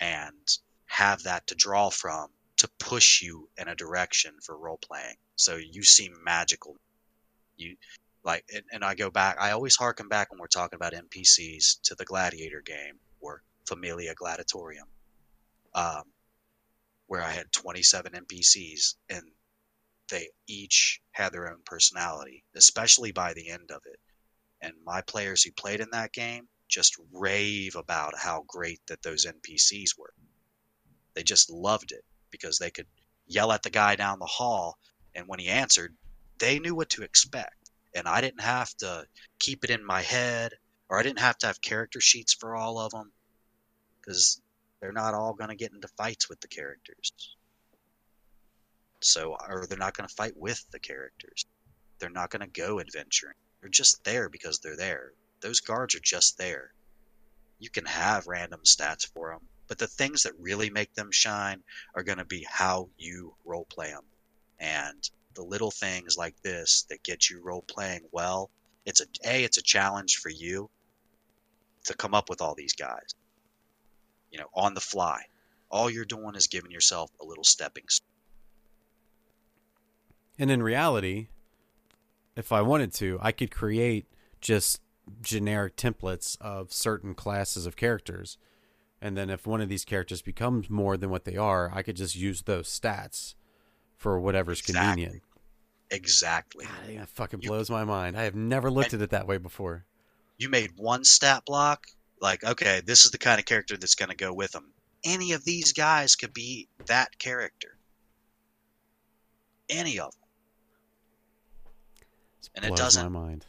and 0.00 0.58
have 0.86 1.22
that 1.24 1.46
to 1.48 1.54
draw 1.54 1.90
from 1.90 2.28
to 2.58 2.68
push 2.78 3.22
you 3.22 3.48
in 3.58 3.68
a 3.68 3.74
direction 3.74 4.34
for 4.42 4.56
role 4.56 4.78
playing. 4.78 5.16
So 5.36 5.56
you 5.56 5.82
seem 5.82 6.14
magical. 6.24 6.76
You 7.56 7.76
like, 8.24 8.44
and, 8.54 8.62
and 8.72 8.84
I 8.84 8.94
go 8.94 9.10
back. 9.10 9.36
I 9.40 9.50
always 9.50 9.74
harken 9.74 10.08
back 10.08 10.30
when 10.30 10.38
we're 10.38 10.46
talking 10.46 10.76
about 10.76 10.92
NPCs 10.92 11.80
to 11.82 11.94
the 11.94 12.04
Gladiator 12.04 12.60
game 12.60 12.98
or 13.20 13.42
Familia 13.66 14.14
Gladiatorium, 14.14 14.86
um, 15.74 16.04
where 17.06 17.22
I 17.22 17.30
had 17.30 17.52
27 17.52 18.12
NPCs 18.12 18.94
and 19.08 19.22
they 20.10 20.28
each 20.46 21.00
had 21.12 21.32
their 21.32 21.50
own 21.50 21.60
personality, 21.64 22.44
especially 22.54 23.12
by 23.12 23.32
the 23.34 23.50
end 23.50 23.70
of 23.70 23.82
it. 23.86 23.98
And 24.60 24.74
my 24.84 25.00
players 25.02 25.42
who 25.42 25.52
played 25.52 25.80
in 25.80 25.88
that 25.92 26.12
game 26.12 26.48
just 26.68 26.96
rave 27.12 27.76
about 27.76 28.14
how 28.16 28.44
great 28.46 28.80
that 28.88 29.02
those 29.02 29.26
NPCs 29.26 29.98
were. 29.98 30.12
They 31.14 31.22
just 31.22 31.50
loved 31.50 31.92
it 31.92 32.04
because 32.30 32.58
they 32.58 32.70
could 32.70 32.86
yell 33.26 33.52
at 33.52 33.62
the 33.62 33.70
guy 33.70 33.96
down 33.96 34.18
the 34.18 34.26
hall, 34.26 34.78
and 35.14 35.26
when 35.28 35.38
he 35.38 35.48
answered, 35.48 35.94
they 36.38 36.58
knew 36.58 36.74
what 36.74 36.90
to 36.90 37.02
expect. 37.02 37.70
And 37.94 38.06
I 38.08 38.20
didn't 38.20 38.40
have 38.40 38.74
to 38.78 39.06
keep 39.38 39.64
it 39.64 39.70
in 39.70 39.84
my 39.84 40.02
head, 40.02 40.52
or 40.88 40.98
I 40.98 41.02
didn't 41.02 41.20
have 41.20 41.38
to 41.38 41.46
have 41.46 41.60
character 41.60 42.00
sheets 42.00 42.34
for 42.34 42.56
all 42.56 42.78
of 42.78 42.92
them, 42.92 43.12
because 44.00 44.41
they're 44.82 44.92
not 44.92 45.14
all 45.14 45.32
going 45.32 45.48
to 45.48 45.56
get 45.56 45.72
into 45.72 45.86
fights 45.96 46.28
with 46.28 46.40
the 46.40 46.48
characters. 46.48 47.12
So, 49.00 49.36
or 49.48 49.64
they're 49.68 49.78
not 49.78 49.96
going 49.96 50.08
to 50.08 50.14
fight 50.14 50.36
with 50.36 50.64
the 50.72 50.80
characters. 50.80 51.46
They're 51.98 52.10
not 52.10 52.30
going 52.30 52.42
to 52.42 52.60
go 52.60 52.80
adventuring. 52.80 53.36
They're 53.60 53.70
just 53.70 54.02
there 54.02 54.28
because 54.28 54.58
they're 54.58 54.76
there. 54.76 55.12
Those 55.40 55.60
guards 55.60 55.94
are 55.94 56.00
just 56.00 56.36
there. 56.36 56.72
You 57.60 57.70
can 57.70 57.86
have 57.86 58.26
random 58.26 58.62
stats 58.64 59.06
for 59.06 59.30
them, 59.30 59.46
but 59.68 59.78
the 59.78 59.86
things 59.86 60.24
that 60.24 60.32
really 60.40 60.68
make 60.68 60.92
them 60.94 61.12
shine 61.12 61.62
are 61.94 62.02
going 62.02 62.18
to 62.18 62.24
be 62.24 62.44
how 62.50 62.88
you 62.98 63.34
role 63.44 63.66
play 63.70 63.90
them. 63.90 64.04
And 64.58 65.08
the 65.34 65.44
little 65.44 65.70
things 65.70 66.16
like 66.16 66.34
this 66.42 66.86
that 66.90 67.04
get 67.04 67.30
you 67.30 67.40
role 67.40 67.62
playing 67.68 68.02
well, 68.10 68.50
it's 68.84 69.00
a 69.00 69.06
a 69.24 69.44
it's 69.44 69.58
a 69.58 69.62
challenge 69.62 70.16
for 70.16 70.28
you 70.28 70.68
to 71.84 71.94
come 71.94 72.14
up 72.14 72.28
with 72.28 72.42
all 72.42 72.56
these 72.56 72.74
guys. 72.74 73.14
You 74.32 74.40
know, 74.40 74.48
on 74.54 74.74
the 74.74 74.80
fly. 74.80 75.22
All 75.70 75.88
you're 75.88 76.04
doing 76.04 76.34
is 76.34 76.48
giving 76.48 76.70
yourself 76.72 77.10
a 77.20 77.24
little 77.24 77.44
stepping 77.44 77.84
stone. 77.88 78.06
And 80.38 80.50
in 80.50 80.62
reality, 80.62 81.28
if 82.36 82.50
I 82.52 82.62
wanted 82.62 82.92
to, 82.94 83.18
I 83.22 83.32
could 83.32 83.50
create 83.50 84.06
just 84.40 84.80
generic 85.22 85.76
templates 85.76 86.36
of 86.40 86.72
certain 86.72 87.14
classes 87.14 87.66
of 87.66 87.76
characters. 87.76 88.38
And 89.00 89.16
then 89.16 89.30
if 89.30 89.46
one 89.46 89.60
of 89.60 89.68
these 89.68 89.84
characters 89.84 90.22
becomes 90.22 90.70
more 90.70 90.96
than 90.96 91.10
what 91.10 91.24
they 91.24 91.36
are, 91.36 91.70
I 91.74 91.82
could 91.82 91.96
just 91.96 92.16
use 92.16 92.42
those 92.42 92.68
stats 92.68 93.34
for 93.96 94.18
whatever's 94.20 94.60
Exactly. 94.60 94.80
convenient. 95.04 95.22
Exactly. 95.90 96.64
God, 96.64 96.98
that 97.00 97.08
fucking 97.08 97.42
You- 97.42 97.48
blows 97.50 97.68
my 97.70 97.84
mind. 97.84 98.16
I 98.16 98.22
have 98.24 98.34
never 98.34 98.70
looked 98.70 98.94
at 98.94 99.02
it 99.02 99.10
that 99.10 99.26
way 99.26 99.36
before. 99.38 99.84
You 100.38 100.48
made 100.48 100.72
one 100.78 101.04
stat 101.04 101.44
block, 101.44 101.86
like, 102.22 102.44
okay, 102.44 102.80
this 102.86 103.04
is 103.04 103.10
the 103.10 103.18
kind 103.18 103.40
of 103.40 103.44
character 103.44 103.76
that's 103.76 103.96
going 103.96 104.08
to 104.08 104.16
go 104.16 104.32
with 104.32 104.52
them. 104.52 104.72
Any 105.04 105.32
of 105.32 105.44
these 105.44 105.72
guys 105.72 106.14
could 106.14 106.32
be 106.32 106.68
that 106.86 107.18
character. 107.18 107.76
Any 109.68 109.98
of 109.98 110.12
them. 110.12 110.20
It 112.40 112.50
And 112.54 112.64
it 112.64 112.76
doesn't- 112.76 113.02
my 113.02 113.08
mind. 113.08 113.46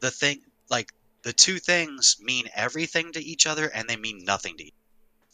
The 0.00 0.10
thing, 0.10 0.42
like, 0.68 0.92
the 1.22 1.32
two 1.32 1.58
things 1.60 2.16
mean 2.20 2.50
everything 2.54 3.12
to 3.12 3.22
each 3.22 3.46
other 3.46 3.70
and 3.70 3.88
they 3.88 3.96
mean 3.96 4.24
nothing 4.24 4.56
to 4.58 4.64
each 4.64 4.74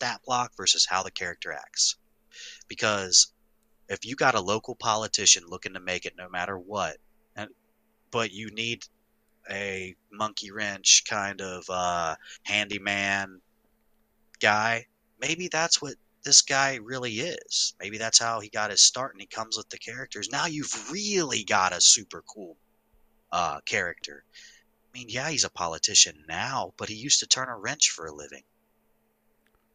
That 0.00 0.22
block 0.24 0.54
versus 0.56 0.86
how 0.86 1.02
the 1.04 1.10
character 1.10 1.52
acts. 1.52 1.96
Because 2.68 3.32
if 3.88 4.04
you 4.04 4.16
got 4.16 4.34
a 4.34 4.40
local 4.40 4.74
politician 4.74 5.44
looking 5.46 5.74
to 5.74 5.80
make 5.80 6.04
it 6.04 6.16
no 6.16 6.28
matter 6.28 6.58
what, 6.58 6.98
and 7.36 7.48
but 8.10 8.32
you 8.32 8.50
need 8.50 8.86
a 9.50 9.94
monkey 10.12 10.50
wrench 10.50 11.04
kind 11.08 11.40
of 11.40 11.64
uh, 11.68 12.16
handyman 12.42 13.40
guy, 14.40 14.86
maybe 15.20 15.48
that's 15.48 15.80
what 15.80 15.94
this 16.24 16.42
guy 16.42 16.76
really 16.82 17.12
is. 17.12 17.74
Maybe 17.80 17.98
that's 17.98 18.18
how 18.18 18.40
he 18.40 18.48
got 18.48 18.70
his 18.70 18.82
start, 18.82 19.12
and 19.12 19.20
he 19.20 19.26
comes 19.26 19.56
with 19.56 19.68
the 19.68 19.78
characters. 19.78 20.28
Now 20.30 20.46
you've 20.46 20.90
really 20.90 21.44
got 21.44 21.72
a 21.72 21.80
super 21.80 22.22
cool 22.26 22.56
uh, 23.30 23.60
character. 23.60 24.24
I 24.32 24.98
mean, 24.98 25.08
yeah, 25.08 25.28
he's 25.28 25.44
a 25.44 25.50
politician 25.50 26.24
now, 26.28 26.72
but 26.76 26.88
he 26.88 26.94
used 26.94 27.20
to 27.20 27.26
turn 27.26 27.48
a 27.48 27.56
wrench 27.56 27.90
for 27.90 28.06
a 28.06 28.14
living. 28.14 28.42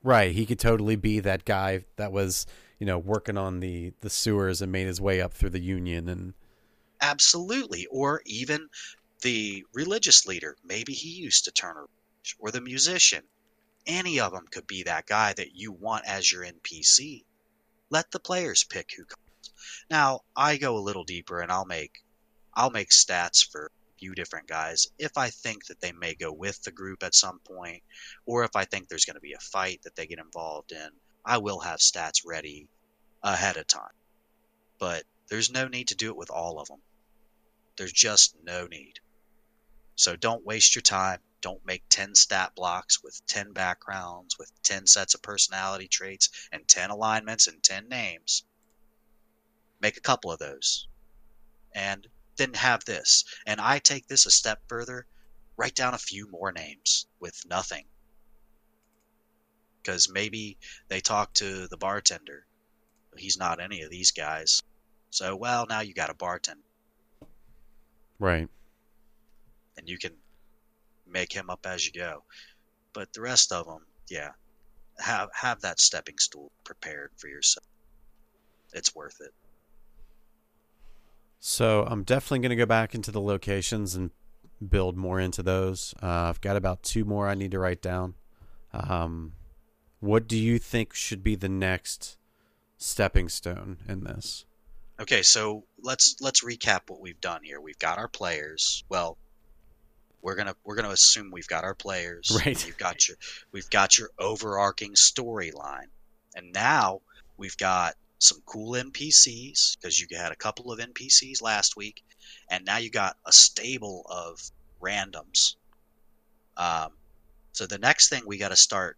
Right, 0.01 0.33
he 0.33 0.45
could 0.45 0.59
totally 0.59 0.95
be 0.95 1.19
that 1.19 1.43
guy 1.43 1.83
that 1.97 2.11
was, 2.11 2.47
you 2.79 2.85
know, 2.85 2.97
working 2.97 3.37
on 3.37 3.59
the 3.59 3.93
the 3.99 4.09
sewers 4.09 4.61
and 4.61 4.71
made 4.71 4.87
his 4.87 5.01
way 5.01 5.21
up 5.21 5.33
through 5.33 5.49
the 5.49 5.59
union 5.59 6.07
and 6.07 6.33
Absolutely. 7.01 7.87
Or 7.91 8.21
even 8.25 8.69
the 9.21 9.65
religious 9.73 10.25
leader. 10.25 10.57
Maybe 10.63 10.93
he 10.93 11.09
used 11.09 11.45
to 11.45 11.51
turn 11.51 11.77
a. 11.77 11.85
Or 12.37 12.51
the 12.51 12.61
musician. 12.61 13.23
Any 13.85 14.19
of 14.19 14.33
them 14.33 14.45
could 14.47 14.67
be 14.67 14.83
that 14.83 15.07
guy 15.07 15.33
that 15.33 15.55
you 15.55 15.71
want 15.71 16.05
as 16.05 16.31
your 16.31 16.43
NPC. 16.43 17.23
Let 17.89 18.11
the 18.11 18.19
players 18.19 18.63
pick 18.63 18.91
who 18.91 19.05
comes. 19.05 19.51
Now, 19.89 20.21
I 20.35 20.57
go 20.57 20.77
a 20.77 20.79
little 20.79 21.03
deeper 21.03 21.41
and 21.41 21.51
I'll 21.51 21.65
make 21.65 22.03
I'll 22.53 22.69
make 22.69 22.89
stats 22.89 23.43
for 23.49 23.67
a 23.67 23.99
few 23.99 24.13
different 24.13 24.47
guys 24.47 24.87
if 24.97 25.17
I 25.17 25.29
think 25.29 25.65
that 25.67 25.79
they 25.79 25.91
may 25.91 26.13
go 26.13 26.31
with 26.31 26.61
the 26.63 26.71
group 26.71 27.03
at 27.03 27.15
some 27.15 27.39
point, 27.39 27.83
or 28.25 28.43
if 28.43 28.55
I 28.55 28.65
think 28.65 28.87
there's 28.87 29.05
going 29.05 29.15
to 29.15 29.21
be 29.21 29.33
a 29.33 29.39
fight 29.39 29.81
that 29.83 29.95
they 29.95 30.07
get 30.07 30.19
involved 30.19 30.71
in. 30.71 30.89
I 31.25 31.37
will 31.37 31.59
have 31.61 31.79
stats 31.79 32.25
ready 32.25 32.67
ahead 33.23 33.57
of 33.57 33.67
time. 33.67 33.93
But 34.77 35.03
there's 35.27 35.51
no 35.51 35.67
need 35.67 35.89
to 35.89 35.95
do 35.95 36.09
it 36.09 36.17
with 36.17 36.29
all 36.29 36.59
of 36.59 36.67
them. 36.67 36.81
There's 37.77 37.93
just 37.93 38.35
no 38.43 38.67
need. 38.67 38.99
So 39.99 40.15
don't 40.15 40.45
waste 40.45 40.75
your 40.75 40.81
time. 40.81 41.19
Don't 41.41 41.65
make 41.65 41.83
10 41.89 42.15
stat 42.15 42.55
blocks 42.55 43.03
with 43.03 43.21
10 43.27 43.51
backgrounds, 43.51 44.39
with 44.39 44.49
10 44.63 44.87
sets 44.87 45.13
of 45.13 45.21
personality 45.21 45.89
traits, 45.89 46.29
and 46.53 46.65
10 46.65 46.89
alignments 46.89 47.47
and 47.47 47.61
10 47.61 47.89
names. 47.89 48.45
Make 49.81 49.97
a 49.97 50.01
couple 50.01 50.31
of 50.31 50.39
those. 50.39 50.87
And 51.75 52.07
then 52.37 52.53
have 52.53 52.85
this. 52.85 53.25
And 53.45 53.59
I 53.59 53.79
take 53.79 54.07
this 54.07 54.25
a 54.25 54.31
step 54.31 54.61
further. 54.69 55.05
Write 55.57 55.75
down 55.75 55.93
a 55.93 55.97
few 55.97 56.31
more 56.31 56.53
names 56.53 57.05
with 57.19 57.45
nothing. 57.45 57.83
Because 59.83 60.07
maybe 60.07 60.57
they 60.87 61.01
talk 61.01 61.33
to 61.33 61.67
the 61.67 61.77
bartender. 61.77 62.45
He's 63.17 63.37
not 63.37 63.59
any 63.59 63.81
of 63.81 63.91
these 63.91 64.11
guys. 64.11 64.61
So, 65.09 65.35
well, 65.35 65.65
now 65.67 65.81
you 65.81 65.93
got 65.93 66.09
a 66.09 66.13
bartender. 66.13 66.63
right. 68.17 68.47
And 69.79 69.89
you 69.89 69.97
can 69.97 70.11
make 71.07 71.33
him 71.33 71.49
up 71.49 71.65
as 71.65 71.85
you 71.85 71.91
go. 71.91 72.23
But 72.93 73.13
the 73.13 73.21
rest 73.21 73.51
of 73.51 73.65
them, 73.65 73.85
yeah, 74.09 74.31
have 74.99 75.29
have 75.33 75.61
that 75.61 75.79
stepping 75.79 76.17
stool 76.17 76.51
prepared 76.63 77.11
for 77.17 77.27
yourself. 77.27 77.65
It's 78.73 78.93
worth 78.93 79.21
it. 79.21 79.33
So 81.39 81.85
I'm 81.87 82.03
definitely 82.03 82.39
going 82.39 82.49
to 82.49 82.55
go 82.55 82.65
back 82.65 82.93
into 82.93 83.11
the 83.11 83.21
locations 83.21 83.95
and 83.95 84.11
build 84.67 84.97
more 84.97 85.19
into 85.19 85.41
those. 85.41 85.95
Uh, 86.03 86.07
I've 86.07 86.41
got 86.41 86.57
about 86.57 86.83
two 86.83 87.05
more 87.05 87.29
I 87.29 87.35
need 87.35 87.51
to 87.51 87.59
write 87.59 87.81
down. 87.81 88.15
Um, 88.73 89.33
what 90.01 90.27
do 90.27 90.37
you 90.37 90.59
think 90.59 90.93
should 90.93 91.23
be 91.23 91.35
the 91.35 91.49
next 91.49 92.17
stepping 92.77 93.29
stone 93.29 93.77
in 93.87 94.03
this? 94.03 94.45
Okay, 94.99 95.21
so 95.21 95.63
let's 95.81 96.17
let's 96.19 96.43
recap 96.43 96.81
what 96.89 96.99
we've 96.99 97.21
done 97.21 97.41
here. 97.43 97.61
We've 97.61 97.79
got 97.79 97.97
our 97.97 98.09
players. 98.09 98.83
Well, 98.89 99.17
we're 100.21 100.35
gonna 100.35 100.55
we're 100.63 100.75
gonna 100.75 100.89
assume 100.89 101.31
we've 101.31 101.47
got 101.47 101.63
our 101.63 101.75
players. 101.75 102.31
Right. 102.45 102.63
We've 102.65 102.77
got 102.77 103.07
your 103.07 103.17
we've 103.51 103.69
got 103.69 103.97
your 103.97 104.09
overarching 104.19 104.93
storyline, 104.93 105.87
and 106.35 106.53
now 106.53 107.01
we've 107.37 107.57
got 107.57 107.95
some 108.19 108.39
cool 108.45 108.73
NPCs 108.73 109.77
because 109.77 109.99
you 109.99 110.07
had 110.17 110.31
a 110.31 110.35
couple 110.35 110.71
of 110.71 110.79
NPCs 110.79 111.41
last 111.41 111.77
week, 111.77 112.03
and 112.49 112.65
now 112.65 112.77
you 112.77 112.89
got 112.89 113.17
a 113.25 113.31
stable 113.31 114.05
of 114.09 114.39
randoms. 114.81 115.55
Um, 116.57 116.91
so 117.53 117.65
the 117.65 117.77
next 117.77 118.09
thing 118.09 118.23
we 118.25 118.37
got 118.37 118.49
to 118.49 118.57
start 118.57 118.97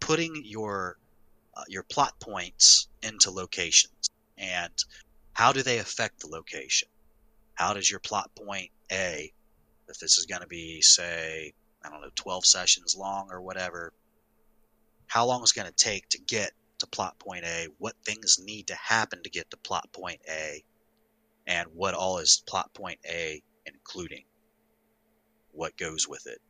putting 0.00 0.42
your 0.44 0.96
uh, 1.54 1.64
your 1.68 1.82
plot 1.82 2.18
points 2.18 2.88
into 3.02 3.30
locations 3.30 4.10
and 4.38 4.72
how 5.32 5.52
do 5.52 5.62
they 5.62 5.78
affect 5.78 6.20
the 6.20 6.28
location? 6.28 6.88
How 7.54 7.74
does 7.74 7.90
your 7.90 8.00
plot 8.00 8.30
point 8.34 8.70
A, 8.90 9.32
if 9.92 9.98
this 9.98 10.18
is 10.18 10.26
going 10.26 10.40
to 10.40 10.48
be, 10.48 10.80
say, 10.80 11.52
I 11.84 11.90
don't 11.90 12.00
know, 12.00 12.10
12 12.14 12.46
sessions 12.46 12.96
long 12.96 13.28
or 13.30 13.42
whatever, 13.42 13.92
how 15.06 15.26
long 15.26 15.42
is 15.42 15.52
going 15.52 15.68
to 15.68 15.74
take 15.74 16.08
to 16.10 16.18
get 16.18 16.52
to 16.78 16.86
plot 16.86 17.18
point 17.18 17.44
A? 17.44 17.68
What 17.78 17.94
things 18.04 18.38
need 18.42 18.68
to 18.68 18.74
happen 18.74 19.22
to 19.22 19.30
get 19.30 19.50
to 19.50 19.56
plot 19.58 19.92
point 19.92 20.20
A? 20.28 20.64
And 21.46 21.68
what 21.74 21.94
all 21.94 22.18
is 22.18 22.42
plot 22.46 22.72
point 22.72 23.00
A 23.06 23.42
including? 23.66 24.24
What 25.52 25.76
goes 25.76 26.08
with 26.08 26.26
it? 26.26 26.40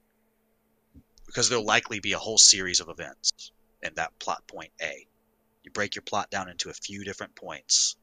Because 1.26 1.48
there'll 1.48 1.64
likely 1.64 1.98
be 1.98 2.12
a 2.12 2.18
whole 2.18 2.38
series 2.38 2.80
of 2.80 2.88
events 2.88 3.50
in 3.82 3.92
that 3.96 4.16
plot 4.20 4.46
point 4.46 4.72
A. 4.80 5.06
You 5.64 5.72
break 5.72 5.96
your 5.96 6.02
plot 6.02 6.30
down 6.30 6.48
into 6.48 6.70
a 6.70 6.74
few 6.74 7.04
different 7.04 7.34
points. 7.34 7.96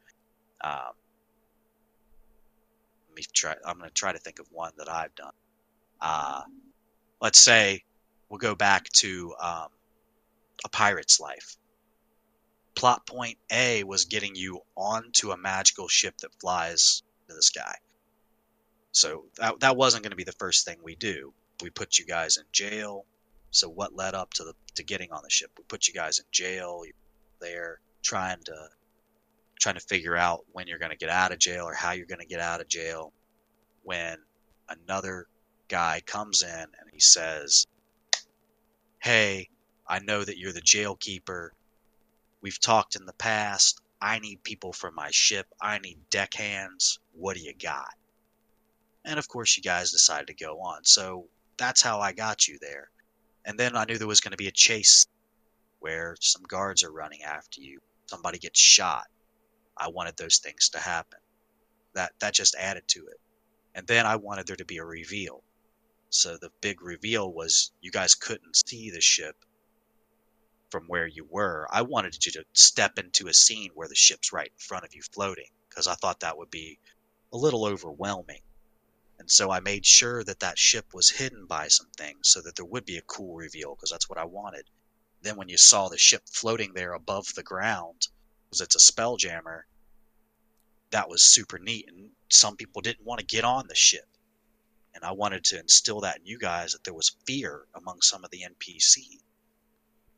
Um, 0.61 0.91
me 3.19 3.25
try. 3.33 3.55
I'm 3.65 3.77
going 3.77 3.89
to 3.89 3.93
try 3.93 4.11
to 4.11 4.19
think 4.19 4.39
of 4.39 4.47
one 4.51 4.71
that 4.77 4.89
I've 4.89 5.13
done. 5.15 5.33
Uh, 6.01 6.41
let's 7.21 7.39
say 7.39 7.83
we'll 8.29 8.39
go 8.39 8.55
back 8.55 8.85
to 8.89 9.33
um, 9.41 9.67
a 10.63 10.69
pirate's 10.69 11.19
life. 11.19 11.57
Plot 12.75 13.05
point 13.05 13.37
A 13.51 13.83
was 13.83 14.05
getting 14.05 14.35
you 14.35 14.61
onto 14.75 15.31
a 15.31 15.37
magical 15.37 15.87
ship 15.87 16.17
that 16.19 16.33
flies 16.39 17.03
to 17.27 17.35
the 17.35 17.41
sky. 17.41 17.75
So 18.91 19.25
that 19.37 19.59
that 19.59 19.77
wasn't 19.77 20.03
going 20.03 20.11
to 20.11 20.17
be 20.17 20.23
the 20.23 20.31
first 20.31 20.65
thing 20.65 20.77
we 20.81 20.95
do. 20.95 21.33
We 21.61 21.69
put 21.69 21.99
you 21.99 22.05
guys 22.05 22.37
in 22.37 22.45
jail. 22.51 23.05
So 23.51 23.67
what 23.67 23.95
led 23.95 24.15
up 24.15 24.33
to 24.35 24.43
the 24.43 24.53
to 24.75 24.83
getting 24.83 25.11
on 25.11 25.23
the 25.23 25.29
ship? 25.29 25.51
We 25.57 25.63
put 25.67 25.87
you 25.87 25.93
guys 25.93 26.19
in 26.19 26.25
jail. 26.31 26.83
You're 26.85 26.93
there 27.41 27.79
trying 28.01 28.41
to 28.45 28.69
trying 29.59 29.75
to 29.75 29.81
figure 29.81 30.15
out 30.15 30.45
when 30.51 30.67
you're 30.67 30.79
going 30.79 30.91
to 30.91 30.97
get 30.97 31.09
out 31.09 31.31
of 31.31 31.39
jail 31.39 31.65
or 31.65 31.73
how 31.73 31.91
you're 31.91 32.05
going 32.05 32.19
to 32.19 32.25
get 32.25 32.39
out 32.39 32.61
of 32.61 32.67
jail. 32.67 33.13
When 33.83 34.17
another 34.67 35.27
guy 35.67 36.01
comes 36.05 36.43
in 36.43 36.49
and 36.49 36.89
he 36.91 36.99
says, 36.99 37.67
"Hey, 38.99 39.49
I 39.87 39.99
know 39.99 40.23
that 40.23 40.37
you're 40.37 40.53
the 40.53 40.61
jail 40.61 40.95
keeper. 40.95 41.53
We've 42.41 42.59
talked 42.59 42.95
in 42.95 43.05
the 43.05 43.13
past. 43.13 43.81
I 44.01 44.19
need 44.19 44.43
people 44.43 44.71
for 44.71 44.91
my 44.91 45.09
ship. 45.11 45.47
I 45.61 45.79
need 45.79 46.09
deckhands. 46.09 46.99
What 47.13 47.35
do 47.35 47.43
you 47.43 47.53
got?" 47.53 47.93
And 49.05 49.19
of 49.19 49.27
course, 49.27 49.57
you 49.57 49.63
guys 49.63 49.91
decided 49.91 50.27
to 50.27 50.45
go 50.45 50.59
on. 50.61 50.83
So 50.83 51.27
that's 51.57 51.81
how 51.81 51.99
I 51.99 52.13
got 52.13 52.47
you 52.47 52.57
there. 52.61 52.89
And 53.45 53.57
then 53.57 53.75
I 53.75 53.85
knew 53.85 53.97
there 53.97 54.07
was 54.07 54.21
going 54.21 54.31
to 54.31 54.37
be 54.37 54.47
a 54.47 54.51
chase 54.51 55.05
where 55.79 56.15
some 56.19 56.43
guards 56.43 56.83
are 56.83 56.91
running 56.91 57.23
after 57.23 57.61
you. 57.61 57.79
Somebody 58.05 58.37
gets 58.37 58.59
shot. 58.59 59.07
I 59.79 59.87
wanted 59.87 60.17
those 60.17 60.37
things 60.37 60.69
to 60.69 60.79
happen. 60.79 61.19
That 61.93 62.13
that 62.19 62.33
just 62.33 62.55
added 62.55 62.87
to 62.89 63.07
it. 63.07 63.19
And 63.75 63.87
then 63.87 64.05
I 64.05 64.17
wanted 64.17 64.47
there 64.47 64.55
to 64.57 64.65
be 64.65 64.77
a 64.77 64.85
reveal. 64.85 65.43
So 66.09 66.37
the 66.37 66.51
big 66.61 66.81
reveal 66.81 67.31
was 67.31 67.71
you 67.81 67.91
guys 67.91 68.15
couldn't 68.15 68.55
see 68.67 68.89
the 68.89 69.01
ship 69.01 69.35
from 70.69 70.85
where 70.87 71.07
you 71.07 71.25
were. 71.29 71.67
I 71.71 71.81
wanted 71.81 72.25
you 72.25 72.31
to 72.33 72.45
step 72.53 72.99
into 72.99 73.27
a 73.27 73.33
scene 73.33 73.71
where 73.73 73.87
the 73.87 73.95
ship's 73.95 74.33
right 74.33 74.51
in 74.51 74.59
front 74.59 74.85
of 74.85 74.93
you 74.93 75.01
floating 75.01 75.49
because 75.69 75.87
I 75.87 75.95
thought 75.95 76.19
that 76.19 76.37
would 76.37 76.51
be 76.51 76.79
a 77.31 77.37
little 77.37 77.65
overwhelming. 77.65 78.41
And 79.19 79.29
so 79.29 79.51
I 79.51 79.59
made 79.59 79.85
sure 79.85 80.23
that 80.23 80.39
that 80.39 80.57
ship 80.57 80.93
was 80.93 81.09
hidden 81.09 81.45
by 81.45 81.67
some 81.67 81.89
things 81.97 82.29
so 82.29 82.41
that 82.41 82.55
there 82.55 82.65
would 82.65 82.85
be 82.85 82.97
a 82.97 83.03
cool 83.03 83.35
reveal 83.35 83.75
because 83.75 83.89
that's 83.89 84.09
what 84.09 84.17
I 84.17 84.25
wanted. 84.25 84.69
Then 85.21 85.35
when 85.35 85.49
you 85.49 85.57
saw 85.57 85.89
the 85.89 85.97
ship 85.97 86.23
floating 86.29 86.73
there 86.73 86.93
above 86.93 87.33
the 87.35 87.43
ground, 87.43 88.07
it's 88.51 88.75
a 88.75 88.79
spell 88.79 89.17
jammer, 89.17 89.65
that 90.91 91.09
was 91.09 91.23
super 91.23 91.59
neat. 91.59 91.87
And 91.87 92.09
some 92.29 92.55
people 92.55 92.81
didn't 92.81 93.05
want 93.05 93.19
to 93.19 93.25
get 93.25 93.43
on 93.43 93.67
the 93.67 93.75
ship. 93.75 94.07
And 94.95 95.03
I 95.03 95.11
wanted 95.11 95.43
to 95.45 95.59
instill 95.59 96.01
that 96.01 96.17
in 96.17 96.25
you 96.25 96.39
guys 96.39 96.71
that 96.71 96.83
there 96.83 96.93
was 96.93 97.15
fear 97.25 97.65
among 97.75 98.01
some 98.01 98.23
of 98.23 98.31
the 98.31 98.41
NPC. 98.41 98.97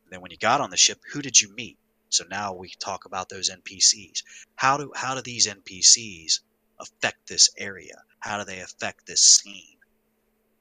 And 0.04 0.10
then 0.10 0.20
when 0.22 0.30
you 0.30 0.38
got 0.38 0.60
on 0.60 0.70
the 0.70 0.76
ship, 0.76 1.00
who 1.12 1.20
did 1.22 1.40
you 1.40 1.54
meet? 1.54 1.78
So 2.08 2.24
now 2.28 2.54
we 2.54 2.70
talk 2.70 3.04
about 3.04 3.28
those 3.28 3.50
NPCs. 3.50 4.22
How 4.54 4.76
do 4.76 4.92
how 4.94 5.14
do 5.14 5.22
these 5.22 5.46
NPCs 5.46 6.40
affect 6.78 7.26
this 7.26 7.50
area? 7.56 8.02
How 8.18 8.38
do 8.38 8.44
they 8.44 8.60
affect 8.60 9.06
this 9.06 9.22
scene? 9.22 9.78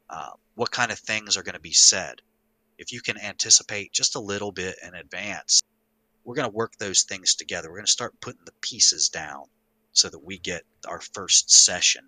Uh, 0.09 0.32
what 0.55 0.72
kind 0.72 0.91
of 0.91 0.99
things 0.99 1.38
are 1.38 1.43
going 1.43 1.55
to 1.55 1.61
be 1.61 1.74
said? 1.74 2.22
If 2.78 2.91
you 2.91 3.01
can 3.01 3.17
anticipate 3.17 3.91
just 3.91 4.15
a 4.15 4.19
little 4.19 4.51
bit 4.51 4.78
in 4.82 4.93
advance, 4.93 5.61
we're 6.24 6.36
going 6.36 6.49
to 6.49 6.55
work 6.55 6.78
those 6.78 7.03
things 7.03 7.36
together. 7.36 7.69
We're 7.69 7.78
going 7.78 7.86
to 7.86 7.91
start 7.91 8.19
putting 8.22 8.45
the 8.45 8.53
pieces 8.61 9.09
down 9.09 9.43
so 9.93 10.09
that 10.09 10.24
we 10.24 10.38
get 10.38 10.63
our 10.88 11.01
first 11.13 11.51
session. 11.51 12.07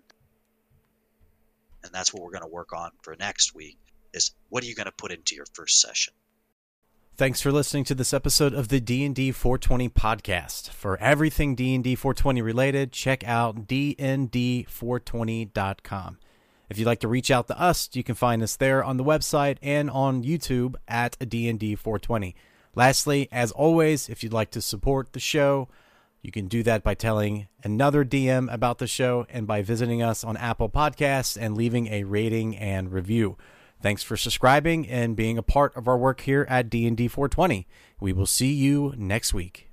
And 1.82 1.92
that's 1.92 2.14
what 2.14 2.22
we're 2.22 2.30
going 2.30 2.42
to 2.42 2.48
work 2.48 2.72
on 2.72 2.90
for 3.02 3.14
next 3.18 3.54
week 3.54 3.78
is 4.12 4.32
what 4.48 4.64
are 4.64 4.66
you 4.66 4.74
going 4.74 4.86
to 4.86 4.92
put 4.92 5.12
into 5.12 5.34
your 5.34 5.46
first 5.52 5.80
session? 5.80 6.14
Thanks 7.16 7.40
for 7.40 7.52
listening 7.52 7.84
to 7.84 7.94
this 7.94 8.12
episode 8.12 8.52
of 8.54 8.66
the 8.68 8.80
D&D 8.80 9.30
420 9.30 9.88
podcast. 9.90 10.70
For 10.70 10.98
everything 10.98 11.54
D&D 11.54 11.94
420 11.94 12.42
related, 12.42 12.90
check 12.90 13.22
out 13.22 13.68
dnd420.com. 13.68 16.18
If 16.68 16.78
you'd 16.78 16.86
like 16.86 16.98
to 17.00 17.08
reach 17.08 17.30
out 17.30 17.46
to 17.48 17.60
us, 17.60 17.90
you 17.92 18.02
can 18.02 18.14
find 18.16 18.42
us 18.42 18.56
there 18.56 18.82
on 18.82 18.96
the 18.96 19.04
website 19.04 19.58
and 19.62 19.90
on 19.90 20.24
YouTube 20.24 20.74
at 20.88 21.16
D&D 21.28 21.76
420. 21.76 22.34
Lastly, 22.74 23.28
as 23.30 23.52
always, 23.52 24.08
if 24.08 24.22
you'd 24.22 24.32
like 24.32 24.50
to 24.52 24.60
support 24.60 25.12
the 25.12 25.20
show, 25.20 25.68
you 26.22 26.32
can 26.32 26.48
do 26.48 26.62
that 26.62 26.82
by 26.82 26.94
telling 26.94 27.48
another 27.62 28.04
DM 28.04 28.52
about 28.52 28.78
the 28.78 28.86
show 28.86 29.26
and 29.28 29.46
by 29.46 29.62
visiting 29.62 30.02
us 30.02 30.24
on 30.24 30.36
Apple 30.36 30.70
Podcasts 30.70 31.36
and 31.40 31.56
leaving 31.56 31.88
a 31.88 32.04
rating 32.04 32.56
and 32.56 32.92
review. 32.92 33.36
Thanks 33.82 34.02
for 34.02 34.16
subscribing 34.16 34.88
and 34.88 35.14
being 35.14 35.36
a 35.36 35.42
part 35.42 35.76
of 35.76 35.86
our 35.86 35.98
work 35.98 36.22
here 36.22 36.46
at 36.48 36.70
D&D 36.70 37.08
420. 37.08 37.66
We 38.00 38.12
will 38.14 38.26
see 38.26 38.52
you 38.52 38.94
next 38.96 39.34
week. 39.34 39.63